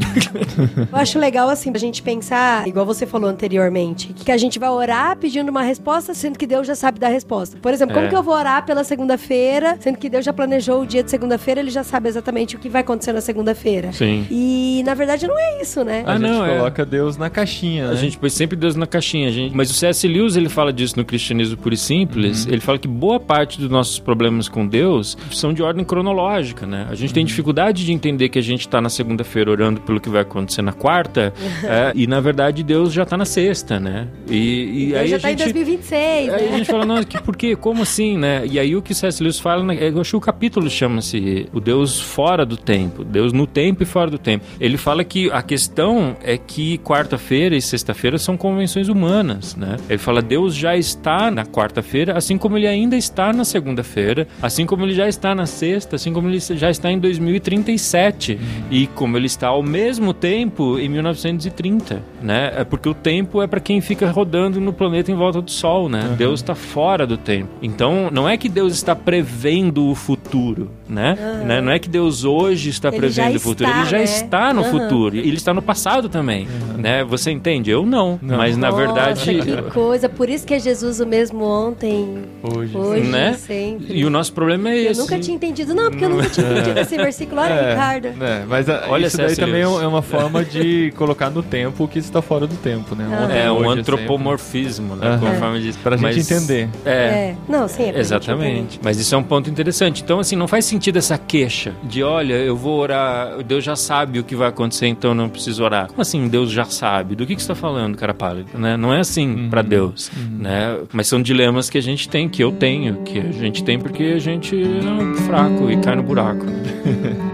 Eu 0.90 0.98
acho 0.98 1.18
legal, 1.18 1.48
assim, 1.50 1.70
a 1.72 1.78
gente 1.78 2.02
pensar, 2.02 2.66
igual 2.66 2.84
você 2.86 3.06
falou 3.06 3.28
anteriormente, 3.28 4.12
que 4.14 4.32
a 4.32 4.38
gente 4.38 4.58
vai 4.58 4.70
orar 4.70 5.16
pedindo 5.16 5.50
uma 5.50 5.62
resposta, 5.62 6.14
sendo 6.14 6.38
que 6.38 6.46
Deus 6.46 6.66
já 6.66 6.74
sabe 6.74 6.98
dar 6.98 7.08
a 7.08 7.10
resposta. 7.10 7.58
Por 7.60 7.72
exemplo, 7.72 7.94
como 7.94 8.06
É. 8.06 8.08
que 8.08 8.16
eu 8.16 8.22
vou 8.22 8.34
orar 8.34 8.64
pela 8.64 8.82
segunda-feira, 8.82 9.76
sendo 9.80 9.98
que 9.98 10.08
Deus 10.08 10.24
já 10.24 10.32
planejou 10.32 10.82
o 10.82 10.86
dia 10.86 11.02
de 11.02 11.10
segunda-feira, 11.10 11.60
ele 11.60 11.70
já 11.70 11.84
sabe 11.84 12.08
exatamente 12.08 12.56
o 12.56 12.58
que 12.58 12.68
vai 12.68 12.80
acontecer 12.80 13.12
na 13.12 13.20
segunda-feira. 13.20 13.92
Sim. 13.92 14.26
E, 14.30 14.82
na 14.86 14.94
verdade, 14.94 15.26
não 15.26 15.38
é 15.38 15.60
isso, 15.62 15.84
né? 15.84 16.02
A 16.06 16.12
Ah, 16.12 16.18
gente 16.18 16.22
não, 16.28 16.44
é. 16.46 16.56
coloca 16.56 16.86
Deus 16.86 17.16
na 17.18 17.28
caixinha, 17.28 17.86
A 17.86 17.90
né? 17.90 17.96
gente 17.96 18.18
põe 18.18 18.30
sempre 18.30 18.56
Deus 18.56 18.74
na 18.76 18.86
caixinha, 18.86 19.30
gente. 19.30 19.54
Mas 19.54 19.70
o 19.70 19.74
C.S. 19.74 20.08
Lewis, 20.08 20.36
ele 20.36 20.48
fala 20.48 20.72
disso 20.72 20.94
no 20.96 21.04
Cristianismo 21.04 21.56
Puro 21.58 21.74
e 21.74 21.78
Simples. 21.78 22.46
Ele 22.46 22.60
fala 22.60 22.78
que 22.78 22.88
boa 22.88 23.20
parte 23.20 23.60
dos 23.60 23.70
nossos 23.90 23.98
problemas 23.98 24.48
com 24.48 24.66
Deus 24.66 25.18
são 25.32 25.52
de 25.52 25.62
ordem 25.62 25.84
cronológica, 25.84 26.66
né? 26.66 26.86
A 26.88 26.94
gente 26.94 27.12
tem 27.12 27.24
dificuldade 27.24 27.84
de 27.84 27.92
entender 27.92 28.28
que 28.28 28.38
a 28.38 28.42
gente 28.42 28.68
tá 28.68 28.80
na 28.80 28.88
segunda-feira 28.88 29.50
orando 29.50 29.80
pelo 29.80 30.00
que 30.00 30.08
vai 30.08 30.22
acontecer 30.22 30.62
na 30.62 30.72
quarta, 30.72 31.32
é, 31.64 31.92
e 31.94 32.06
na 32.06 32.20
verdade 32.20 32.62
Deus 32.62 32.92
já 32.92 33.04
tá 33.04 33.16
na 33.16 33.24
sexta, 33.24 33.80
né? 33.80 34.06
E, 34.28 34.36
e 34.36 34.86
Deus 34.86 35.00
aí 35.00 35.08
já 35.08 35.16
a 35.16 35.20
tá 35.20 35.28
gente... 35.28 35.40
em 35.40 35.44
2026, 35.44 36.00
Aí 36.00 36.28
a 36.28 36.50
né? 36.50 36.58
gente 36.58 36.70
fala, 36.70 36.86
não, 36.86 37.02
que, 37.02 37.20
por 37.20 37.36
quê? 37.36 37.56
Como 37.56 37.82
assim, 37.82 38.16
né? 38.16 38.46
E 38.46 38.58
aí 38.58 38.76
o 38.76 38.82
que 38.82 38.92
o 38.92 38.94
C.S. 38.94 39.22
Lewis 39.22 39.40
fala, 39.40 39.64
né, 39.64 39.76
eu 39.80 40.00
acho 40.00 40.10
que 40.10 40.16
o 40.16 40.20
capítulo 40.20 40.70
chama-se 40.70 41.48
O 41.52 41.60
Deus 41.60 42.00
Fora 42.00 42.46
do 42.46 42.56
Tempo, 42.56 43.04
Deus 43.04 43.32
no 43.32 43.46
Tempo 43.46 43.82
e 43.82 43.86
Fora 43.86 44.10
do 44.10 44.18
Tempo. 44.18 44.44
Ele 44.60 44.76
fala 44.76 45.02
que 45.02 45.30
a 45.30 45.42
questão 45.42 46.16
é 46.22 46.36
que 46.36 46.78
quarta-feira 46.78 47.56
e 47.56 47.62
sexta-feira 47.62 48.18
são 48.18 48.36
convenções 48.36 48.88
humanas, 48.88 49.56
né? 49.56 49.76
Ele 49.88 49.98
fala, 49.98 50.22
Deus 50.22 50.54
já 50.54 50.76
está 50.76 51.30
na 51.30 51.44
quarta-feira, 51.44 52.16
assim 52.16 52.38
como 52.38 52.56
ele 52.56 52.66
ainda 52.66 52.96
está 52.96 53.32
na 53.32 53.44
segunda-feira, 53.84 54.28
assim 54.42 54.66
como 54.66 54.84
ele 54.84 54.94
já 54.94 55.08
está 55.08 55.34
na 55.34 55.46
sexta, 55.46 55.96
assim 55.96 56.12
como 56.12 56.28
ele 56.28 56.38
já 56.40 56.70
está 56.70 56.90
em 56.90 56.98
2037 56.98 58.38
e 58.70 58.86
como 58.88 59.16
ele 59.16 59.26
está 59.26 59.48
ao 59.48 59.62
mesmo 59.62 60.12
tempo 60.12 60.78
em 60.78 60.88
1930, 60.88 62.02
né? 62.22 62.52
É 62.56 62.64
porque 62.64 62.88
o 62.88 62.94
tempo 62.94 63.42
é 63.42 63.46
para 63.46 63.60
quem 63.60 63.80
fica 63.80 64.10
rodando 64.10 64.60
no 64.60 64.72
planeta 64.72 65.10
em 65.10 65.14
volta 65.14 65.40
do 65.40 65.50
Sol, 65.50 65.88
né? 65.88 66.14
Deus 66.16 66.40
está 66.40 66.54
fora 66.54 67.06
do 67.06 67.16
tempo. 67.16 67.48
Então, 67.62 68.08
não 68.12 68.28
é 68.28 68.36
que 68.36 68.48
Deus 68.48 68.74
está 68.74 68.94
prevendo 68.94 69.86
o 69.88 69.94
futuro, 69.94 70.70
né? 70.88 71.16
Né? 71.44 71.60
Não 71.60 71.72
é 71.72 71.78
que 71.78 71.88
Deus 71.88 72.24
hoje 72.24 72.70
está 72.70 72.88
Ele 72.88 72.98
prevendo 72.98 73.36
o 73.36 73.40
futuro, 73.40 73.68
está, 73.68 73.80
ele 73.80 73.90
já 73.90 73.98
né? 73.98 74.04
está 74.04 74.54
no 74.54 74.64
futuro. 74.64 75.16
Ele 75.16 75.36
está 75.36 75.54
no 75.54 75.62
passado 75.62 76.08
também, 76.08 76.46
né? 76.76 77.04
Você 77.04 77.30
entende? 77.30 77.70
Eu 77.70 77.84
não, 77.86 78.18
mas 78.22 78.56
na 78.56 78.70
Nossa, 78.70 78.82
verdade 78.82 79.24
que 79.24 79.62
coisa. 79.70 80.08
Por 80.08 80.28
isso 80.28 80.46
que 80.46 80.54
é 80.54 80.58
Jesus 80.58 81.00
o 81.00 81.06
mesmo 81.06 81.44
ontem, 81.44 82.24
Hoje. 82.42 82.76
hoje, 82.76 83.08
Né? 83.08 83.34
sempre. 83.34 83.69
E 83.88 84.04
o 84.04 84.10
nosso 84.10 84.32
problema 84.32 84.70
é 84.70 84.86
Eu 84.86 84.90
esse. 84.92 85.00
nunca 85.00 85.18
tinha 85.18 85.36
entendido. 85.36 85.74
Não, 85.74 85.90
porque 85.90 86.04
eu 86.04 86.08
nunca 86.10 86.28
tinha 86.28 86.46
entendido 86.50 86.80
esse 86.80 86.96
versículo. 86.96 87.40
Olha, 87.40 87.52
É, 87.52 87.70
Ricardo. 87.70 88.06
é, 88.22 88.44
mas 88.48 88.68
a- 88.68 88.84
Olha, 88.88 89.06
isso 89.06 89.16
daí 89.16 89.36
também 89.36 89.62
é 89.62 89.66
Lewis. 89.66 89.82
é 89.82 89.86
uma 89.86 90.02
forma 90.02 90.44
de 90.44 90.92
colocar 90.96 91.30
no 91.30 91.42
tempo 91.42 91.84
o 91.84 91.88
que 91.88 91.98
está 91.98 92.20
fora 92.22 92.46
do 92.46 92.56
tempo, 92.56 92.94
né? 92.94 93.06
Ontem, 93.24 93.38
É 93.38 93.50
um 93.50 93.56
hoje, 93.56 93.64
sempre. 93.76 93.80
antropomorfismo, 93.80 94.96
né? 94.96 95.06
Aham. 95.08 95.18
Conforme 95.18 95.60
diz. 95.60 95.76
Pra 95.76 95.96
gente 95.96 96.02
Mas- 96.16 96.30
entender. 96.30 96.68
É. 96.84 96.90
É. 96.90 97.36
Não, 97.48 97.66
sim, 97.68 97.82
é 97.82 97.86
gente 97.86 97.98
Exatamente. 97.98 98.80
Mas 98.82 98.98
isso 99.00 99.14
é 99.14 99.18
um 99.18 99.22
ponto 99.22 99.48
interessante. 99.50 100.02
Então, 100.02 100.18
assim, 100.20 100.36
não 100.36 100.46
faz 100.48 100.64
sentido 100.64 100.96
essa 100.98 101.16
queixa 101.18 101.72
de, 101.82 102.02
olha, 102.02 102.34
eu 102.34 102.56
vou 102.56 102.78
orar, 102.78 103.42
Deus 103.42 103.64
já 103.64 103.74
sabe 103.76 104.18
o 104.18 104.24
que 104.24 104.34
vai 104.36 104.48
acontecer, 104.48 104.86
então 104.86 105.10
eu 105.12 105.14
não 105.14 105.28
preciso 105.28 105.62
orar. 105.64 105.88
Como 105.88 106.00
assim 106.00 106.28
Deus 106.28 106.50
já 106.50 106.64
sabe? 106.64 107.14
Do 107.14 107.26
que, 107.26 107.34
que 107.34 107.40
você 107.42 107.50
está 107.52 107.54
falando, 107.54 107.96
cara 107.96 108.14
pálido? 108.14 108.50
Né? 108.58 108.76
Não 108.76 108.92
é 108.92 109.00
assim 109.00 109.48
pra 109.48 109.62
Deus, 109.62 110.10
né? 110.38 110.78
Mas 110.92 111.06
são 111.06 111.20
dilemas 111.20 111.68
que 111.70 111.78
a 111.78 111.82
gente 111.82 112.08
tem, 112.08 112.28
que 112.28 112.42
eu 112.42 112.52
tenho, 112.52 112.96
que 113.02 113.18
a 113.18 113.32
gente 113.32 113.49
tem 113.50 113.78
porque 113.78 114.04
a 114.04 114.18
gente 114.18 114.56
é 114.62 115.22
fraco 115.22 115.70
e 115.70 115.76
cai 115.78 115.96
no 115.96 116.02
buraco. 116.02 116.46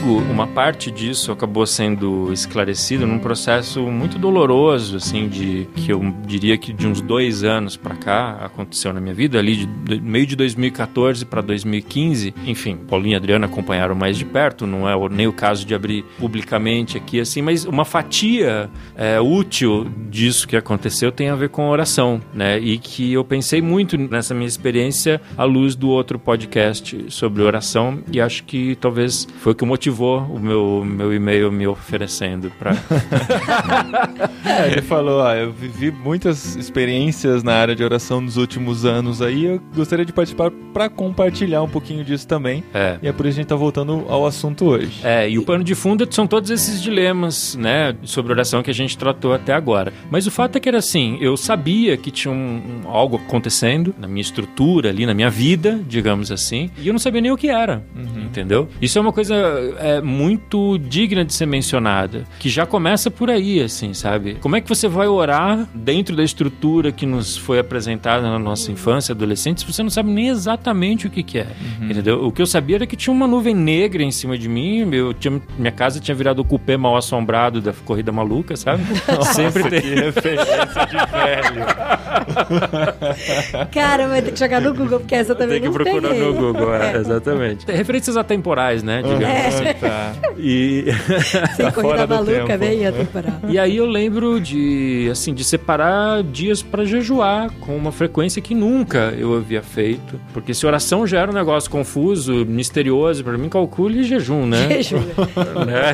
comigo, 0.00 0.22
uma 0.30 0.46
parte 0.46 0.90
disso 0.90 1.32
acabou 1.32 1.66
sendo 1.66 2.32
esclarecida 2.32 3.06
num 3.06 3.18
processo 3.18 3.82
muito 3.82 4.18
doloroso, 4.18 4.96
assim, 4.96 5.28
de 5.28 5.66
que 5.74 5.90
eu 5.92 6.00
diria 6.26 6.56
que 6.56 6.72
de 6.72 6.86
uns 6.86 7.00
dois 7.00 7.44
anos 7.44 7.76
pra 7.76 7.94
cá 7.96 8.38
aconteceu 8.44 8.92
na 8.92 9.00
minha 9.00 9.14
vida, 9.14 9.38
ali 9.38 9.66
de, 9.66 10.00
meio 10.00 10.26
de 10.26 10.36
2014 10.36 11.24
para 11.24 11.40
2015. 11.40 12.34
Enfim, 12.46 12.76
Paulinho 12.76 13.14
e 13.14 13.16
Adriana 13.16 13.46
acompanharam 13.46 13.94
mais 13.94 14.16
de 14.16 14.24
perto, 14.24 14.66
não 14.66 14.88
é 14.88 14.94
o- 14.96 15.08
nem 15.08 15.26
o 15.26 15.32
caso 15.32 15.64
de 15.66 15.74
abrir 15.74 16.04
publicamente 16.18 16.96
aqui, 16.96 17.20
assim, 17.20 17.42
mas 17.42 17.64
uma 17.64 17.84
fatia 17.84 18.70
é, 18.96 19.20
útil 19.20 19.86
disso 20.10 20.46
que 20.46 20.56
aconteceu 20.56 21.10
tem 21.12 21.28
a 21.28 21.34
ver 21.34 21.48
com 21.48 21.68
oração, 21.68 22.20
né? 22.34 22.58
E 22.58 22.78
que 22.78 23.12
eu 23.12 23.24
pensei 23.24 23.60
muito 23.60 23.96
nessa 23.96 24.34
minha 24.34 24.46
experiência 24.48 25.20
à 25.36 25.44
luz 25.44 25.74
do 25.74 25.88
outro 25.88 26.18
podcast 26.18 27.06
sobre 27.08 27.42
oração 27.42 27.98
e 28.12 28.20
acho 28.20 28.44
que 28.44 28.76
talvez 28.76 29.26
foi 29.38 29.52
o 29.52 29.54
que 29.54 29.64
motivou 29.64 29.87
o 29.90 30.38
meu, 30.38 30.84
meu 30.84 31.12
e-mail 31.14 31.50
me 31.52 31.66
oferecendo 31.66 32.50
para 32.58 32.72
É, 34.44 34.72
ele 34.72 34.82
falou, 34.82 35.22
ah, 35.22 35.36
eu 35.36 35.52
vivi 35.52 35.90
muitas 35.90 36.56
experiências 36.56 37.42
na 37.42 37.54
área 37.54 37.76
de 37.76 37.84
oração 37.84 38.20
nos 38.20 38.36
últimos 38.36 38.84
anos 38.84 39.20
aí, 39.22 39.44
eu 39.44 39.60
gostaria 39.74 40.04
de 40.04 40.12
participar 40.12 40.50
pra 40.72 40.88
compartilhar 40.88 41.62
um 41.62 41.68
pouquinho 41.68 42.04
disso 42.04 42.26
também. 42.26 42.64
É. 42.72 42.98
E 43.02 43.08
é 43.08 43.12
por 43.12 43.26
isso 43.26 43.34
que 43.36 43.40
a 43.40 43.42
gente 43.42 43.48
tá 43.48 43.56
voltando 43.56 44.04
ao 44.08 44.26
assunto 44.26 44.64
hoje. 44.66 45.00
É, 45.04 45.28
e 45.28 45.38
o 45.38 45.42
pano 45.44 45.62
de 45.62 45.74
fundo 45.74 46.06
são 46.10 46.26
todos 46.26 46.50
esses 46.50 46.82
dilemas, 46.82 47.54
né, 47.56 47.94
sobre 48.04 48.32
oração 48.32 48.62
que 48.62 48.70
a 48.70 48.74
gente 48.74 48.96
tratou 48.96 49.32
até 49.32 49.52
agora. 49.52 49.92
Mas 50.10 50.26
o 50.26 50.30
fato 50.30 50.56
é 50.56 50.60
que 50.60 50.68
era 50.68 50.78
assim, 50.78 51.18
eu 51.20 51.36
sabia 51.36 51.96
que 51.96 52.10
tinha 52.10 52.32
um, 52.32 52.82
um- 52.84 52.88
algo 52.88 53.16
acontecendo 53.16 53.94
na 53.98 54.08
minha 54.08 54.22
estrutura 54.22 54.88
ali, 54.88 55.04
na 55.06 55.14
minha 55.14 55.30
vida, 55.30 55.78
digamos 55.86 56.32
assim, 56.32 56.70
e 56.78 56.86
eu 56.88 56.92
não 56.92 56.98
sabia 56.98 57.20
nem 57.20 57.30
o 57.30 57.36
que 57.36 57.48
era, 57.48 57.82
entendeu? 58.16 58.68
Isso 58.80 58.98
é 58.98 59.00
uma 59.02 59.12
coisa 59.12 59.34
é, 59.78 60.00
muito 60.00 60.78
digna 60.78 61.24
de 61.24 61.32
ser 61.32 61.46
mencionada, 61.46 62.24
que 62.38 62.48
já 62.48 62.66
começa 62.66 63.10
por 63.10 63.30
aí, 63.30 63.60
assim, 63.60 63.94
sabe? 63.94 64.36
Como 64.40 64.56
é 64.56 64.60
que 64.60 64.68
você 64.68 64.88
vai 64.88 65.06
orar 65.06 65.66
dentro 65.74 66.14
da 66.16 66.22
estrutura 66.22 66.92
que 66.92 67.06
nos 67.06 67.36
foi 67.36 67.58
apresentada 67.58 68.22
na 68.22 68.38
nossa 68.38 68.70
infância, 68.72 69.12
adolescente, 69.12 69.60
se 69.60 69.66
você 69.72 69.82
não 69.82 69.90
sabe 69.90 70.10
nem 70.10 70.28
exatamente 70.28 71.06
o 71.06 71.10
que, 71.10 71.22
que 71.22 71.38
é, 71.38 71.46
entendeu? 71.80 72.24
O 72.24 72.32
que 72.32 72.42
eu 72.42 72.46
sabia 72.46 72.76
era 72.76 72.86
que 72.86 72.96
tinha 72.96 73.12
uma 73.12 73.26
nuvem 73.26 73.54
negra 73.54 74.02
em 74.02 74.10
cima 74.10 74.36
de 74.36 74.48
mim, 74.48 74.88
eu 74.92 75.14
tinha, 75.14 75.40
minha 75.58 75.72
casa 75.72 76.00
tinha 76.00 76.14
virado 76.14 76.40
o 76.40 76.44
cupê 76.44 76.76
mal 76.76 76.96
assombrado 76.96 77.60
da 77.60 77.72
corrida 77.84 78.12
maluca, 78.12 78.56
sabe? 78.56 78.82
Sempre 79.34 79.68
tem. 79.68 79.80
Referência 79.80 80.46
de 80.86 80.96
velho. 81.12 81.66
Cara, 83.72 84.08
vai 84.08 84.22
ter 84.22 84.32
que 84.32 84.38
jogar 84.38 84.60
no 84.60 84.74
Google, 84.74 85.00
porque 85.00 85.14
essa 85.14 85.34
também 85.34 85.60
Tem 85.60 85.70
que 85.70 85.74
procurar 85.76 86.08
peguei. 86.10 86.26
no 86.26 86.34
Google, 86.34 86.74
é, 86.74 86.96
exatamente. 86.98 87.66
Tem 87.66 87.76
referências 87.76 88.16
atemporais, 88.16 88.82
né? 88.82 89.02
Digamos 89.02 89.24
assim. 89.24 89.64
Tá. 89.74 90.14
E, 90.38 90.84
Sem 91.56 91.66
Tá 91.66 91.72
corrida 91.72 91.80
fora 91.96 92.06
do 92.06 92.14
maluca, 92.14 92.46
tempo. 92.46 92.58
bem 92.58 92.86
a 92.86 92.92
temporada. 92.92 93.40
e 93.50 93.58
aí 93.58 93.76
eu 93.76 93.86
lembro 93.86 94.40
de, 94.40 95.08
assim, 95.10 95.34
de 95.34 95.44
separar 95.44 96.22
dias 96.22 96.62
pra 96.62 96.84
jejuar 96.84 97.50
com 97.60 97.76
uma 97.76 97.92
frequência 97.92 98.40
que 98.40 98.54
nunca 98.54 99.14
eu 99.18 99.34
havia 99.36 99.62
feito. 99.62 100.20
Porque 100.32 100.54
se 100.54 100.66
oração 100.66 101.06
já 101.06 101.20
era 101.20 101.30
um 101.30 101.34
negócio 101.34 101.70
confuso, 101.70 102.44
misterioso, 102.46 103.22
pra 103.24 103.36
mim 103.36 103.48
calcule 103.48 104.02
jejum, 104.04 104.46
né? 104.46 104.68
Jejum. 104.82 104.98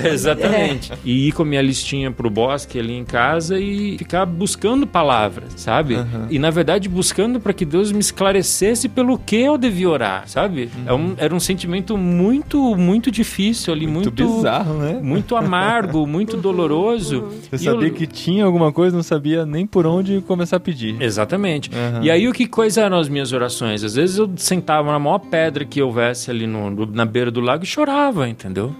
É, 0.04 0.08
exatamente. 0.08 0.92
E 1.04 1.28
ir 1.28 1.32
com 1.32 1.42
a 1.42 1.46
minha 1.46 1.62
listinha 1.62 2.10
pro 2.10 2.28
bosque 2.30 2.78
ali 2.78 2.92
em 2.94 3.04
casa 3.04 3.58
e 3.58 3.96
ficar 3.98 4.24
buscando 4.26 4.86
palavras, 4.86 5.52
sabe? 5.56 5.96
E 6.30 6.38
na 6.38 6.50
verdade 6.50 6.88
buscando 6.88 7.40
para 7.40 7.52
que 7.52 7.64
Deus 7.64 7.90
me 7.92 8.00
esclarecesse 8.00 8.88
pelo 8.88 9.18
que 9.18 9.36
eu 9.36 9.56
devia 9.58 9.88
orar, 9.88 10.24
sabe? 10.26 10.68
É 10.86 10.92
um- 10.92 11.14
era 11.16 11.34
um 11.34 11.40
sentimento 11.40 11.96
muito, 11.96 12.76
muito 12.76 13.10
difícil 13.10 13.63
ali, 13.72 13.86
muito, 13.86 14.06
Muito 14.10 14.36
bizarro, 14.36 14.74
né? 14.74 14.98
muito 15.02 15.36
amargo, 15.36 16.06
muito 16.06 16.36
doloroso. 16.36 17.24
Você 17.50 17.64
E 17.64 17.66
eu- 17.68 17.72
sabia 17.74 17.90
que 17.90 18.06
tinha 18.06 18.44
alguma 18.44 18.72
coisa, 18.72 18.96
não 18.96 19.02
sabia 19.02 19.44
nem 19.44 19.66
por 19.66 19.86
onde 19.86 20.20
começar 20.22 20.56
a 20.56 20.60
pedir. 20.60 20.96
Exatamente. 21.02 21.70
Aham. 21.74 22.02
E 22.04 22.10
aí 22.10 22.28
o 22.28 22.32
que 22.32 22.46
coisa 22.46 22.82
eram 22.82 22.98
as 22.98 23.08
minhas 23.08 23.32
orações? 23.32 23.82
Às 23.82 23.94
vezes 23.96 24.16
eu 24.18 24.30
sentava 24.36 24.92
na 24.92 24.98
maior 24.98 25.18
pedra 25.18 25.64
que 25.64 25.82
houvesse 25.82 26.30
ali 26.30 26.46
no, 26.46 26.70
no- 26.70 26.86
na 26.86 27.04
beira 27.04 27.30
do 27.30 27.40
lago 27.40 27.64
e 27.64 27.66
chorava, 27.66 28.28
entendeu? 28.28 28.72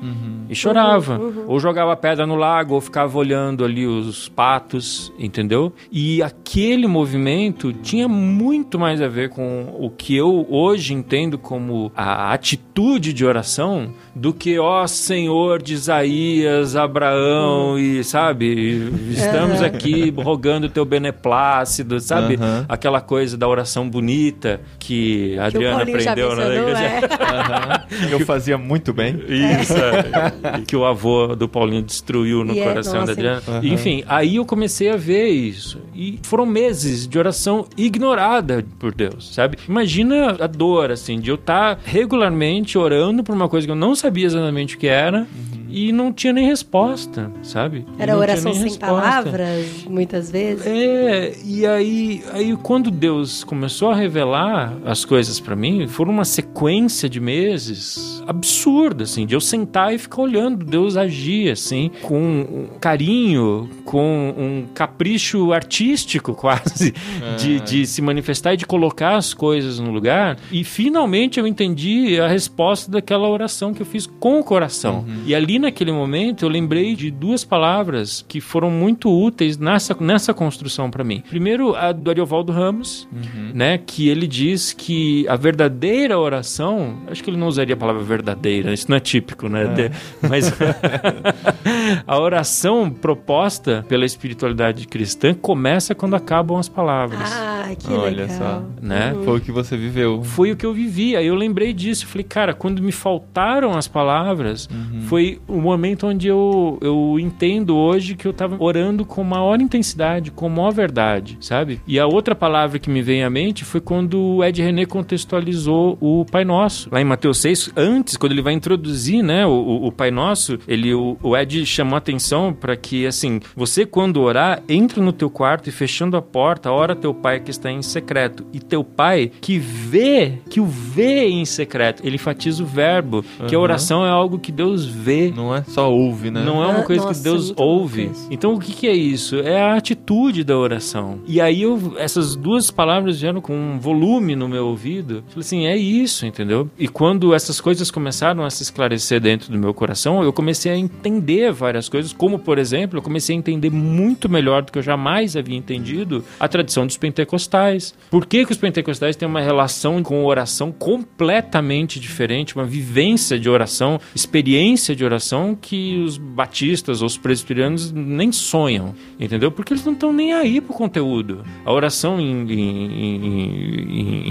E 0.49 0.55
chorava. 0.55 1.20
Ou 1.49 1.59
jogava 1.59 1.93
a 1.93 1.97
pedra 1.97 2.26
no 2.26 2.37
lago, 2.37 2.74
ou 2.74 2.80
ficava 2.80 3.16
olhando 3.18 3.64
ali 3.64 3.87
os 3.87 4.28
patos, 4.28 5.12
entendeu? 5.18 5.72
E 5.91 6.22
aquele 6.22 6.87
movimento 6.87 7.72
tinha 7.72 8.07
muito 8.07 8.78
mais 8.78 9.01
a 9.03 9.09
ver 9.09 9.30
com 9.30 9.74
o 9.80 9.91
que 9.91 10.14
eu 10.16 10.47
hoje 10.49 10.95
entendo 10.95 11.37
como 11.39 11.91
a 11.97 12.32
atitude 12.32 13.12
de 13.12 13.24
oração 13.24 13.89
do 14.14 14.32
que 14.32 14.45
que, 14.45 14.59
ó 14.75 14.87
Senhor 14.87 15.62
de 15.62 15.75
Isaías, 15.75 16.75
Abraão 16.75 17.79
e, 17.79 18.03
sabe, 18.03 18.91
estamos 19.11 19.62
aqui 19.62 20.12
rogando 20.16 20.66
o 20.66 20.70
teu 20.70 20.85
beneplácido, 20.85 22.01
sabe? 22.01 22.35
Aham. 22.35 22.66
Aquela 22.68 23.01
coisa 23.01 23.37
da 23.37 23.47
oração 23.47 23.89
bonita 23.89 24.61
que 24.79 25.39
a 25.39 25.51
Que 25.51 25.59
o 25.59 25.61
Adriana 25.61 25.83
aprendeu 25.83 26.37
na 26.37 26.47
igreja. 26.47 26.85
é. 26.85 28.12
Eu 28.12 28.20
fazia 28.20 28.59
muito 28.59 28.93
bem. 28.93 29.14
Isso, 29.61 29.75
é. 29.75 30.61
que 30.66 30.77
o 30.77 30.85
avô 30.85 31.35
do 31.37 31.49
Paulinho 31.49 31.83
destruiu 31.83 32.45
no 32.45 32.55
E 32.55 32.61
é, 32.61 32.64
coração 32.64 33.01
nossa, 33.01 33.07
da 33.07 33.12
Adriana. 33.12 33.43
Enfim, 33.62 34.03
aí 34.09 34.37
eu 34.37 34.45
comecei 34.45 34.91
a 34.91 34.97
ver 34.97 35.29
isso. 35.29 35.79
E 35.95 36.18
foram 36.22 36.47
meses 36.47 37.07
de 37.07 37.18
oração 37.18 37.66
ignorada 37.77 38.64
por 38.79 38.93
Deus, 38.95 39.35
sabe? 39.35 39.57
Imagina 39.68 40.37
a 40.41 40.47
dor, 40.47 40.91
assim, 40.91 41.20
de 41.20 41.31
eu 41.31 41.37
estar 41.37 41.79
regularmente 41.85 42.77
orando 42.77 43.22
por 43.22 43.35
uma 43.35 43.49
coisa 43.49 43.66
que 43.66 43.70
eu 43.70 43.77
não 43.77 43.95
sabia 43.95 44.27
exatamente 44.27 44.53
o 44.76 44.78
que 44.78 44.86
era. 44.86 45.26
E 45.75 45.91
não 45.91 46.12
tinha 46.12 46.33
nem 46.33 46.47
resposta, 46.47 47.33
sabe? 47.43 47.85
Era 47.99 48.16
oração 48.16 48.53
sem 48.53 48.62
resposta. 48.62 48.87
palavras, 48.87 49.85
muitas 49.91 50.31
vezes. 50.31 50.64
É, 50.64 51.35
e 51.45 51.66
aí, 51.66 52.22
aí 52.33 52.57
quando 52.62 52.93
Deus 52.93 53.43
começou 53.43 53.91
a 53.91 53.97
revelar 53.97 54.72
as 54.85 55.05
coisas 55.05 55.41
pra 55.41 55.57
mim, 55.57 55.89
foram 55.89 56.12
uma 56.12 56.25
sequência 56.25 57.09
de 57.09 57.18
meses 57.18 58.22
absurda, 58.25 59.03
assim, 59.03 59.27
de 59.27 59.35
eu 59.35 59.41
sentar 59.41 59.93
e 59.93 59.99
ficar 59.99 60.22
olhando 60.22 60.64
Deus 60.64 60.97
agir, 60.97 61.51
assim, 61.51 61.91
com 62.03 62.20
um 62.20 62.68
carinho, 62.81 63.68
com 63.85 64.33
um 64.39 64.66
capricho 64.72 65.53
artístico 65.53 66.35
quase, 66.39 66.95
de, 67.37 67.59
de 67.59 67.85
se 67.85 68.01
manifestar 68.01 68.55
e 68.55 68.57
de 68.57 68.64
colocar 68.64 69.16
as 69.16 69.35
coisas 69.35 69.81
no 69.81 69.91
lugar. 69.91 70.39
E 70.53 70.62
finalmente 70.62 71.41
eu 71.41 71.49
entendi 71.49 72.20
a 72.20 72.29
resposta 72.29 72.93
daquela 72.93 73.29
oração 73.29 73.75
que 73.75 73.83
eu 73.83 73.87
fiz 73.87 74.07
com 74.07 74.39
o 74.39 74.45
coração. 74.45 75.05
E 75.27 75.35
ali 75.35 75.63
naquele 75.64 75.90
momento 75.92 76.44
eu 76.44 76.48
lembrei 76.48 76.94
de 76.94 77.10
duas 77.10 77.44
palavras 77.44 78.24
que 78.28 78.40
foram 78.40 78.70
muito 78.70 79.10
úteis 79.10 79.58
nessa, 79.58 79.96
nessa 80.00 80.32
construção 80.32 80.90
para 80.90 81.02
mim. 81.02 81.22
Primeiro, 81.28 81.74
a 81.74 81.92
do 81.92 82.10
Ariovaldo 82.10 82.52
Ramos, 82.52 83.08
né, 83.52 83.78
que 83.78 84.08
ele 84.08 84.26
diz 84.26 84.72
que 84.72 85.26
a 85.28 85.36
verdadeira 85.36 86.18
oração, 86.18 86.96
acho 87.10 87.22
que 87.22 87.30
ele 87.30 87.36
não 87.36 87.48
usaria 87.48 87.74
a 87.74 87.78
palavra 87.78 88.02
verdadeira, 88.02 88.72
isso 88.72 88.86
não 88.88 88.96
é 88.96 89.00
típico, 89.00 89.48
né? 89.48 89.64
de- 89.66 89.90
mas 90.28 90.52
a 92.06 92.18
oração 92.18 92.90
proposta 92.90 93.84
pela 93.88 94.04
espiritualidade 94.04 94.86
cristã 94.86 95.34
começa 95.34 95.94
quando 95.94 96.14
acabam 96.16 96.58
as 96.58 96.68
palavras. 96.68 97.30
Ah, 97.32 97.70
que 97.78 97.92
Olha 97.92 98.26
legal. 98.26 98.38
só. 98.38 98.62
Né? 98.80 99.14
Foi 99.24 99.38
o 99.38 99.40
que 99.40 99.50
você 99.52 99.76
viveu. 99.76 100.22
Foi 100.22 100.52
o 100.52 100.56
que 100.56 100.66
eu 100.66 100.72
vivi. 100.72 101.16
Aí 101.16 101.26
eu 101.26 101.34
lembrei 101.34 101.72
disso. 101.72 102.06
Falei, 102.06 102.24
cara, 102.24 102.52
quando 102.54 102.82
me 102.82 102.92
faltaram 102.92 103.72
as 103.76 103.88
palavras, 103.88 104.68
foi 105.08 105.40
o 105.49 105.61
momento 105.61 106.07
onde 106.07 106.28
eu, 106.28 106.78
eu 106.80 107.16
entendo 107.20 107.76
hoje 107.76 108.14
que 108.14 108.26
eu 108.26 108.32
tava 108.32 108.57
orando 108.59 109.05
com 109.05 109.22
maior 109.22 109.61
intensidade, 109.61 110.30
com 110.30 110.49
maior 110.49 110.72
verdade, 110.72 111.36
sabe? 111.40 111.80
E 111.86 111.99
a 111.99 112.07
outra 112.07 112.34
palavra 112.34 112.78
que 112.78 112.90
me 112.90 113.03
vem 113.03 113.22
à 113.24 113.30
mente 113.30 113.64
foi 113.64 113.80
quando 113.80 114.18
o 114.36 114.45
Ed 114.45 114.62
René 114.62 114.86
contextualizou 114.86 115.97
o 116.01 116.24
Pai 116.30 116.45
Nosso. 116.45 116.88
Lá 116.92 117.01
em 117.01 117.05
Mateus 117.05 117.38
6, 117.40 117.72
antes, 117.76 118.16
quando 118.16 118.32
ele 118.32 118.42
vai 118.42 118.53
introduzir, 118.53 119.22
né, 119.22 119.47
o, 119.47 119.84
o- 119.86 119.92
Pai 119.92 120.11
Nosso, 120.11 120.59
ele, 120.66 120.92
o, 120.92 121.16
o 121.22 121.36
Ed 121.36 121.64
chamou 121.64 121.95
a 121.95 121.99
atenção 121.99 122.53
para 122.53 122.76
que, 122.76 123.07
assim, 123.07 123.40
você 123.55 123.86
quando 123.86 124.20
orar, 124.20 124.62
entra 124.68 125.01
no 125.03 125.12
teu 125.12 125.30
quarto 125.30 125.68
e 125.68 125.72
fechando 125.72 126.16
a 126.16 126.22
porta, 126.22 126.70
ora 126.72 126.97
teu 126.97 127.14
pai 127.14 127.38
que 127.40 127.51
está 127.51 127.70
em 127.70 127.80
secreto. 127.82 128.45
E 128.53 128.59
teu 128.59 128.82
pai 128.82 129.30
que 129.40 129.59
vê, 129.59 130.38
que 130.51 130.61
o 130.61 130.66
vê 130.66 131.28
em 131.28 131.45
secreto. 131.45 132.05
Ele 132.05 132.16
enfatiza 132.16 132.62
o 132.62 132.66
verbo, 132.66 133.24
que 133.47 133.55
a 133.55 133.59
oração 133.61 134.05
é 134.05 134.11
algo 134.11 134.38
que 134.38 134.51
Deus 134.51 134.84
vê. 134.84 135.32
Não 135.35 135.55
é 135.55 135.62
só 135.64 135.91
ouve, 135.93 136.30
né? 136.30 136.43
Não 136.45 136.62
é 136.62 136.66
uma 136.66 136.80
Ah, 136.80 136.82
coisa 136.85 137.03
nossa, 137.05 137.18
que 137.18 137.24
Deus 137.24 137.53
ouve. 137.57 138.11
Então 138.30 138.55
o 138.55 138.59
que, 138.59 138.72
que 138.72 138.87
é 138.87 138.95
isso? 138.95 139.37
É 139.41 139.61
a 139.61 139.74
atitude 139.76 140.45
da 140.45 140.57
oração. 140.57 141.18
E 141.26 141.41
aí 141.41 141.62
eu, 141.62 141.95
essas 141.99 142.37
duas 142.37 142.70
palavras 142.70 143.20
vieram 143.20 143.41
com 143.41 143.55
um 143.55 143.78
volume 143.78 144.37
no 144.37 144.49
meu 144.49 144.66
ouvido. 144.66 145.16
Eu 145.16 145.22
Falei 145.28 145.41
assim, 145.41 145.66
é 145.66 145.76
isso, 145.76 146.26
entendeu? 146.26 146.68
E 146.78 146.87
quando 146.89 147.35
essas 147.35 147.61
coisas 147.61 147.91
começaram 147.91 148.45
a 148.45 148.51
se 148.51 148.62
esclarecer 148.62 149.20
dentro 149.20 149.51
do 149.51 149.59
meu 149.59 149.74
coração, 149.74 150.22
eu 150.22 150.32
comecei 150.32 150.70
a 150.72 150.76
entender 150.76 151.53
várias 151.53 151.89
coisas, 151.89 152.12
como 152.12 152.39
por 152.39 152.59
exemplo, 152.59 152.99
eu 152.99 153.03
comecei 153.03 153.35
a 153.35 153.39
entender 153.39 153.70
muito 153.70 154.28
melhor 154.28 154.62
do 154.62 154.70
que 154.72 154.78
eu 154.78 154.82
jamais 154.82 155.37
havia 155.37 155.57
entendido 155.57 156.24
a 156.39 156.47
tradição 156.49 156.87
dos 156.87 156.97
pentecostais. 156.97 157.95
Por 158.11 158.26
que, 158.26 158.45
que 158.45 158.53
os 158.53 158.59
pentecostais 158.59 159.16
têm 159.16 159.26
uma 159.28 159.41
relação 159.41 160.03
com 160.03 160.24
oração 160.24 160.70
completamente 160.72 161.99
diferente, 161.99 162.55
uma 162.55 162.64
vivência 162.64 163.39
de 163.39 163.49
oração, 163.49 163.99
experiência 164.14 164.95
de 164.95 165.05
oração 165.05 165.24
que 165.61 165.99
os 166.03 166.18
batistas 166.18 167.01
ou 167.03 167.07
os 167.07 167.16
presbiterianos 167.16 167.91
nem 167.93 168.31
sonham, 168.33 168.95
entendeu? 169.18 169.51
Porque 169.51 169.72
eles 169.72 169.85
não 169.85 169.93
estão 169.93 170.12
nem 170.12 170.33
aí 170.33 170.61
pro 170.61 170.75
conteúdo. 170.75 171.45
A 171.64 171.72
oração 171.72 172.20
em, 172.20 172.43
em- 172.53 173.27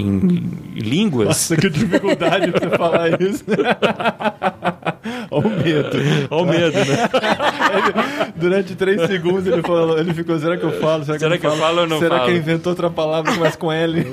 em- 0.00 0.80
línguas. 0.80 1.28
Nossa, 1.28 1.56
que 1.56 1.68
dificuldade 1.70 2.46
de 2.46 2.52
você 2.52 2.70
falar 2.76 3.20
isso. 3.20 3.44
Olha 5.30 5.46
o 5.46 5.50
medo. 5.50 5.90
Olha 6.30 6.42
o 6.42 6.46
medo, 6.46 6.78
né? 6.78 6.84
Ele- 7.74 8.32
durante 8.36 8.74
três 8.74 9.00
segundos 9.06 9.46
ele 9.46 9.62
falou, 9.62 9.98
ele 9.98 10.12
ficou, 10.14 10.38
será 10.38 10.56
que 10.56 10.64
eu 10.64 10.72
falo? 10.80 11.04
Será 11.04 11.16
que, 11.18 11.24
Será 11.24 11.34
eu, 11.34 11.40
que 11.40 11.46
eu 11.46 11.50
não 11.50 11.56
falo 11.58 11.80
ou 11.82 11.86
não 11.86 11.98
Será 11.98 12.16
falo? 12.16 12.28
que 12.28 12.34
eu 12.34 12.38
invento 12.38 12.68
outra 12.68 12.90
palavra 12.90 13.30
que 13.32 13.38
começa 13.38 13.56
com 13.58 13.70
L? 13.72 14.04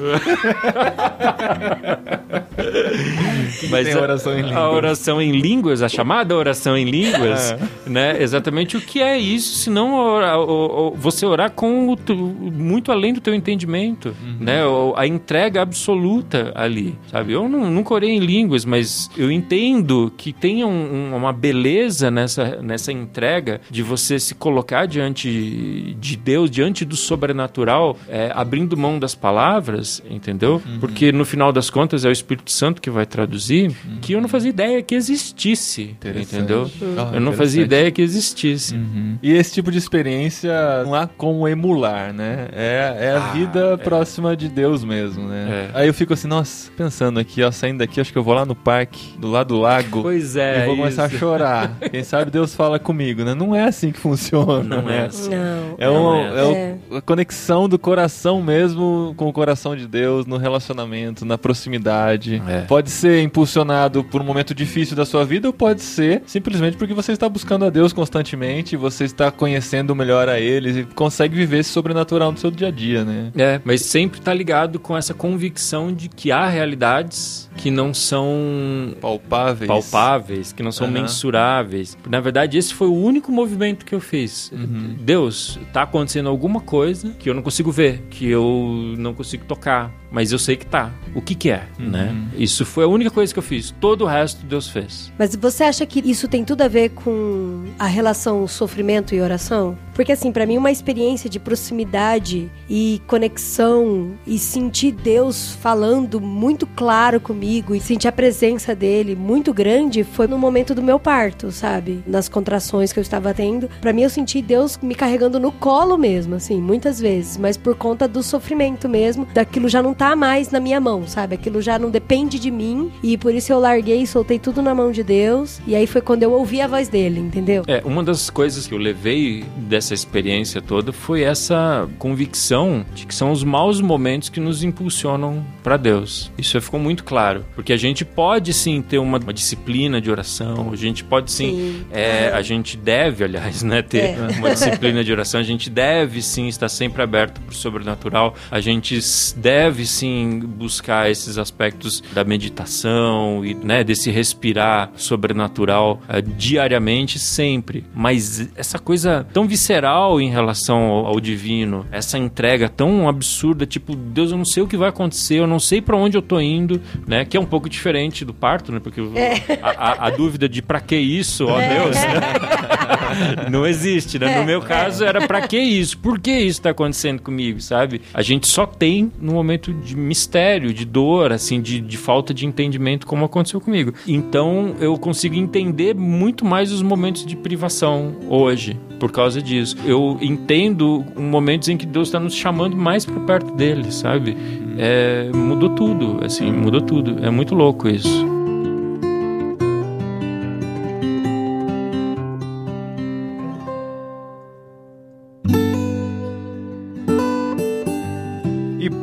Mas 3.69 3.87
tem 3.87 3.95
a- 3.97 4.01
oração 4.01 4.33
em 4.33 4.41
A 4.41 4.45
línguas. 4.47 4.73
oração 4.73 5.21
em 5.21 5.31
línguas, 5.31 5.81
a 5.81 5.89
chamada 5.89 6.35
oração 6.35 6.77
em 6.77 6.85
línguas, 6.85 7.55
né? 7.85 8.21
Exatamente 8.21 8.77
o 8.77 8.81
que 8.81 9.01
é 9.01 9.17
isso, 9.17 9.55
senão 9.55 9.93
ora- 9.95 10.37
o- 10.39 10.89
o- 10.89 10.95
você 10.95 11.25
orar 11.25 11.51
com 11.51 11.95
tu- 11.95 12.15
muito 12.15 12.91
além 12.91 13.13
do 13.13 13.21
teu 13.21 13.33
entendimento, 13.33 14.15
né? 14.39 14.65
O- 14.65 14.93
A 14.95 15.07
entrega 15.07 15.61
absoluta 15.61 16.51
ali, 16.55 16.95
sabe? 17.11 17.33
Eu 17.33 17.47
não, 17.47 17.69
nunca 17.71 17.93
orei 17.93 18.09
em 18.11 18.19
línguas, 18.19 18.65
mas 18.65 19.09
eu 19.17 19.31
entendo 19.31 20.11
que 20.17 20.31
tem 20.33 20.63
um- 20.63 20.80
um- 20.81 21.15
uma 21.15 21.31
beleza 21.33 22.09
nessa, 22.11 22.57
nessa 22.61 22.91
entrega 22.91 23.61
de 23.69 23.81
você 23.83 24.19
se 24.19 24.33
colocar 24.35 24.85
diante 24.85 25.95
de 25.99 26.15
Deus, 26.17 26.49
diante 26.49 26.83
do 26.85 26.95
sobrenatural, 26.95 27.97
é, 28.09 28.31
abrindo 28.33 28.75
mão 28.77 28.97
das 28.99 29.15
palavras, 29.15 30.01
entendeu? 30.09 30.61
Porque 30.79 31.11
no 31.11 31.25
final 31.25 31.51
das 31.51 31.69
contas 31.69 32.05
é 32.05 32.09
o 32.09 32.11
Espírito 32.11 32.51
Santo 32.51 32.81
que 32.81 32.89
vai 32.89 33.05
traduzir, 33.05 33.71
que 34.01 34.13
eu 34.13 34.21
não 34.21 34.27
fazia 34.29 34.49
ideia 34.49 34.81
que 34.81 34.95
existisse, 34.95 35.95
entendeu? 36.03 36.69
Ah, 36.97 37.11
eu 37.13 37.21
não 37.21 37.33
fazia 37.33 37.61
ideia 37.63 37.91
que 37.91 38.01
existisse. 38.01 38.75
Uhum. 38.75 39.17
E 39.21 39.31
esse 39.31 39.53
tipo 39.53 39.71
de 39.71 39.77
experiência 39.77 40.51
não 40.83 40.95
há 40.95 41.07
como 41.07 41.47
emular, 41.47 42.13
né? 42.13 42.47
É, 42.53 42.97
é 42.99 43.11
a 43.11 43.17
Ah, 43.29 43.31
vida 43.33 43.59
é. 43.73 43.77
próxima 43.77 44.35
de 44.35 44.49
Deus 44.49 44.83
mesmo, 44.83 45.27
né? 45.27 45.69
É. 45.73 45.79
Aí 45.79 45.87
eu 45.87 45.93
fico 45.93 46.13
assim, 46.13 46.27
nossa, 46.27 46.71
pensando 46.75 47.19
aqui, 47.19 47.43
ó, 47.43 47.51
saindo 47.51 47.79
daqui, 47.79 47.99
acho 48.01 48.11
que 48.11 48.17
eu 48.17 48.23
vou 48.23 48.33
lá 48.33 48.45
no 48.45 48.55
parque, 48.55 49.17
do 49.17 49.29
lado 49.29 49.49
do 49.55 49.59
lago. 49.59 50.01
Pois 50.01 50.35
é, 50.35 50.65
vou 50.75 50.85
começar 50.85 51.07
isso. 51.07 51.15
a 51.15 51.19
chorar. 51.19 51.77
Quem 51.91 52.03
sabe 52.03 52.31
Deus 52.31 52.53
fala 52.55 52.79
comigo, 52.79 53.23
né? 53.23 53.33
Não 53.33 53.55
é 53.55 53.63
assim 53.65 53.91
que 53.91 53.99
funciona, 53.99 54.63
Não 54.63 54.81
né? 54.83 54.97
é 54.97 55.05
assim. 55.05 55.29
Não. 55.29 55.75
É, 55.77 55.89
um, 55.89 56.15
é 56.15 56.39
é 56.39 56.43
o- 56.43 56.51
É. 56.55 56.75
a 56.97 57.01
conexão 57.01 57.67
do 57.69 57.77
coração 57.79 58.41
mesmo 58.41 59.13
com 59.17 59.27
o 59.27 59.33
coração 59.33 59.75
de 59.75 59.87
Deus, 59.87 60.25
no 60.25 60.37
relacionamento, 60.37 61.25
na 61.25 61.37
proximidade. 61.37 62.41
É. 62.47 62.61
Pode 62.61 62.89
ser 62.89 63.21
impulsionado 63.21 64.03
por 64.03 64.21
um 64.21 64.23
momento 64.25 64.53
difícil 64.53 64.95
da 64.95 65.05
sua 65.05 65.23
vida 65.25 65.47
ou 65.47 65.53
pode 65.53 65.81
ser 65.81 66.21
simplesmente 66.25 66.77
porque 66.77 66.93
você 66.93 67.11
está 67.11 67.27
buscando 67.29 67.65
a 67.65 67.69
Deus 67.69 67.93
constantemente, 67.93 68.75
você 68.75 69.03
está 69.05 69.31
conhecendo 69.31 69.95
melhor 69.95 70.27
a 70.29 70.39
Ele 70.39 70.81
e 70.81 70.83
consegue 70.83 71.35
viver 71.35 71.59
esse 71.59 71.69
sobrenatural 71.69 72.31
no 72.31 72.37
seu 72.37 72.51
dia 72.51 72.67
a 72.67 72.71
dia, 72.71 73.03
né? 73.03 73.31
É, 73.35 73.61
mas 73.63 73.81
sempre 73.81 74.19
tá 74.21 74.33
ligado 74.33 74.79
com 74.79 74.95
essa 74.97 75.13
convicção 75.13 75.91
de 75.93 76.09
que 76.09 76.31
há 76.31 76.47
realidades 76.47 77.49
que 77.57 77.69
não 77.69 77.93
são 77.93 78.93
Palpáveis. 78.99 79.67
palpáveis, 79.67 80.53
que 80.53 80.63
não 80.63 80.71
são 80.71 80.87
Aham. 80.87 80.93
mensuráveis. 81.01 81.97
Na 82.09 82.19
verdade, 82.19 82.57
esse 82.57 82.73
foi 82.73 82.87
o 82.87 82.93
único 82.95 83.31
movimento 83.31 83.85
que 83.85 83.93
eu 83.93 83.99
fiz. 83.99 84.51
Uhum. 84.51 84.95
Deus, 84.99 85.59
tá 85.73 85.83
acontecendo 85.83 86.29
alguma 86.29 86.61
coisa 86.61 87.11
que 87.19 87.29
eu 87.29 87.33
não 87.33 87.41
consigo 87.41 87.71
ver, 87.71 88.03
que 88.09 88.27
eu 88.27 88.95
não 88.97 89.13
consigo 89.13 89.45
tocar, 89.45 89.91
mas 90.11 90.31
eu 90.31 90.39
sei 90.39 90.55
que 90.55 90.65
tá. 90.65 90.91
O 91.15 91.21
que 91.21 91.33
que 91.35 91.49
é, 91.49 91.63
Uhum. 91.79 91.89
né? 91.89 92.15
Isso 92.37 92.65
foi 92.65 92.83
a 92.83 92.87
única 92.87 93.09
coisa 93.11 93.33
que 93.33 93.39
eu 93.39 93.43
fiz. 93.43 93.73
Todo 93.79 94.03
o 94.03 94.07
resto 94.07 94.45
Deus 94.45 94.67
fez. 94.69 95.11
Mas 95.17 95.35
você 95.35 95.63
acha 95.63 95.85
que 95.85 95.99
isso 96.09 96.27
tem 96.27 96.43
tudo 96.45 96.61
a 96.61 96.67
ver 96.67 96.89
com 96.89 97.65
a 97.79 97.85
relação 97.85 98.47
sofrimento 98.47 99.13
e 99.15 99.21
oração? 99.21 99.77
Porque 99.93 100.11
assim, 100.13 100.31
para 100.31 100.45
mim 100.45 100.57
uma 100.57 100.71
experiência 100.71 101.29
de 101.29 101.37
proximidade 101.39 102.49
e 102.69 103.01
conexão 103.07 104.11
e 104.25 104.37
sentir 104.37 104.91
Deus 104.91 105.51
falando 105.61 106.19
muito 106.21 106.65
claro 106.67 107.19
comigo 107.19 107.73
e 107.75 107.79
sentir 107.79 108.07
a 108.07 108.11
presença 108.11 108.75
dele 108.75 109.15
muito 109.15 109.53
grande 109.53 110.03
foi 110.03 110.27
no 110.27 110.37
momento 110.37 110.73
do 110.75 110.81
meu 110.81 110.99
parto, 110.99 111.51
sabe? 111.51 112.03
Nas 112.07 112.29
contrações 112.29 112.93
que 112.93 112.99
eu 112.99 113.01
estava 113.01 113.33
tendo. 113.33 113.69
Para 113.81 113.93
mim 113.93 114.03
eu 114.03 114.09
senti 114.09 114.41
Deus 114.41 114.77
me 114.81 114.95
carregando 114.95 115.39
no 115.39 115.51
colo 115.51 115.97
mesmo, 115.97 116.35
assim, 116.35 116.61
muitas 116.61 116.99
vezes, 116.99 117.37
mas 117.37 117.57
por 117.57 117.75
conta 117.75 118.07
do 118.07 118.21
sofrimento 118.23 118.87
mesmo, 118.87 119.25
daquilo 119.33 119.67
já 119.69 119.81
não 119.81 119.93
tá 120.01 120.15
mais 120.15 120.49
na 120.49 120.59
minha 120.59 120.81
mão, 120.81 121.07
sabe? 121.07 121.35
Aquilo 121.35 121.61
já 121.61 121.77
não 121.77 121.91
depende 121.91 122.39
de 122.39 122.49
mim 122.49 122.91
e 123.03 123.19
por 123.19 123.35
isso 123.35 123.53
eu 123.53 123.59
larguei 123.59 124.01
e 124.01 124.07
soltei 124.07 124.39
tudo 124.39 124.59
na 124.59 124.73
mão 124.73 124.91
de 124.91 125.03
Deus. 125.03 125.61
E 125.67 125.75
aí 125.75 125.85
foi 125.85 126.01
quando 126.01 126.23
eu 126.23 126.31
ouvi 126.31 126.59
a 126.59 126.65
voz 126.65 126.89
dele, 126.89 127.19
entendeu? 127.19 127.63
É, 127.67 127.83
uma 127.85 128.03
das 128.03 128.27
coisas 128.27 128.65
que 128.65 128.73
eu 128.73 128.79
levei 128.79 129.45
dessa 129.57 129.93
experiência 129.93 130.59
toda 130.59 130.91
foi 130.91 131.21
essa 131.21 131.87
convicção 131.99 132.83
de 132.95 133.05
que 133.05 133.13
são 133.13 133.31
os 133.31 133.43
maus 133.43 133.79
momentos 133.79 134.27
que 134.27 134.39
nos 134.39 134.63
impulsionam 134.63 135.45
para 135.61 135.77
Deus. 135.77 136.31
Isso 136.35 136.59
ficou 136.59 136.79
muito 136.79 137.03
claro, 137.03 137.45
porque 137.53 137.71
a 137.71 137.77
gente 137.77 138.03
pode 138.03 138.53
sim 138.53 138.81
ter 138.81 138.97
uma, 138.97 139.19
uma 139.19 139.31
disciplina 139.31 140.01
de 140.01 140.09
oração, 140.09 140.71
a 140.73 140.75
gente 140.75 141.03
pode 141.03 141.31
sim, 141.31 141.51
sim. 141.51 141.85
É, 141.91 142.31
a 142.33 142.41
gente 142.41 142.75
deve, 142.75 143.23
aliás, 143.23 143.61
né, 143.61 143.83
ter 143.83 144.15
é. 144.15 144.17
uma 144.35 144.49
disciplina 144.49 145.03
de 145.03 145.11
oração, 145.11 145.39
a 145.39 145.43
gente 145.43 145.69
deve 145.69 146.23
sim 146.23 146.47
estar 146.47 146.69
sempre 146.69 147.03
aberto 147.03 147.39
para 147.39 147.51
o 147.51 147.55
sobrenatural, 147.55 148.33
a 148.49 148.59
gente 148.59 148.99
deve 149.37 149.90
sim 149.91 150.39
buscar 150.39 151.09
esses 151.09 151.37
aspectos 151.37 152.01
da 152.13 152.23
meditação 152.23 153.45
e 153.45 153.53
né, 153.53 153.83
desse 153.83 154.09
respirar 154.09 154.91
sobrenatural 154.95 156.01
uh, 156.07 156.21
diariamente, 156.21 157.19
sempre. 157.19 157.83
Mas 157.93 158.49
essa 158.55 158.79
coisa 158.79 159.25
tão 159.33 159.47
visceral 159.47 160.19
em 160.19 160.29
relação 160.29 160.83
ao, 160.83 161.05
ao, 161.07 161.19
divino, 161.19 161.85
essa 161.91 162.17
entrega 162.17 162.69
tão 162.69 163.07
absurda, 163.07 163.65
tipo, 163.65 163.95
Deus, 163.95 164.31
eu 164.31 164.37
não 164.37 164.45
sei 164.45 164.63
o 164.63 164.67
que 164.67 164.77
vai 164.77 164.89
acontecer, 164.89 165.35
eu 165.35 165.47
não 165.47 165.59
sei 165.59 165.81
para 165.81 165.95
onde 165.95 166.17
eu 166.17 166.21
tô 166.21 166.39
indo, 166.39 166.81
né? 167.05 167.25
Que 167.25 167.37
é 167.37 167.39
um 167.39 167.45
pouco 167.45 167.69
diferente 167.69 168.25
do 168.25 168.33
parto, 168.33 168.71
né? 168.71 168.79
Porque 168.79 169.01
é. 169.15 169.59
a, 169.61 169.69
a, 169.69 170.07
a, 170.07 170.09
dúvida 170.09 170.47
de 170.47 170.61
para 170.61 170.79
que 170.79 170.95
isso, 170.95 171.45
ó 171.45 171.59
é. 171.59 171.69
Deus, 171.69 171.95
né? 171.95 172.21
não 173.49 173.65
existe, 173.65 174.19
né? 174.19 174.35
No 174.35 174.41
é. 174.43 174.45
meu 174.45 174.61
caso 174.61 175.03
era 175.03 175.27
para 175.27 175.47
que 175.47 175.57
isso? 175.57 175.97
Por 175.97 176.19
que 176.19 176.31
isso 176.31 176.61
tá 176.61 176.71
acontecendo 176.71 177.21
comigo, 177.21 177.61
sabe? 177.61 178.01
A 178.13 178.21
gente 178.21 178.47
só 178.47 178.65
tem 178.65 179.11
no 179.19 179.33
momento 179.33 179.73
de 179.73 179.95
mistério, 179.95 180.73
de 180.73 180.85
dor, 180.85 181.31
assim, 181.31 181.61
de, 181.61 181.79
de 181.79 181.97
falta 181.97 182.33
de 182.33 182.45
entendimento 182.45 183.05
como 183.05 183.25
aconteceu 183.25 183.59
comigo. 183.59 183.93
Então 184.07 184.75
eu 184.79 184.97
consigo 184.97 185.35
entender 185.35 185.95
muito 185.95 186.45
mais 186.45 186.71
os 186.71 186.81
momentos 186.81 187.25
de 187.25 187.35
privação 187.35 188.15
hoje 188.27 188.79
por 188.99 189.11
causa 189.11 189.41
disso. 189.41 189.75
Eu 189.85 190.17
entendo 190.21 191.03
momentos 191.17 191.67
em 191.69 191.77
que 191.77 191.85
Deus 191.85 192.07
está 192.07 192.19
nos 192.19 192.35
chamando 192.35 192.77
mais 192.77 193.05
para 193.05 193.19
perto 193.21 193.53
dele, 193.55 193.91
sabe? 193.91 194.37
É, 194.77 195.29
mudou 195.33 195.69
tudo, 195.69 196.19
assim, 196.23 196.51
mudou 196.51 196.81
tudo. 196.81 197.25
É 197.25 197.29
muito 197.29 197.55
louco 197.55 197.89
isso. 197.89 198.30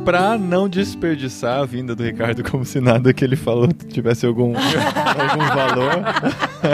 Pra 0.09 0.38
não 0.38 0.70
desperdiçar 0.70 1.61
a 1.61 1.66
vinda 1.66 1.94
do 1.94 2.02
Ricardo 2.02 2.42
como 2.42 2.64
se 2.64 2.80
nada 2.80 3.12
que 3.12 3.22
ele 3.22 3.36
falou 3.36 3.68
tivesse 3.90 4.24
algum, 4.24 4.54
algum 4.56 5.46
valor. 5.54 6.02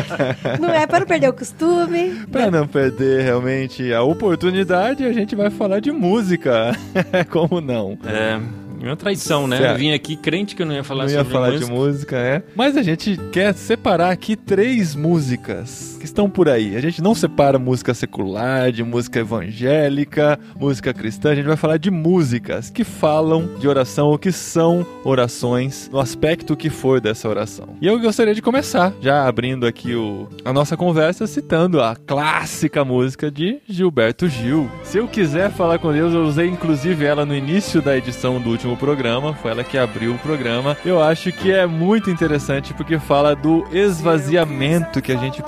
Não 0.61 0.71
é 0.71 0.87
para 0.87 1.01
não 1.01 1.07
perder 1.07 1.29
o 1.29 1.33
costume. 1.33 2.15
Pra 2.31 2.49
não 2.49 2.67
perder 2.67 3.25
realmente 3.25 3.93
a 3.93 4.03
oportunidade, 4.03 5.05
a 5.05 5.13
gente 5.13 5.35
vai 5.35 5.51
falar 5.51 5.81
de 5.81 5.91
música. 5.91 6.77
como 7.29 7.61
não? 7.61 7.99
É. 8.07 8.41
Uma 8.81 8.97
traição, 8.97 9.49
né? 9.49 9.73
Eu 9.73 9.77
vim 9.77 9.93
aqui 9.93 10.15
crente 10.15 10.55
que 10.55 10.63
eu 10.63 10.67
não 10.67 10.75
ia 10.75 10.85
falar 10.85 11.07
não 11.07 11.13
ia 11.13 11.25
falar 11.25 11.51
música. 11.51 11.67
de 11.67 11.73
música, 11.73 12.17
é. 12.17 12.43
Mas 12.55 12.77
a 12.77 12.83
gente 12.83 13.19
quer 13.33 13.53
separar 13.55 14.11
aqui 14.11 14.37
três 14.37 14.95
músicas 14.95 15.94
que 16.05 16.09
estão 16.09 16.29
por 16.29 16.51
aí. 16.51 16.77
A 16.77 16.81
gente 16.81 17.01
não 17.01 17.15
separa 17.15 17.59
música 17.59 17.95
secular, 17.95 18.71
de 18.71 18.85
música 18.85 19.21
evangélica, 19.21 20.39
música 20.55 20.93
cristã. 20.93 21.31
A 21.31 21.35
gente 21.35 21.47
vai 21.47 21.57
falar 21.57 21.79
de 21.79 21.91
músicas 21.91 22.69
que 22.69 22.85
falam 22.85 23.49
de 23.59 23.67
oração 23.67 24.09
ou 24.09 24.19
que 24.19 24.31
são 24.31 24.87
orações 25.03 25.89
no 25.91 25.99
aspecto 25.99 26.57
que 26.57 26.69
for 26.69 27.01
dessa 27.01 27.27
oração. 27.27 27.71
E 27.81 27.87
eu 27.87 27.99
gostaria 27.99 28.35
de 28.35 28.43
começar, 28.43 28.93
já 29.01 29.27
abrindo 29.27 29.67
aqui 29.67 29.95
o, 29.95 30.29
a 30.45 30.53
nossa 30.53 30.77
conversa, 30.77 31.27
citando 31.27 31.81
a 31.81 31.97
clássica 31.97 32.85
música 32.85 33.31
de 33.31 33.61
Gilberto 33.67 34.29
Gil. 34.29 34.71
Se 34.83 34.99
eu 34.99 35.09
quiser 35.09 35.51
falar 35.51 35.79
com 35.79 35.91
Deus, 35.91 36.13
eu 36.13 36.23
usei 36.23 36.49
inclusive 36.49 37.03
ela 37.07 37.25
no 37.25 37.35
início 37.35 37.81
da 37.81 37.97
edição 37.97 38.39
do 38.39 38.51
último 38.51 38.77
programa, 38.77 39.33
foi 39.33 39.53
ela 39.53 39.65
que 39.65 39.79
abriu 39.79 40.15
o 40.15 40.19
programa. 40.19 40.77
Eu 40.85 41.03
acho 41.03 41.33
que 41.33 41.51
é 41.51 41.67
muito 41.67 42.11
interessante 42.11 42.75
porque 42.75 42.99
fala 42.99 43.35
do 43.35 43.65
esvaziamento 43.73 45.01
que 45.01 45.13
a 45.13 45.17
gente 45.17 45.43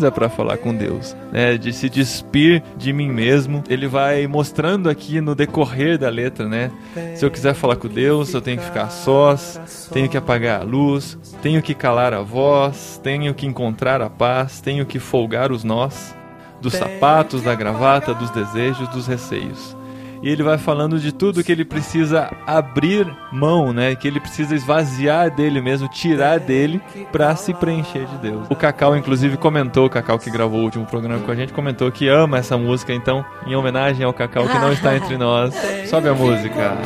precisa 0.00 0.10
para 0.10 0.28
falar 0.28 0.56
com 0.56 0.74
Deus, 0.74 1.14
né? 1.30 1.58
De 1.58 1.72
se 1.72 1.88
despir 1.88 2.62
de 2.76 2.92
mim 2.92 3.10
mesmo. 3.10 3.62
Ele 3.68 3.86
vai 3.86 4.26
mostrando 4.26 4.88
aqui 4.88 5.20
no 5.20 5.34
decorrer 5.34 5.98
da 5.98 6.08
letra, 6.08 6.48
né? 6.48 6.70
Se 7.14 7.24
eu 7.24 7.30
quiser 7.30 7.54
falar 7.54 7.76
com 7.76 7.88
Deus, 7.88 8.32
eu 8.32 8.40
tenho 8.40 8.58
que 8.58 8.64
ficar 8.64 8.88
sós, 8.88 9.88
tenho 9.92 10.08
que 10.08 10.16
apagar 10.16 10.62
a 10.62 10.64
luz, 10.64 11.18
tenho 11.42 11.60
que 11.60 11.74
calar 11.74 12.14
a 12.14 12.22
voz, 12.22 12.98
tenho 13.02 13.34
que 13.34 13.46
encontrar 13.46 14.00
a 14.00 14.08
paz, 14.08 14.60
tenho 14.60 14.86
que 14.86 14.98
folgar 14.98 15.52
os 15.52 15.62
nós 15.62 16.16
dos 16.60 16.74
sapatos, 16.74 17.42
da 17.42 17.54
gravata, 17.54 18.12
dos 18.12 18.30
desejos, 18.30 18.86
dos 18.88 19.06
receios 19.06 19.79
e 20.22 20.28
ele 20.28 20.42
vai 20.42 20.58
falando 20.58 20.98
de 20.98 21.12
tudo 21.12 21.42
que 21.42 21.50
ele 21.50 21.64
precisa 21.64 22.30
abrir 22.46 23.06
mão, 23.32 23.72
né? 23.72 23.94
Que 23.94 24.06
ele 24.06 24.20
precisa 24.20 24.54
esvaziar 24.54 25.34
dele 25.34 25.60
mesmo, 25.60 25.88
tirar 25.88 26.38
dele 26.38 26.80
para 27.10 27.34
se 27.36 27.54
preencher 27.54 28.04
de 28.06 28.18
Deus. 28.18 28.46
O 28.50 28.56
Cacau, 28.56 28.96
inclusive, 28.96 29.36
comentou, 29.36 29.86
o 29.86 29.90
Cacau 29.90 30.18
que 30.18 30.30
gravou 30.30 30.60
o 30.60 30.64
último 30.64 30.86
programa 30.86 31.20
com 31.24 31.30
a 31.30 31.34
gente, 31.34 31.52
comentou 31.52 31.90
que 31.90 32.08
ama 32.08 32.38
essa 32.38 32.56
música, 32.58 32.92
então, 32.92 33.24
em 33.46 33.54
homenagem 33.54 34.04
ao 34.04 34.12
Cacau 34.12 34.46
que 34.46 34.58
não 34.58 34.72
está 34.72 34.96
entre 34.96 35.16
nós, 35.16 35.54
sobe 35.88 36.08
a 36.08 36.14
música. 36.14 36.76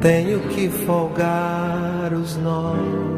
Tenho 0.00 0.38
que 0.50 0.68
folgar 0.68 2.12
os 2.12 2.36
nós 2.36 3.17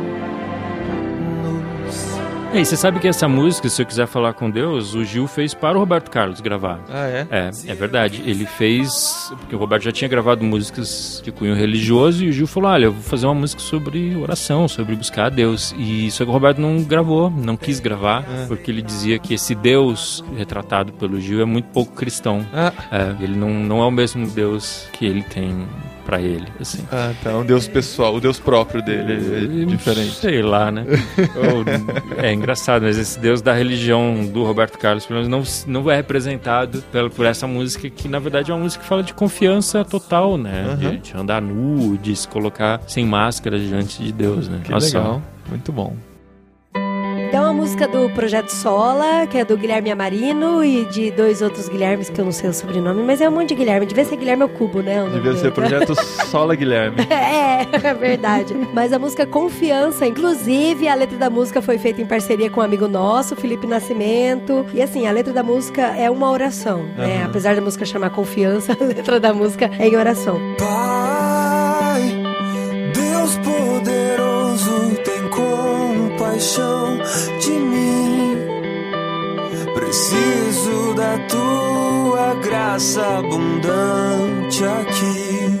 e 2.53 2.65
você 2.65 2.75
sabe 2.75 2.99
que 2.99 3.07
essa 3.07 3.27
música, 3.27 3.69
se 3.69 3.81
eu 3.81 3.85
quiser 3.85 4.07
falar 4.07 4.33
com 4.33 4.49
Deus, 4.49 4.93
o 4.93 5.05
Gil 5.05 5.25
fez 5.27 5.53
para 5.53 5.77
o 5.77 5.79
Roberto 5.79 6.11
Carlos 6.11 6.41
gravar. 6.41 6.79
Ah, 6.89 7.07
é? 7.07 7.27
É, 7.31 7.49
é 7.67 7.75
verdade. 7.75 8.21
Ele 8.25 8.45
fez. 8.45 9.31
Porque 9.39 9.55
o 9.55 9.59
Roberto 9.59 9.83
já 9.83 9.91
tinha 9.91 10.07
gravado 10.07 10.43
músicas 10.43 11.21
de 11.23 11.31
cunho 11.31 11.55
religioso 11.55 12.25
e 12.25 12.29
o 12.29 12.31
Gil 12.31 12.47
falou: 12.47 12.69
olha, 12.69 12.85
eu 12.85 12.91
vou 12.91 13.01
fazer 13.01 13.25
uma 13.25 13.35
música 13.35 13.61
sobre 13.61 14.15
oração, 14.15 14.67
sobre 14.67 14.95
buscar 14.95 15.27
a 15.27 15.29
Deus. 15.29 15.73
E 15.77 16.11
só 16.11 16.25
que 16.25 16.29
o 16.29 16.33
Roberto 16.33 16.59
não 16.59 16.83
gravou, 16.83 17.29
não 17.29 17.55
quis 17.55 17.79
gravar, 17.79 18.25
é. 18.29 18.45
porque 18.47 18.69
ele 18.69 18.81
dizia 18.81 19.17
que 19.17 19.33
esse 19.33 19.55
Deus 19.55 20.23
retratado 20.35 20.91
pelo 20.93 21.19
Gil 21.19 21.41
é 21.41 21.45
muito 21.45 21.69
pouco 21.69 21.93
cristão. 21.93 22.45
Ah. 22.53 22.73
É, 22.91 23.23
ele 23.23 23.37
não, 23.37 23.49
não 23.49 23.81
é 23.81 23.85
o 23.85 23.91
mesmo 23.91 24.27
Deus 24.27 24.87
que 24.93 25.05
ele 25.05 25.23
tem 25.23 25.65
para 26.11 26.21
ele, 26.21 26.45
assim. 26.59 26.85
Ah, 26.91 27.13
tá. 27.23 27.37
Um 27.37 27.45
Deus 27.45 27.69
pessoal, 27.69 28.13
o 28.13 28.19
Deus 28.19 28.37
próprio 28.37 28.81
dele 28.81 29.13
é 29.13 29.65
diferente. 29.65 30.15
Sei 30.15 30.41
lá, 30.41 30.69
né? 30.69 30.85
é 32.21 32.33
engraçado, 32.33 32.81
mas 32.81 32.97
esse 32.97 33.17
Deus 33.17 33.41
da 33.41 33.53
religião 33.53 34.25
do 34.25 34.43
Roberto 34.43 34.77
Carlos, 34.77 35.05
pelo 35.05 35.21
menos, 35.21 35.65
não, 35.65 35.81
não 35.81 35.89
é 35.89 35.95
representado 35.95 36.83
por, 36.91 37.09
por 37.11 37.25
essa 37.25 37.47
música, 37.47 37.89
que 37.89 38.09
na 38.09 38.19
verdade 38.19 38.51
é 38.51 38.53
uma 38.53 38.63
música 38.63 38.83
que 38.83 38.89
fala 38.89 39.03
de 39.03 39.13
confiança 39.13 39.85
total, 39.85 40.37
né? 40.37 40.65
Uhum. 40.67 40.75
De, 40.75 40.97
de, 40.97 41.15
andar 41.15 41.41
nu, 41.41 41.97
de 41.97 42.13
se 42.13 42.27
colocar 42.27 42.81
sem 42.87 43.05
máscara 43.05 43.57
diante 43.57 44.03
de 44.03 44.11
Deus, 44.11 44.49
né? 44.49 44.59
Que 44.61 44.71
Nossa, 44.71 44.97
legal. 44.97 45.21
Muito 45.49 45.71
bom. 45.71 45.95
Tem 47.31 47.39
uma 47.39 47.53
música 47.53 47.87
do 47.87 48.09
Projeto 48.09 48.49
Sola, 48.49 49.25
que 49.25 49.37
é 49.37 49.45
do 49.45 49.55
Guilherme 49.55 49.89
Amarino 49.89 50.61
e 50.65 50.83
de 50.83 51.11
dois 51.11 51.41
outros 51.41 51.69
Guilhermes, 51.69 52.09
que 52.09 52.19
eu 52.19 52.25
não 52.25 52.31
sei 52.33 52.49
o 52.49 52.53
sobrenome, 52.53 53.01
mas 53.03 53.21
é 53.21 53.29
um 53.29 53.31
monte 53.31 53.49
de 53.49 53.55
Guilherme. 53.55 53.85
Devia 53.85 54.03
ser 54.03 54.17
Guilherme 54.17 54.43
ao 54.43 54.49
Cubo, 54.49 54.81
né? 54.81 55.01
o 55.01 55.09
Devia 55.09 55.33
ser 55.35 55.49
Projeto 55.53 55.95
Sola 56.27 56.55
Guilherme. 56.55 56.97
É, 57.09 57.65
é 57.87 57.93
verdade. 57.93 58.53
Mas 58.73 58.91
a 58.91 58.99
música 58.99 59.25
Confiança, 59.25 60.05
inclusive, 60.05 60.89
a 60.89 60.93
letra 60.93 61.17
da 61.17 61.29
música 61.29 61.61
foi 61.61 61.77
feita 61.77 62.01
em 62.01 62.05
parceria 62.05 62.49
com 62.49 62.59
um 62.59 62.63
amigo 62.63 62.85
nosso, 62.89 63.33
Felipe 63.33 63.65
Nascimento. 63.65 64.65
E 64.73 64.81
assim, 64.81 65.07
a 65.07 65.11
letra 65.13 65.31
da 65.31 65.41
música 65.41 65.83
é 65.83 66.09
uma 66.09 66.29
oração, 66.29 66.83
né? 66.97 67.19
Aham. 67.19 67.25
Apesar 67.27 67.55
da 67.55 67.61
música 67.61 67.85
chamar 67.85 68.09
Confiança, 68.09 68.75
a 68.77 68.83
letra 68.83 69.21
da 69.21 69.33
música 69.33 69.71
é 69.79 69.87
em 69.87 69.95
oração. 69.95 70.37
Pai, 70.59 72.01
Deus 72.93 73.37
poderoso, 73.37 74.95
tem 75.05 75.29
compaixão 75.29 76.70
Preciso 80.11 80.93
da 80.93 81.17
tua 81.29 82.35
graça 82.43 83.01
abundante 83.19 84.61
aqui. 84.65 85.57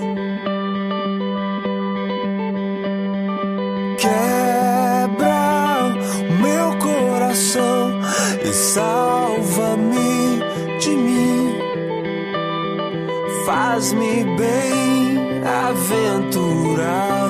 Quebra 3.97 5.29
o 6.27 6.33
meu 6.43 6.77
coração 6.79 8.01
e 8.43 8.51
salva-me 8.51 10.41
de 10.79 10.89
mim. 10.97 11.55
Faz-me 13.45 14.25
bem 14.35 15.41
aventurado 15.69 16.01
em 16.11 17.15
ti. 17.15 17.20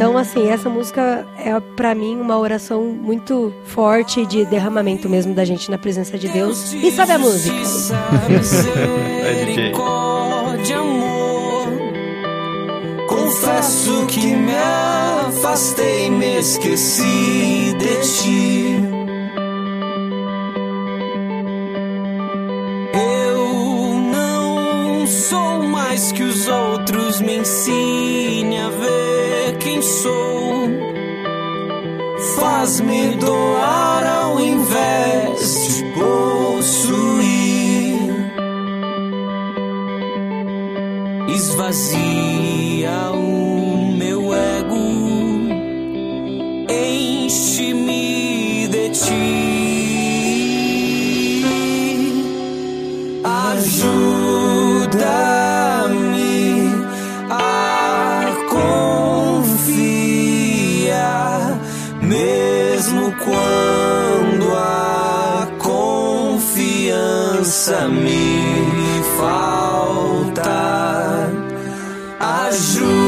Então, 0.00 0.16
assim, 0.16 0.48
essa 0.48 0.70
música 0.70 1.26
é 1.36 1.60
pra 1.76 1.94
mim 1.94 2.18
uma 2.18 2.38
oração 2.38 2.86
muito 2.86 3.52
forte 3.66 4.24
de 4.24 4.46
derramamento 4.46 5.10
mesmo 5.10 5.34
da 5.34 5.44
gente 5.44 5.70
na 5.70 5.76
presença 5.76 6.16
de 6.16 6.26
Deus. 6.26 6.72
E 6.72 6.90
sabe 6.90 7.12
a 7.12 7.18
música? 7.20 7.54
Misericórdia, 8.26 10.78
amor. 10.78 11.68
Confesso 13.10 14.06
que 14.06 14.34
me 14.34 14.54
afastei, 15.28 16.08
me 16.08 16.38
esqueci 16.38 17.76
de 17.78 18.00
ti. 18.00 18.76
Eu 22.94 24.00
não 24.10 25.06
sou 25.06 25.62
mais 25.64 26.10
que 26.10 26.22
os 26.22 26.48
outros, 26.48 27.20
me 27.20 27.36
ensine 27.36 28.60
a 28.60 28.70
ver 28.70 29.19
quem 29.60 29.80
sou. 29.82 30.68
Faz-me 32.36 33.16
doar 33.16 34.06
ao 34.06 34.40
invés 34.40 35.76
de 35.76 35.84
possuir. 35.92 37.20
Esvazia 41.28 43.10
o 43.12 43.92
meu 43.96 44.34
ego, 44.34 44.76
enche-me 46.68 47.79
confiança 67.50 67.88
me 67.88 69.02
falta. 69.18 70.50
Ajuda-me 72.20 72.99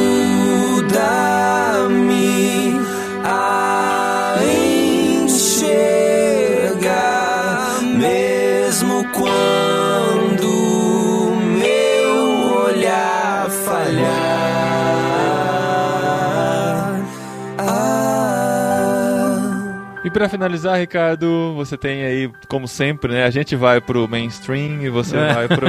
Pra 20.13 20.29
finalizar, 20.29 20.79
Ricardo, 20.79 21.55
você 21.57 21.77
tem 21.77 22.03
aí, 22.05 22.31
como 22.47 22.69
sempre, 22.69 23.13
né? 23.13 23.25
A 23.25 23.31
gente 23.31 23.57
vai 23.57 23.81
pro 23.81 24.07
mainstream 24.07 24.83
e 24.83 24.91
você 24.91 25.17
É. 25.17 25.33
vai 25.33 25.49
pro, 25.49 25.69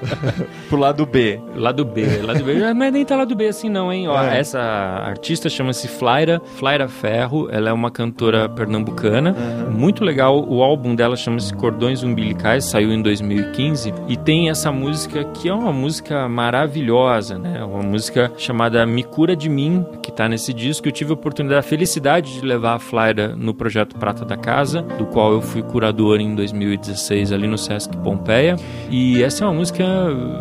pro 0.70 0.78
lado 0.78 1.04
B. 1.04 1.38
Lado 1.54 1.84
B, 1.84 2.06
lado 2.22 2.42
B. 2.44 2.72
Mas 2.74 2.92
nem 2.92 3.04
tá 3.04 3.14
lado 3.16 3.34
B 3.36 3.46
assim 3.48 3.68
não, 3.68 3.92
hein? 3.92 4.08
Ó, 4.08 4.22
É. 4.22 4.38
Essa 4.38 4.58
artista 4.60 5.48
chama-se 5.50 5.86
Flaira, 5.86 6.40
Flaira 6.56 6.88
Ferro. 6.88 7.48
Ela 7.50 7.68
é 7.68 7.72
uma 7.72 7.90
cantora 7.90 8.48
pernambucana. 8.48 9.34
Muito 9.70 10.02
legal. 10.02 10.42
O 10.48 10.62
álbum 10.62 10.94
dela 10.94 11.14
chama-se 11.16 11.52
Cordões 11.52 12.02
Umbilicais, 12.02 12.64
saiu 12.64 12.90
em 12.90 13.02
2015. 13.02 13.92
E 14.08 14.16
tem 14.16 14.48
essa 14.48 14.72
música 14.72 15.24
que 15.24 15.48
é 15.48 15.52
uma 15.52 15.72
música 15.72 16.26
maravilhosa, 16.28 17.38
né? 17.38 17.62
Uma 17.62 17.82
música 17.82 18.32
chamada 18.38 18.86
Me 18.86 19.02
Cura 19.04 19.36
de 19.36 19.48
Mim, 19.48 19.84
que 20.02 20.10
tá 20.10 20.26
nesse 20.26 20.54
disco. 20.54 20.88
Eu 20.88 20.92
tive 20.92 21.10
a 21.10 21.14
oportunidade, 21.14 21.58
a 21.60 21.62
felicidade 21.62 22.32
de 22.40 22.46
levar 22.46 22.74
a 22.74 22.78
Flaira 22.78 23.34
no 23.36 23.57
projeto 23.58 23.96
Prata 23.96 24.24
da 24.24 24.36
Casa, 24.36 24.80
do 24.80 25.04
qual 25.06 25.32
eu 25.32 25.42
fui 25.42 25.62
curador 25.62 26.20
em 26.20 26.34
2016 26.34 27.32
ali 27.32 27.46
no 27.46 27.58
Sesc 27.58 27.94
Pompeia. 27.98 28.56
E 28.88 29.22
essa 29.22 29.44
é 29.44 29.46
uma 29.48 29.54
música 29.54 29.84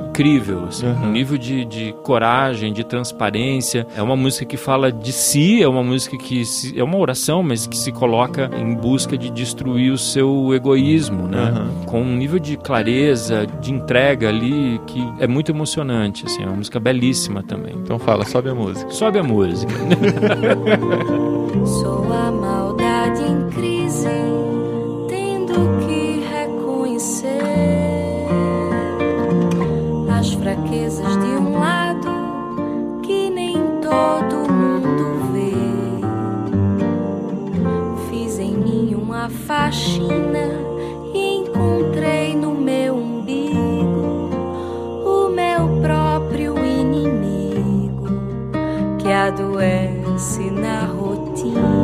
incrível, 0.09 0.65
assim, 0.69 0.87
um 0.87 1.11
nível 1.11 1.37
de, 1.37 1.65
de 1.65 1.93
coragem, 2.03 2.71
de 2.71 2.83
transparência. 2.83 3.85
É 3.95 4.01
uma 4.01 4.15
música 4.15 4.45
que 4.45 4.57
fala 4.57 4.91
de 4.91 5.11
si, 5.11 5.61
é 5.61 5.67
uma 5.67 5.83
música 5.83 6.17
que 6.17 6.45
se- 6.45 6.79
é 6.79 6.83
uma 6.83 6.97
oração, 6.97 7.41
mas 7.43 7.65
que 7.67 7.77
se 7.77 7.91
coloca 7.91 8.49
em 8.57 8.73
busca 8.75 9.17
de 9.17 9.29
destruir 9.29 9.91
o 9.91 9.97
seu 9.97 10.53
egoísmo, 10.53 11.27
né? 11.27 11.49
Aham. 11.49 11.67
Com 11.85 12.01
um 12.01 12.15
nível 12.15 12.39
de 12.39 12.55
clareza, 12.57 13.45
de 13.59 13.73
entrega 13.73 14.29
ali 14.29 14.79
que 14.87 15.03
é 15.19 15.27
muito 15.27 15.51
emocionante, 15.51 16.25
assim, 16.25 16.43
é 16.43 16.45
uma 16.45 16.55
música 16.55 16.79
belíssima 16.79 17.41
também. 17.43 17.73
Então 17.75 17.97
fala, 17.97 18.23
sobe 18.25 18.49
a 18.49 18.55
música. 18.55 18.89
Sobe 18.91 19.19
a 19.19 19.23
música. 19.23 19.73
Sou 21.65 22.03
a 22.13 22.31
maldade 22.31 22.66
faxina 39.29 40.49
e 41.13 41.37
encontrei 41.37 42.35
no 42.35 42.53
meu 42.53 42.95
umbigo 42.95 44.29
o 45.05 45.29
meu 45.29 45.81
próprio 45.81 46.57
inimigo 46.65 48.07
que 48.99 49.11
adoece 49.11 50.49
na 50.51 50.85
rotina. 50.85 51.76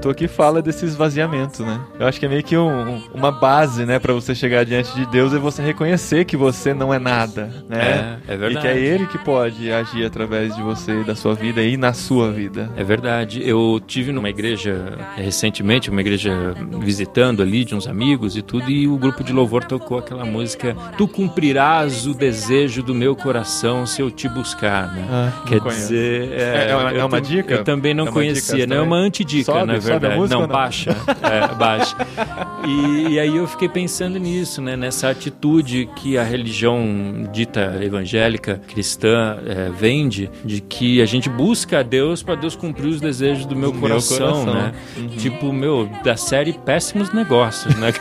Levantou 0.00 0.10
aqui 0.10 0.26
fala 0.26 0.62
desse 0.62 0.84
esvaziamento, 0.86 1.62
né? 1.64 1.78
Eu 1.98 2.06
acho 2.06 2.18
que 2.18 2.24
é 2.24 2.28
meio 2.28 2.42
que 2.42 2.56
um- 2.56 3.02
uma 3.12 3.30
base, 3.30 3.84
né, 3.84 3.98
Pra 3.98 4.14
você 4.14 4.34
chegar 4.34 4.64
diante 4.64 4.94
de 4.94 5.04
Deus 5.06 5.32
e 5.32 5.38
você 5.38 5.62
reconhecer 5.62 6.24
que 6.24 6.36
você 6.36 6.72
não 6.72 6.92
é 6.92 6.98
nada, 6.98 7.50
né? 7.68 8.09
É, 8.30 8.34
é 8.34 8.36
verdade. 8.36 8.58
E 8.68 8.70
que 8.72 8.78
é 8.78 8.80
Ele 8.94 9.06
que 9.06 9.18
pode 9.18 9.72
agir 9.72 10.04
através 10.04 10.54
de 10.54 10.62
você, 10.62 11.02
da 11.04 11.14
sua 11.14 11.34
vida 11.34 11.62
e 11.62 11.76
na 11.76 11.92
sua 11.92 12.30
vida. 12.30 12.70
É 12.76 12.84
verdade. 12.84 13.42
Eu 13.46 13.80
tive 13.86 14.12
numa 14.12 14.28
igreja 14.30 14.96
recentemente, 15.16 15.90
uma 15.90 16.00
igreja 16.00 16.54
visitando 16.80 17.42
ali 17.42 17.64
de 17.64 17.74
uns 17.74 17.86
amigos 17.86 18.36
e 18.36 18.42
tudo, 18.42 18.70
e 18.70 18.86
o 18.88 18.96
grupo 18.96 19.22
de 19.24 19.32
louvor 19.32 19.64
tocou 19.64 19.98
aquela 19.98 20.24
música 20.24 20.76
Tu 20.96 21.06
cumprirás 21.08 22.06
o 22.06 22.14
desejo 22.14 22.82
do 22.82 22.94
meu 22.94 23.14
coração 23.16 23.86
se 23.86 24.00
eu 24.02 24.10
te 24.10 24.28
buscar, 24.28 24.92
né? 24.94 25.06
Ah, 25.10 25.32
Quer 25.46 25.60
dizer, 25.60 26.32
É- 26.32 26.70
é 26.70 26.76
uma- 26.76 26.90
é 26.92 27.04
uma 27.04 27.20
tam- 27.20 27.20
dica? 27.20 27.54
Eu 27.54 27.64
também 27.64 27.94
não 27.94 28.06
É 28.08 28.12
conhecia, 28.12 28.54
dica 28.58 28.66
né? 28.68 28.76
É 28.76 28.80
uma 28.80 28.96
antidica, 28.96 29.52
Sobe- 29.52 29.66
na 29.66 29.78
verdade. 29.78 30.16
música 30.16 30.34
não, 30.34 30.42
não? 30.42 30.48
baixa, 30.48 30.96
é, 31.22 31.54
baixa. 31.54 31.96
E, 32.66 33.14
e 33.14 33.20
aí 33.20 33.36
eu 33.36 33.46
fiquei 33.46 33.68
pensando 33.68 34.18
nisso, 34.18 34.60
né? 34.60 34.76
Nessa 34.76 35.10
atitude 35.10 35.88
que 35.96 36.16
a 36.18 36.22
religião 36.22 37.28
dita 37.32 37.78
evangélica 37.82 38.60
cristã 38.68 39.38
eh, 39.46 39.70
vende, 39.76 40.30
de 40.44 40.60
que 40.60 41.00
a 41.02 41.06
gente 41.06 41.28
busca 41.28 41.80
a 41.80 41.82
Deus 41.82 42.22
para 42.22 42.34
Deus 42.34 42.54
cumprir 42.56 42.88
os 42.88 43.00
desejos 43.00 43.46
do 43.46 43.56
meu 43.56 43.70
Do 43.72 43.78
meu 43.78 43.88
coração, 43.88 44.44
coração. 44.44 44.54
né? 44.54 44.72
Tipo, 45.18 45.52
meu, 45.52 45.88
da 46.04 46.16
série 46.16 46.52
Péssimos 46.52 47.12
Negócios, 47.12 47.74
né? 47.76 47.88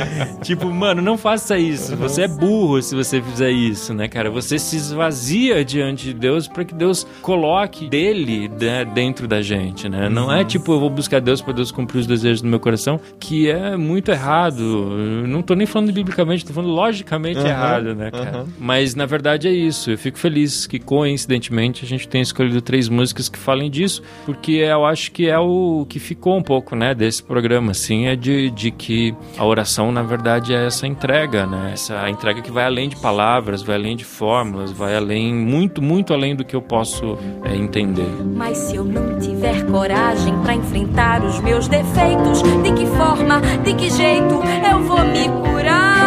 tipo, 0.42 0.66
mano, 0.70 1.00
não 1.02 1.16
faça 1.18 1.58
isso. 1.58 1.96
Você 1.96 2.22
é 2.22 2.28
burro 2.28 2.80
se 2.82 2.94
você 2.94 3.20
fizer 3.20 3.50
isso, 3.50 3.94
né, 3.94 4.08
cara? 4.08 4.30
Você 4.30 4.58
se 4.58 4.76
esvazia 4.76 5.64
diante 5.64 6.06
de 6.06 6.14
Deus 6.14 6.46
para 6.48 6.64
que 6.64 6.74
Deus 6.74 7.06
coloque 7.22 7.88
dele 7.88 8.48
né, 8.48 8.84
dentro 8.84 9.26
da 9.26 9.42
gente, 9.42 9.88
né? 9.88 10.08
Não 10.08 10.32
é 10.32 10.44
tipo, 10.44 10.72
eu 10.72 10.80
vou 10.80 10.90
buscar 10.90 11.20
Deus 11.20 11.40
para 11.40 11.52
Deus 11.52 11.70
cumprir 11.70 12.00
os 12.00 12.06
desejos 12.06 12.42
do 12.42 12.48
meu 12.48 12.60
coração, 12.60 13.00
que 13.18 13.48
é 13.50 13.76
muito 13.76 14.10
errado. 14.10 14.62
Eu 14.62 15.26
não 15.28 15.42
tô 15.42 15.54
nem 15.54 15.66
falando 15.66 15.92
biblicamente, 15.92 16.44
tô 16.44 16.52
falando 16.52 16.72
logicamente 16.72 17.38
Aham, 17.38 17.48
errado, 17.48 17.94
né, 17.94 18.10
cara? 18.10 18.30
aham. 18.30 18.46
Mas 18.58 18.94
na 18.94 19.06
verdade 19.06 19.48
é 19.48 19.52
isso. 19.52 19.90
Eu 19.90 19.98
fico 19.98 20.18
feliz 20.18 20.66
que 20.66 20.78
coincidentemente 20.78 21.84
a 21.84 21.88
gente 21.88 22.08
tenha 22.08 22.22
escolhido 22.22 22.60
três 22.60 22.88
músicas 22.88 23.28
que 23.28 23.38
falem 23.38 23.70
disso, 23.70 24.02
porque 24.24 24.52
eu 24.52 24.84
acho 24.84 25.12
que 25.12 25.28
é 25.28 25.38
o 25.38 25.86
que 25.88 25.98
ficou 25.98 26.36
um 26.36 26.42
pouco, 26.42 26.74
né, 26.76 26.94
desse 26.94 27.22
programa, 27.22 27.72
assim, 27.72 28.06
é 28.06 28.16
de, 28.16 28.50
de 28.50 28.70
que 28.70 29.14
a 29.36 29.44
oração 29.44 29.85
na 29.92 30.02
verdade 30.02 30.54
é 30.54 30.66
essa 30.66 30.86
entrega, 30.86 31.46
né? 31.46 31.70
Essa 31.72 32.08
entrega 32.08 32.40
que 32.40 32.50
vai 32.50 32.64
além 32.64 32.88
de 32.88 32.96
palavras, 32.96 33.62
vai 33.62 33.76
além 33.76 33.96
de 33.96 34.04
fórmulas, 34.04 34.72
vai 34.72 34.96
além, 34.96 35.34
muito, 35.34 35.82
muito 35.82 36.12
além 36.12 36.34
do 36.34 36.44
que 36.44 36.54
eu 36.54 36.62
posso 36.62 37.18
é, 37.44 37.54
entender. 37.54 38.08
Mas 38.34 38.58
se 38.58 38.76
eu 38.76 38.84
não 38.84 39.18
tiver 39.18 39.64
coragem 39.66 40.36
pra 40.42 40.54
enfrentar 40.54 41.22
os 41.22 41.40
meus 41.40 41.68
defeitos, 41.68 42.42
de 42.42 42.72
que 42.72 42.86
forma, 42.86 43.40
de 43.64 43.74
que 43.74 43.90
jeito 43.90 44.34
eu 44.70 44.82
vou 44.82 45.04
me 45.04 45.28
curar 45.28 46.05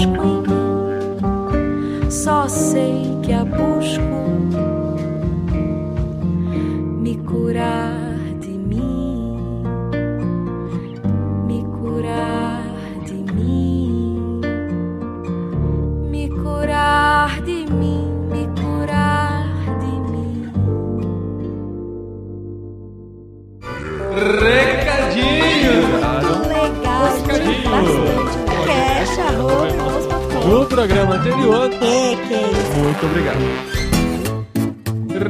busco 0.00 0.24
em 0.24 0.42
mim, 0.42 2.10
só 2.10 2.48
sei 2.48 3.18
que 3.22 3.32
a 3.32 3.44
busco 3.44 4.00
me 7.00 7.16
curar 7.16 7.92
de 8.40 8.48
mim, 8.48 9.62
me 11.46 11.62
curar 11.64 12.64
de 13.06 13.32
mim, 13.32 14.40
me 16.10 16.28
curar 16.28 17.42
de 17.42 17.66
mim, 17.70 18.08
me 18.30 18.46
curar 18.60 19.44
de 19.80 19.92
mim. 20.10 20.52
Recadinho! 24.40 25.74
Legal, 26.48 27.02
bastante. 27.02 27.99
Programa 30.80 31.16
anterior, 31.16 31.70
É, 31.74 31.76
que 32.26 32.32
é 32.32 32.50
isso. 32.52 32.72
muito 32.78 33.04
obrigado. 33.04 33.38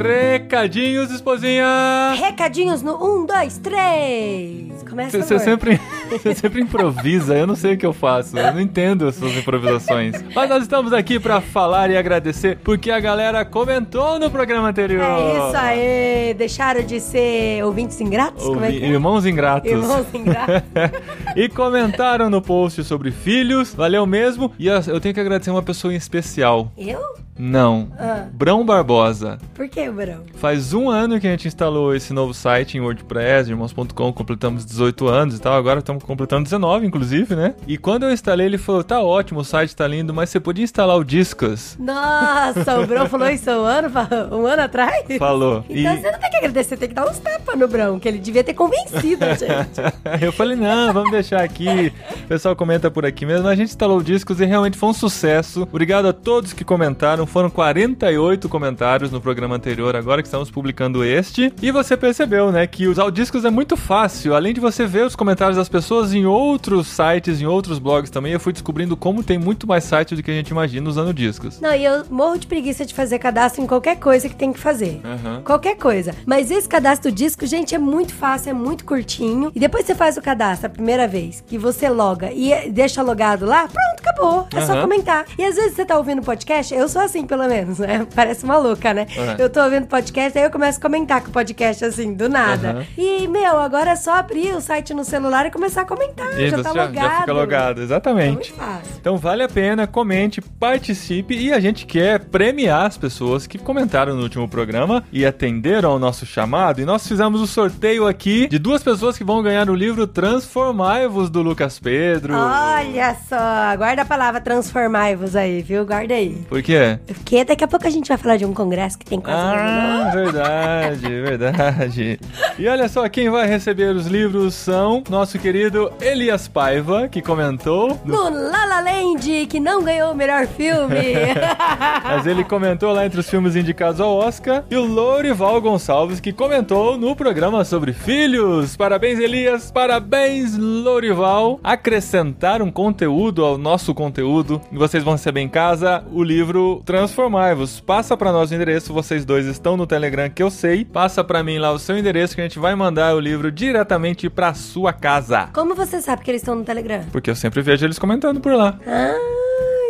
Recadinhos, 0.01 1.11
esposinha! 1.11 2.13
Recadinhos 2.15 2.81
no 2.81 2.95
1, 2.95 3.25
2, 3.25 3.57
3. 3.57 4.83
Começa 4.89 5.21
Você 5.21 5.39
sempre, 5.39 5.77
você 6.19 6.35
sempre 6.35 6.61
improvisa, 6.61 7.35
eu 7.35 7.47
não 7.47 7.55
sei 7.55 7.73
o 7.73 7.77
que 7.77 7.85
eu 7.85 7.93
faço, 7.93 8.37
eu 8.37 8.53
não 8.53 8.59
entendo 8.59 9.07
as 9.07 9.15
suas 9.15 9.35
improvisações. 9.35 10.23
Mas 10.35 10.49
nós 10.49 10.63
estamos 10.63 10.93
aqui 10.93 11.19
pra 11.19 11.41
falar 11.41 11.89
e 11.89 11.97
agradecer 11.97 12.57
porque 12.63 12.91
a 12.91 12.99
galera 12.99 13.43
comentou 13.45 14.19
no 14.19 14.29
programa 14.29 14.69
anterior. 14.69 15.03
É 15.03 15.47
isso 15.47 15.57
aí. 15.57 16.33
Deixaram 16.33 16.83
de 16.83 16.99
ser 16.99 17.63
ouvintes 17.63 17.99
ingratos? 18.01 18.43
É 18.43 18.47
Ouvi- 18.47 18.79
que 18.79 18.83
é? 18.83 18.87
Irmãos 18.87 19.25
ingratos. 19.25 19.71
Irmãos 19.71 20.05
ingratos. 20.13 20.69
e 21.35 21.49
comentaram 21.49 22.29
no 22.29 22.41
post 22.41 22.83
sobre 22.83 23.11
filhos. 23.11 23.73
Valeu 23.73 24.05
mesmo. 24.05 24.51
E 24.57 24.67
eu 24.67 24.99
tenho 24.99 25.13
que 25.13 25.19
agradecer 25.19 25.51
uma 25.51 25.63
pessoa 25.63 25.93
em 25.93 25.97
especial. 25.97 26.71
Eu? 26.77 27.01
Não. 27.43 27.87
Ah. 27.97 28.27
Brão 28.31 28.63
Barbosa. 28.63 29.39
Por 29.55 29.67
que, 29.67 29.89
Brão? 29.89 30.21
Faz 30.35 30.75
um 30.75 30.91
ano 30.91 31.19
que 31.19 31.25
a 31.27 31.31
gente 31.31 31.47
instalou 31.47 31.95
esse 31.95 32.13
novo 32.13 32.35
site 32.35 32.77
em 32.77 32.81
WordPress, 32.81 33.49
irmãos.com, 33.49 34.13
completamos 34.13 34.63
18 34.63 35.07
anos 35.07 35.37
e 35.37 35.41
tal, 35.41 35.55
agora 35.55 35.79
estamos 35.79 36.03
completando 36.03 36.43
19, 36.43 36.85
inclusive, 36.85 37.35
né? 37.35 37.55
E 37.67 37.79
quando 37.79 38.03
eu 38.03 38.11
instalei, 38.11 38.45
ele 38.45 38.59
falou, 38.59 38.83
tá 38.83 39.01
ótimo, 39.01 39.39
o 39.39 39.43
site 39.43 39.75
tá 39.75 39.87
lindo, 39.87 40.13
mas 40.13 40.29
você 40.29 40.39
podia 40.39 40.63
instalar 40.63 40.95
o 40.95 41.03
Discos. 41.03 41.75
Nossa, 41.79 42.79
o 42.79 42.85
Brão 42.85 43.09
falou 43.09 43.27
isso 43.27 43.49
um 43.49 43.65
ano, 43.65 43.89
um 44.31 44.45
ano 44.45 44.61
atrás? 44.61 45.03
Falou. 45.17 45.65
Então 45.67 45.95
E- 45.95 45.97
você 45.99 46.11
não 46.11 46.19
tem 46.19 46.29
que 46.29 46.37
agradecer, 46.37 46.77
tem 46.77 46.89
que 46.89 46.93
dar 46.95 47.09
uns 47.09 47.17
tapas 47.17 47.57
no 47.57 47.67
Brão, 47.67 47.99
que 47.99 48.07
ele 48.07 48.19
devia 48.19 48.43
ter 48.43 48.53
convencido 48.53 49.25
a 49.25 49.33
gente. 49.33 49.81
eu 50.21 50.31
falei, 50.31 50.55
não, 50.55 50.93
vamos 50.93 51.09
deixar 51.09 51.41
aqui. 51.43 51.91
O 52.23 52.27
pessoal 52.27 52.55
comenta 52.55 52.91
por 52.91 53.03
aqui 53.03 53.25
mesmo. 53.25 53.47
A 53.47 53.55
gente 53.55 53.69
instalou 53.69 53.97
o 53.97 54.03
Discos 54.03 54.39
e 54.39 54.45
realmente 54.45 54.77
foi 54.77 54.89
um 54.89 54.93
sucesso. 54.93 55.63
Obrigado 55.63 56.07
a 56.07 56.13
todos 56.13 56.53
que 56.53 56.63
comentaram. 56.63 57.25
Foram 57.31 57.49
48 57.49 58.49
comentários 58.49 59.09
no 59.09 59.21
programa 59.21 59.55
anterior, 59.55 59.95
agora 59.95 60.21
que 60.21 60.27
estamos 60.27 60.51
publicando 60.51 61.01
este. 61.01 61.53
E 61.61 61.71
você 61.71 61.95
percebeu, 61.95 62.51
né, 62.51 62.67
que 62.67 62.87
usar 62.87 63.05
o 63.05 63.11
Discos 63.11 63.45
é 63.45 63.49
muito 63.49 63.77
fácil. 63.77 64.35
Além 64.35 64.53
de 64.53 64.59
você 64.59 64.85
ver 64.85 65.05
os 65.05 65.15
comentários 65.15 65.55
das 65.55 65.69
pessoas 65.69 66.13
em 66.13 66.25
outros 66.25 66.87
sites, 66.87 67.39
em 67.39 67.45
outros 67.45 67.79
blogs 67.79 68.09
também, 68.11 68.33
eu 68.33 68.39
fui 68.39 68.51
descobrindo 68.51 68.97
como 68.97 69.23
tem 69.23 69.37
muito 69.39 69.65
mais 69.65 69.85
sites 69.85 70.17
do 70.17 70.21
que 70.21 70.29
a 70.29 70.33
gente 70.33 70.49
imagina 70.49 70.89
usando 70.89 71.13
Discos. 71.13 71.61
Não, 71.61 71.73
e 71.73 71.85
eu 71.85 72.03
morro 72.09 72.37
de 72.37 72.47
preguiça 72.47 72.85
de 72.85 72.93
fazer 72.93 73.17
cadastro 73.17 73.63
em 73.63 73.67
qualquer 73.67 73.95
coisa 73.97 74.27
que 74.27 74.35
tem 74.35 74.51
que 74.51 74.59
fazer. 74.59 74.99
Aham. 75.05 75.41
Qualquer 75.45 75.77
coisa. 75.77 76.13
Mas 76.25 76.51
esse 76.51 76.67
cadastro 76.67 77.09
disco, 77.09 77.45
gente, 77.45 77.73
é 77.73 77.79
muito 77.79 78.13
fácil, 78.13 78.49
é 78.49 78.53
muito 78.53 78.83
curtinho. 78.83 79.53
E 79.55 79.59
depois 79.59 79.85
você 79.85 79.95
faz 79.95 80.17
o 80.17 80.21
cadastro 80.21 80.67
a 80.67 80.69
primeira 80.69 81.07
vez, 81.07 81.41
que 81.47 81.57
você 81.57 81.87
loga 81.87 82.29
e 82.33 82.69
deixa 82.71 83.01
logado 83.01 83.45
lá, 83.45 83.69
pronto, 83.69 84.01
acabou. 84.01 84.47
É 84.53 84.65
só 84.65 84.73
Aham. 84.73 84.81
comentar. 84.81 85.25
E 85.39 85.45
às 85.45 85.55
vezes 85.55 85.75
você 85.75 85.85
tá 85.85 85.97
ouvindo 85.97 86.21
podcast, 86.21 86.73
eu 86.75 86.89
sou 86.89 87.01
assim 87.01 87.20
pelo 87.25 87.47
menos, 87.47 87.79
né? 87.79 88.05
Parece 88.15 88.43
uma 88.43 88.57
louca, 88.57 88.93
né? 88.93 89.07
É. 89.15 89.41
Eu 89.41 89.49
tô 89.49 89.61
ouvindo 89.61 89.87
podcast, 89.87 90.37
aí 90.37 90.43
eu 90.45 90.51
começo 90.51 90.77
a 90.79 90.81
comentar 90.81 91.21
com 91.21 91.29
o 91.29 91.31
podcast 91.31 91.83
assim, 91.85 92.13
do 92.13 92.27
nada. 92.29 92.71
Aham. 92.71 92.85
E, 92.97 93.27
meu, 93.27 93.57
agora 93.59 93.91
é 93.91 93.95
só 93.95 94.15
abrir 94.15 94.53
o 94.55 94.61
site 94.61 94.93
no 94.93 95.03
celular 95.03 95.45
e 95.45 95.51
começar 95.51 95.81
a 95.81 95.85
comentar. 95.85 96.39
E 96.39 96.49
já 96.49 96.61
tá 96.63 96.73
já, 96.73 96.83
logado. 96.85 96.95
já 97.03 97.19
fica 97.21 97.33
logado, 97.33 97.81
É 97.81 97.83
exatamente. 97.83 98.33
muito 98.33 98.53
fácil. 98.53 98.91
Então 98.99 99.17
vale 99.17 99.43
a 99.43 99.49
pena, 99.49 99.87
comente, 99.87 100.41
participe 100.41 101.35
e 101.35 101.51
a 101.53 101.59
gente 101.59 101.85
quer 101.85 102.19
premiar 102.25 102.85
as 102.85 102.97
pessoas 102.97 103.47
que 103.47 103.57
comentaram 103.57 104.15
no 104.15 104.23
último 104.23 104.47
programa 104.47 105.03
e 105.11 105.25
atenderam 105.25 105.91
ao 105.91 105.99
nosso 105.99 106.25
chamado. 106.25 106.81
E 106.81 106.85
nós 106.85 107.07
fizemos 107.07 107.41
o 107.41 107.47
sorteio 107.47 108.07
aqui 108.07 108.47
de 108.47 108.57
duas 108.59 108.83
pessoas 108.83 109.17
que 109.17 109.23
vão 109.23 109.41
ganhar 109.41 109.69
o 109.69 109.75
livro 109.75 110.05
Transformai-vos 110.07 111.29
do 111.29 111.41
Lucas 111.41 111.79
Pedro. 111.79 112.33
Olha 112.35 113.15
só, 113.27 113.77
guarda 113.77 114.01
a 114.03 114.05
palavra 114.05 114.39
transformai-vos 114.41 115.35
aí, 115.35 115.61
viu? 115.61 115.85
Guarda 115.85 116.13
aí. 116.13 116.45
Por 116.49 116.61
quê? 116.61 116.99
Porque 117.07 117.43
daqui 117.43 117.63
a 117.63 117.67
pouco 117.67 117.85
a 117.87 117.89
gente 117.89 118.07
vai 118.07 118.17
falar 118.17 118.37
de 118.37 118.45
um 118.45 118.53
congresso 118.53 118.97
que 118.97 119.05
tem 119.05 119.19
quase 119.19 119.37
Ah, 119.39 120.11
verdade, 120.13 121.07
verdade. 121.21 122.19
E 122.57 122.67
olha 122.67 122.87
só, 122.87 123.07
quem 123.09 123.29
vai 123.29 123.47
receber 123.47 123.95
os 123.95 124.07
livros 124.07 124.53
são 124.53 125.03
nosso 125.09 125.37
querido 125.39 125.91
Elias 126.01 126.47
Paiva, 126.47 127.07
que 127.07 127.21
comentou. 127.21 127.99
no- 128.05 128.29
no 128.29 128.49
La 128.51 128.65
La 128.65 128.79
Land, 128.81 129.45
que 129.47 129.59
não 129.59 129.83
ganhou 129.83 130.11
o 130.11 130.15
melhor 130.15 130.45
filme. 130.47 130.95
Mas 132.03 132.25
ele 132.25 132.43
comentou 132.43 132.91
lá 132.93 133.05
entre 133.05 133.19
os 133.19 133.29
filmes 133.29 133.55
indicados 133.55 133.99
ao 133.99 134.15
Oscar. 134.15 134.63
E 134.69 134.75
o 134.75 134.85
Lourival 134.85 135.59
Gonçalves, 135.61 136.19
que 136.19 136.31
comentou 136.31 136.97
no 136.97 137.15
programa 137.15 137.63
sobre 137.65 137.93
filhos. 137.93 138.75
Parabéns, 138.75 139.19
Elias. 139.19 139.71
Parabéns, 139.71 140.57
Lourival. 140.57 141.59
Acrescentaram 141.63 142.71
conteúdo 142.71 143.43
ao 143.43 143.57
nosso 143.57 143.93
conteúdo. 143.93 144.61
E 144.71 144.77
vocês 144.77 145.03
vão 145.03 145.13
receber 145.13 145.41
em 145.41 145.49
casa 145.49 146.03
o 146.11 146.23
livro 146.23 146.81
Transformai-vos. 146.91 147.79
Passa 147.79 148.17
pra 148.17 148.33
nós 148.33 148.51
o 148.51 148.53
endereço. 148.53 148.91
Vocês 148.91 149.23
dois 149.23 149.45
estão 149.45 149.77
no 149.77 149.87
Telegram, 149.87 150.29
que 150.29 150.43
eu 150.43 150.51
sei. 150.51 150.83
Passa 150.83 151.23
pra 151.23 151.41
mim 151.41 151.57
lá 151.57 151.71
o 151.71 151.79
seu 151.79 151.97
endereço, 151.97 152.35
que 152.35 152.41
a 152.41 152.43
gente 152.43 152.59
vai 152.59 152.75
mandar 152.75 153.15
o 153.15 153.19
livro 153.21 153.49
diretamente 153.49 154.29
pra 154.29 154.53
sua 154.53 154.91
casa. 154.91 155.47
Como 155.53 155.73
você 155.73 156.01
sabe 156.01 156.21
que 156.21 156.29
eles 156.29 156.41
estão 156.41 156.53
no 156.53 156.65
Telegram? 156.65 157.05
Porque 157.09 157.29
eu 157.29 157.35
sempre 157.35 157.61
vejo 157.61 157.85
eles 157.85 157.97
comentando 157.97 158.41
por 158.41 158.53
lá. 158.53 158.77
Ah, 158.85 159.15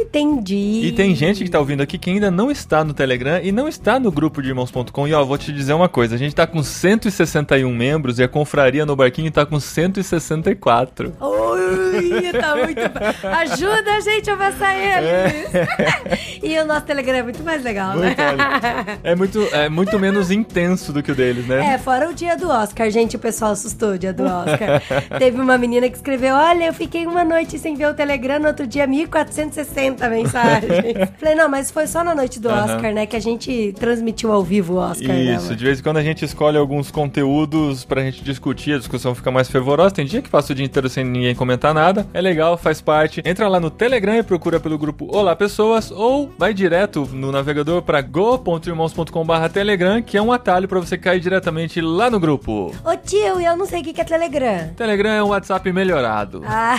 entendi. 0.04 0.82
E 0.84 0.92
tem 0.92 1.16
gente 1.16 1.44
que 1.44 1.50
tá 1.50 1.58
ouvindo 1.58 1.82
aqui 1.82 1.98
que 1.98 2.12
ainda 2.12 2.30
não 2.30 2.52
está 2.52 2.84
no 2.84 2.94
Telegram 2.94 3.40
e 3.42 3.52
não 3.52 3.68
está 3.68 4.00
no 4.00 4.12
grupo 4.12 4.40
de 4.40 4.50
irmãos.com. 4.50 5.08
E 5.08 5.14
ó, 5.16 5.26
vou 5.26 5.40
te 5.40 5.52
dizer 5.52 5.74
uma 5.74 5.90
coisa: 5.90 6.14
a 6.14 6.20
gente 6.20 6.36
tá 6.36 6.46
com 6.46 6.62
161 6.62 7.74
membros 7.74 8.20
e 8.20 8.24
a 8.24 8.28
confraria 8.28 8.86
no 8.86 8.96
barquinho 8.96 9.32
tá 9.32 9.44
com 9.44 9.60
164. 9.60 11.14
Ui, 11.62 12.32
tá 12.34 12.56
muito. 12.56 12.82
Ajuda 13.28 13.92
a 13.92 14.00
gente 14.00 14.30
a 14.30 14.38
passar 14.38 14.76
eles. 14.76 15.52
e 16.44 16.60
o 16.60 16.66
nosso 16.66 16.86
Telegram 16.86 17.18
é 17.18 17.24
muito 17.24 17.44
mais 17.44 17.64
legal, 17.64 17.96
né? 17.96 18.08
Muito, 18.08 18.22
olha, 18.22 19.00
é, 19.04 19.16
muito, 19.16 19.40
é 19.52 19.70
muito 19.70 20.00
menos 20.00 20.32
intenso 20.32 20.92
do 20.92 21.04
que 21.04 21.12
o 21.12 21.16
deles, 21.16 21.46
né? 21.48 21.74
É, 21.74 21.78
fora 21.78 22.10
o 22.10 22.14
dia 22.14 22.36
do 22.36 22.50
Oscar, 22.50 22.90
gente, 22.90 23.16
o 23.16 23.20
pessoal 23.20 23.52
assustou 23.52 23.92
o 23.92 23.98
dia 23.98 24.14
do 24.14 24.24
Oscar. 24.24 24.82
Teve 25.18 25.40
uma 25.40 25.58
menina 25.58 25.90
que 25.90 25.96
escreveu: 25.96 26.36
Olha, 26.36 26.66
eu 26.66 26.74
fiquei 26.74 27.06
uma 27.06 27.24
noite 27.24 27.58
sem 27.60 27.76
ver 27.76 27.88
o 27.88 27.94
Telegram, 27.94 28.40
no 28.40 28.48
outro 28.48 28.66
dia 28.66 28.88
1460 28.88 30.10
mensagens. 30.10 30.72
Falei, 31.20 31.36
não, 31.36 31.50
mas 31.50 31.72
foi 31.72 31.88
só 31.88 32.04
na 32.04 32.16
noite 32.16 32.40
do 32.40 32.50
Aham. 32.50 32.76
Oscar, 32.76 32.94
né? 32.94 33.06
Que 33.06 33.16
a 33.16 33.20
gente 33.20 33.74
transmitiu 33.80 34.32
ao 34.32 34.44
vivo 34.44 34.74
o 34.74 34.78
Oscar, 34.78 35.08
né? 35.08 35.36
Isso, 35.36 35.56
de 35.56 35.64
vez 35.64 35.80
em 35.80 35.84
quando 35.84 35.98
a 35.98 36.04
gente 36.04 36.26
escolhe 36.26 36.58
alguns 36.58 36.92
conteúdos 36.92 37.86
pra 37.86 38.02
gente 38.02 38.24
discutir, 38.24 38.74
a 38.74 38.78
discussão 38.78 39.14
fica 39.14 39.32
mais 39.32 39.50
fervorosa. 39.50 39.96
Tem 39.96 40.06
dia 40.06 40.22
que 40.22 40.30
passa 40.30 40.54
o 40.54 40.56
dia 40.56 40.66
inteiro 40.66 40.90
sem 40.90 41.04
ninguém 41.04 41.36
comentar 41.36 41.51
nada. 41.74 42.08
É 42.14 42.22
legal, 42.22 42.58
faz 42.58 42.82
parte. 42.82 43.22
Entra 43.26 43.48
lá 43.48 43.60
no 43.60 43.70
Telegram 43.70 44.16
e 44.16 44.24
procura 44.24 44.60
pelo 44.60 44.78
grupo 44.78 45.08
Olá 45.16 45.36
Pessoas 45.36 45.92
ou 45.92 46.32
vai 46.38 46.54
direto 46.54 47.08
no 47.12 47.32
navegador 47.32 47.82
pra 47.82 48.02
go.irmãos.com.br 48.02 49.50
Telegram, 49.54 50.02
que 50.02 50.18
é 50.18 50.22
um 50.22 50.32
atalho 50.32 50.68
pra 50.68 50.80
você 50.80 50.98
cair 50.98 51.20
diretamente 51.20 51.80
lá 51.82 52.10
no 52.10 52.20
grupo. 52.20 52.74
Ô 52.84 52.96
tio, 52.98 53.40
eu 53.40 53.56
não 53.56 53.66
sei 53.66 53.82
o 53.82 53.84
que 53.84 53.94
que 53.94 54.02
é 54.02 54.04
Telegram. 54.04 54.70
Telegram 54.76 55.12
é 55.12 55.24
um 55.24 55.28
WhatsApp 55.28 55.72
melhorado. 55.72 56.42
Ah, 56.46 56.78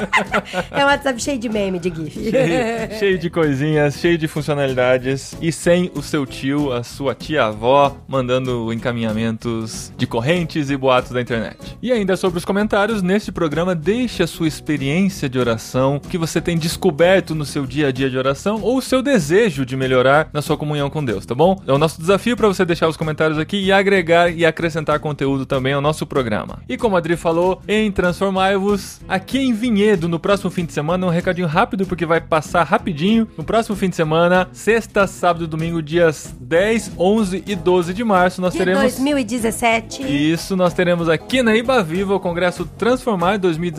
é 0.70 0.84
um 0.84 0.88
WhatsApp 0.88 1.20
cheio 1.22 1.38
de 1.38 1.48
meme, 1.48 1.78
de 1.78 1.90
GIF. 1.94 2.30
cheio, 2.30 2.98
cheio 2.98 3.18
de 3.18 3.30
coisinhas, 3.30 3.94
cheio 3.94 4.18
de 4.18 4.28
funcionalidades 4.28 5.36
e 5.40 5.50
sem 5.52 5.90
o 5.94 6.02
seu 6.02 6.26
tio, 6.26 6.72
a 6.72 6.82
sua 6.82 7.14
tia-avó, 7.14 7.96
mandando 8.08 8.72
encaminhamentos 8.72 9.92
de 9.96 10.06
correntes 10.06 10.70
e 10.70 10.76
boatos 10.76 11.12
da 11.12 11.20
internet. 11.20 11.76
E 11.82 11.92
ainda 11.92 12.16
sobre 12.16 12.38
os 12.38 12.44
comentários, 12.44 13.02
neste 13.02 13.32
programa, 13.32 13.74
deixe 13.90 14.22
a 14.22 14.26
sua 14.28 14.46
experiência 14.46 15.28
de 15.28 15.36
oração, 15.36 15.96
o 15.96 16.00
que 16.00 16.16
você 16.16 16.40
tem 16.40 16.56
descoberto 16.56 17.34
no 17.34 17.44
seu 17.44 17.66
dia 17.66 17.88
a 17.88 17.90
dia 17.90 18.08
de 18.08 18.16
oração 18.16 18.60
ou 18.62 18.76
o 18.76 18.80
seu 18.80 19.02
desejo 19.02 19.66
de 19.66 19.76
melhorar 19.76 20.30
na 20.32 20.40
sua 20.40 20.56
comunhão 20.56 20.88
com 20.88 21.04
Deus, 21.04 21.26
tá 21.26 21.34
bom? 21.34 21.60
É 21.66 21.72
o 21.72 21.78
nosso 21.78 22.00
desafio 22.00 22.36
para 22.36 22.46
você 22.46 22.64
deixar 22.64 22.86
os 22.86 22.96
comentários 22.96 23.36
aqui 23.36 23.56
e 23.60 23.72
agregar 23.72 24.30
e 24.30 24.46
acrescentar 24.46 25.00
conteúdo 25.00 25.44
também 25.44 25.72
ao 25.72 25.80
nosso 25.80 26.06
programa. 26.06 26.62
E 26.68 26.76
como 26.76 26.94
a 26.94 27.00
Adri 27.00 27.16
falou, 27.16 27.60
em 27.66 27.90
Transformai-vos, 27.90 29.00
aqui 29.08 29.40
em 29.40 29.52
Vinhedo, 29.52 30.08
no 30.08 30.20
próximo 30.20 30.52
fim 30.52 30.64
de 30.64 30.72
semana, 30.72 31.04
um 31.04 31.10
recadinho 31.10 31.48
rápido 31.48 31.84
porque 31.84 32.06
vai 32.06 32.20
passar 32.20 32.62
rapidinho. 32.62 33.26
No 33.36 33.42
próximo 33.42 33.74
fim 33.74 33.88
de 33.88 33.96
semana, 33.96 34.48
sexta, 34.52 35.04
sábado 35.08 35.46
e 35.46 35.48
domingo, 35.48 35.82
dias 35.82 36.32
10, 36.40 36.92
11 36.96 37.42
e 37.44 37.56
12 37.56 37.92
de 37.92 38.04
março, 38.04 38.40
nós 38.40 38.52
De 38.52 38.58
teremos 38.60 38.82
2017. 38.82 40.02
isso, 40.04 40.54
nós 40.54 40.72
teremos 40.72 41.08
aqui 41.08 41.42
na 41.42 41.56
Iba 41.56 41.82
Viva 41.82 42.14
o 42.14 42.20
Congresso 42.20 42.64
Transformar 42.78 43.36
2017 43.36 43.69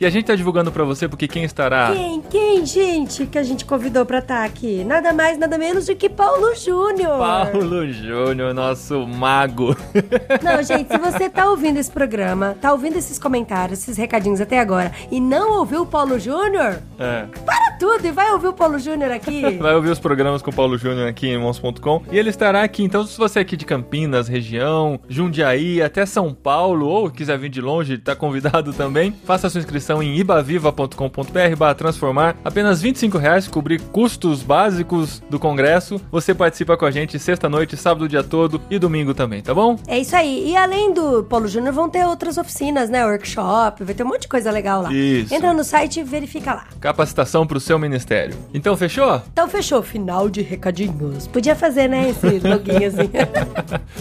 e 0.00 0.06
a 0.06 0.10
gente 0.10 0.26
tá 0.26 0.34
divulgando 0.34 0.70
pra 0.72 0.84
você 0.84 1.08
porque 1.08 1.28
quem 1.28 1.44
estará 1.44 1.92
Quem, 1.92 2.20
quem, 2.22 2.66
gente, 2.66 3.26
que 3.26 3.38
a 3.38 3.42
gente 3.42 3.64
convidou 3.64 4.04
pra 4.04 4.18
estar 4.18 4.44
aqui? 4.44 4.84
Nada 4.84 5.12
mais, 5.12 5.38
nada 5.38 5.56
menos 5.58 5.86
do 5.86 5.94
que 5.96 6.08
Paulo 6.08 6.54
Júnior. 6.54 7.18
Paulo 7.18 7.86
Júnior, 7.92 8.54
nosso 8.54 9.06
mago. 9.06 9.76
Não, 10.42 10.62
gente, 10.62 10.88
se 10.88 10.98
você 10.98 11.28
tá 11.28 11.48
ouvindo 11.50 11.78
esse 11.78 11.90
programa, 11.90 12.56
tá 12.60 12.72
ouvindo 12.72 12.96
esses 12.96 13.18
comentários, 13.18 13.80
esses 13.80 13.96
recadinhos 13.96 14.40
até 14.40 14.58
agora, 14.58 14.92
e 15.10 15.20
não 15.20 15.58
ouviu 15.58 15.82
o 15.82 15.86
Paulo 15.86 16.18
Júnior, 16.18 16.80
É. 16.98 17.26
para 17.44 17.76
tudo 17.78 18.06
e 18.06 18.10
vai 18.10 18.30
ouvir 18.32 18.48
o 18.48 18.52
Paulo 18.52 18.78
Júnior 18.78 19.10
aqui. 19.12 19.42
Vai 19.58 19.74
ouvir 19.74 19.90
os 19.90 19.98
programas 19.98 20.42
com 20.42 20.50
o 20.50 20.54
Paulo 20.54 20.76
Júnior 20.78 21.08
aqui 21.08 21.28
em 21.28 21.32
irmãos.com 21.32 22.02
e 22.10 22.18
ele 22.18 22.30
estará 22.30 22.62
aqui. 22.62 22.82
Então, 22.82 23.04
se 23.06 23.16
você 23.18 23.38
é 23.38 23.42
aqui 23.42 23.56
de 23.56 23.64
Campinas, 23.64 24.28
região, 24.28 25.00
Jundiaí, 25.08 25.80
até 25.82 26.04
São 26.06 26.32
Paulo, 26.32 26.86
ou 26.86 27.10
quiser 27.10 27.38
vir 27.38 27.48
de 27.48 27.60
longe, 27.60 27.98
tá 27.98 28.14
convidado 28.16 28.72
também, 28.72 29.14
faça 29.24 29.48
sua 29.50 29.58
inscrição 29.58 30.02
em 30.02 30.16
ibaviva.com.br 30.16 31.56
barra 31.56 31.74
transformar. 31.74 32.36
Apenas 32.44 32.80
25 32.80 33.18
reais, 33.18 33.48
cobrir 33.48 33.80
custos 33.80 34.42
básicos 34.42 35.22
do 35.28 35.38
congresso. 35.38 36.00
Você 36.10 36.34
participa 36.34 36.76
com 36.76 36.84
a 36.84 36.90
gente 36.90 37.18
sexta-noite, 37.18 37.76
sábado 37.76 38.04
o 38.04 38.08
dia 38.08 38.22
todo 38.22 38.60
e 38.70 38.78
domingo 38.78 39.14
também, 39.14 39.42
tá 39.42 39.54
bom? 39.54 39.78
É 39.86 39.98
isso 39.98 40.16
aí. 40.16 40.50
E 40.50 40.56
além 40.56 40.92
do 40.92 41.24
Paulo 41.24 41.48
Júnior, 41.48 41.74
vão 41.74 41.88
ter 41.88 42.06
outras 42.06 42.38
oficinas, 42.38 42.88
né? 42.88 43.04
Workshop, 43.04 43.84
vai 43.84 43.94
ter 43.94 44.02
um 44.02 44.08
monte 44.08 44.22
de 44.22 44.28
coisa 44.28 44.50
legal 44.50 44.82
lá. 44.82 44.92
Isso. 44.92 45.34
Entra 45.34 45.52
no 45.52 45.64
site 45.64 46.00
e 46.00 46.04
verifica 46.04 46.54
lá. 46.54 46.64
Capacitação 46.80 47.46
pro 47.46 47.60
seu 47.60 47.78
ministério. 47.78 48.36
Então, 48.54 48.76
fechou? 48.76 49.20
Então 49.32 49.48
fechou, 49.48 49.82
final 49.82 50.28
de 50.28 50.42
recadinhos. 50.42 51.26
Podia 51.26 51.56
fazer, 51.56 51.88
né, 51.88 52.10
esse 52.10 52.38
loguinho 52.46 52.88
assim. 52.88 53.10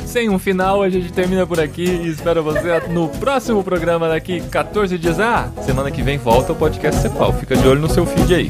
Sem 0.06 0.30
um 0.30 0.40
final, 0.40 0.82
a 0.82 0.90
gente 0.90 1.12
termina 1.12 1.46
por 1.46 1.60
aqui 1.60 1.86
e 1.86 2.08
espero 2.08 2.44
você 2.44 2.80
no 2.90 3.10
próximo 3.10 3.64
programa 3.64 4.08
daqui 4.08 4.42
14 4.42 4.98
dias. 4.98 5.07
Ah, 5.20 5.48
semana 5.62 5.90
que 5.90 6.04
vem 6.04 6.18
volta 6.18 6.52
o 6.52 6.56
podcast 6.56 7.02
Cepal. 7.02 7.32
Fica 7.32 7.56
de 7.56 7.66
olho 7.66 7.80
no 7.80 7.90
seu 7.90 8.06
feed 8.06 8.36
aí. 8.36 8.48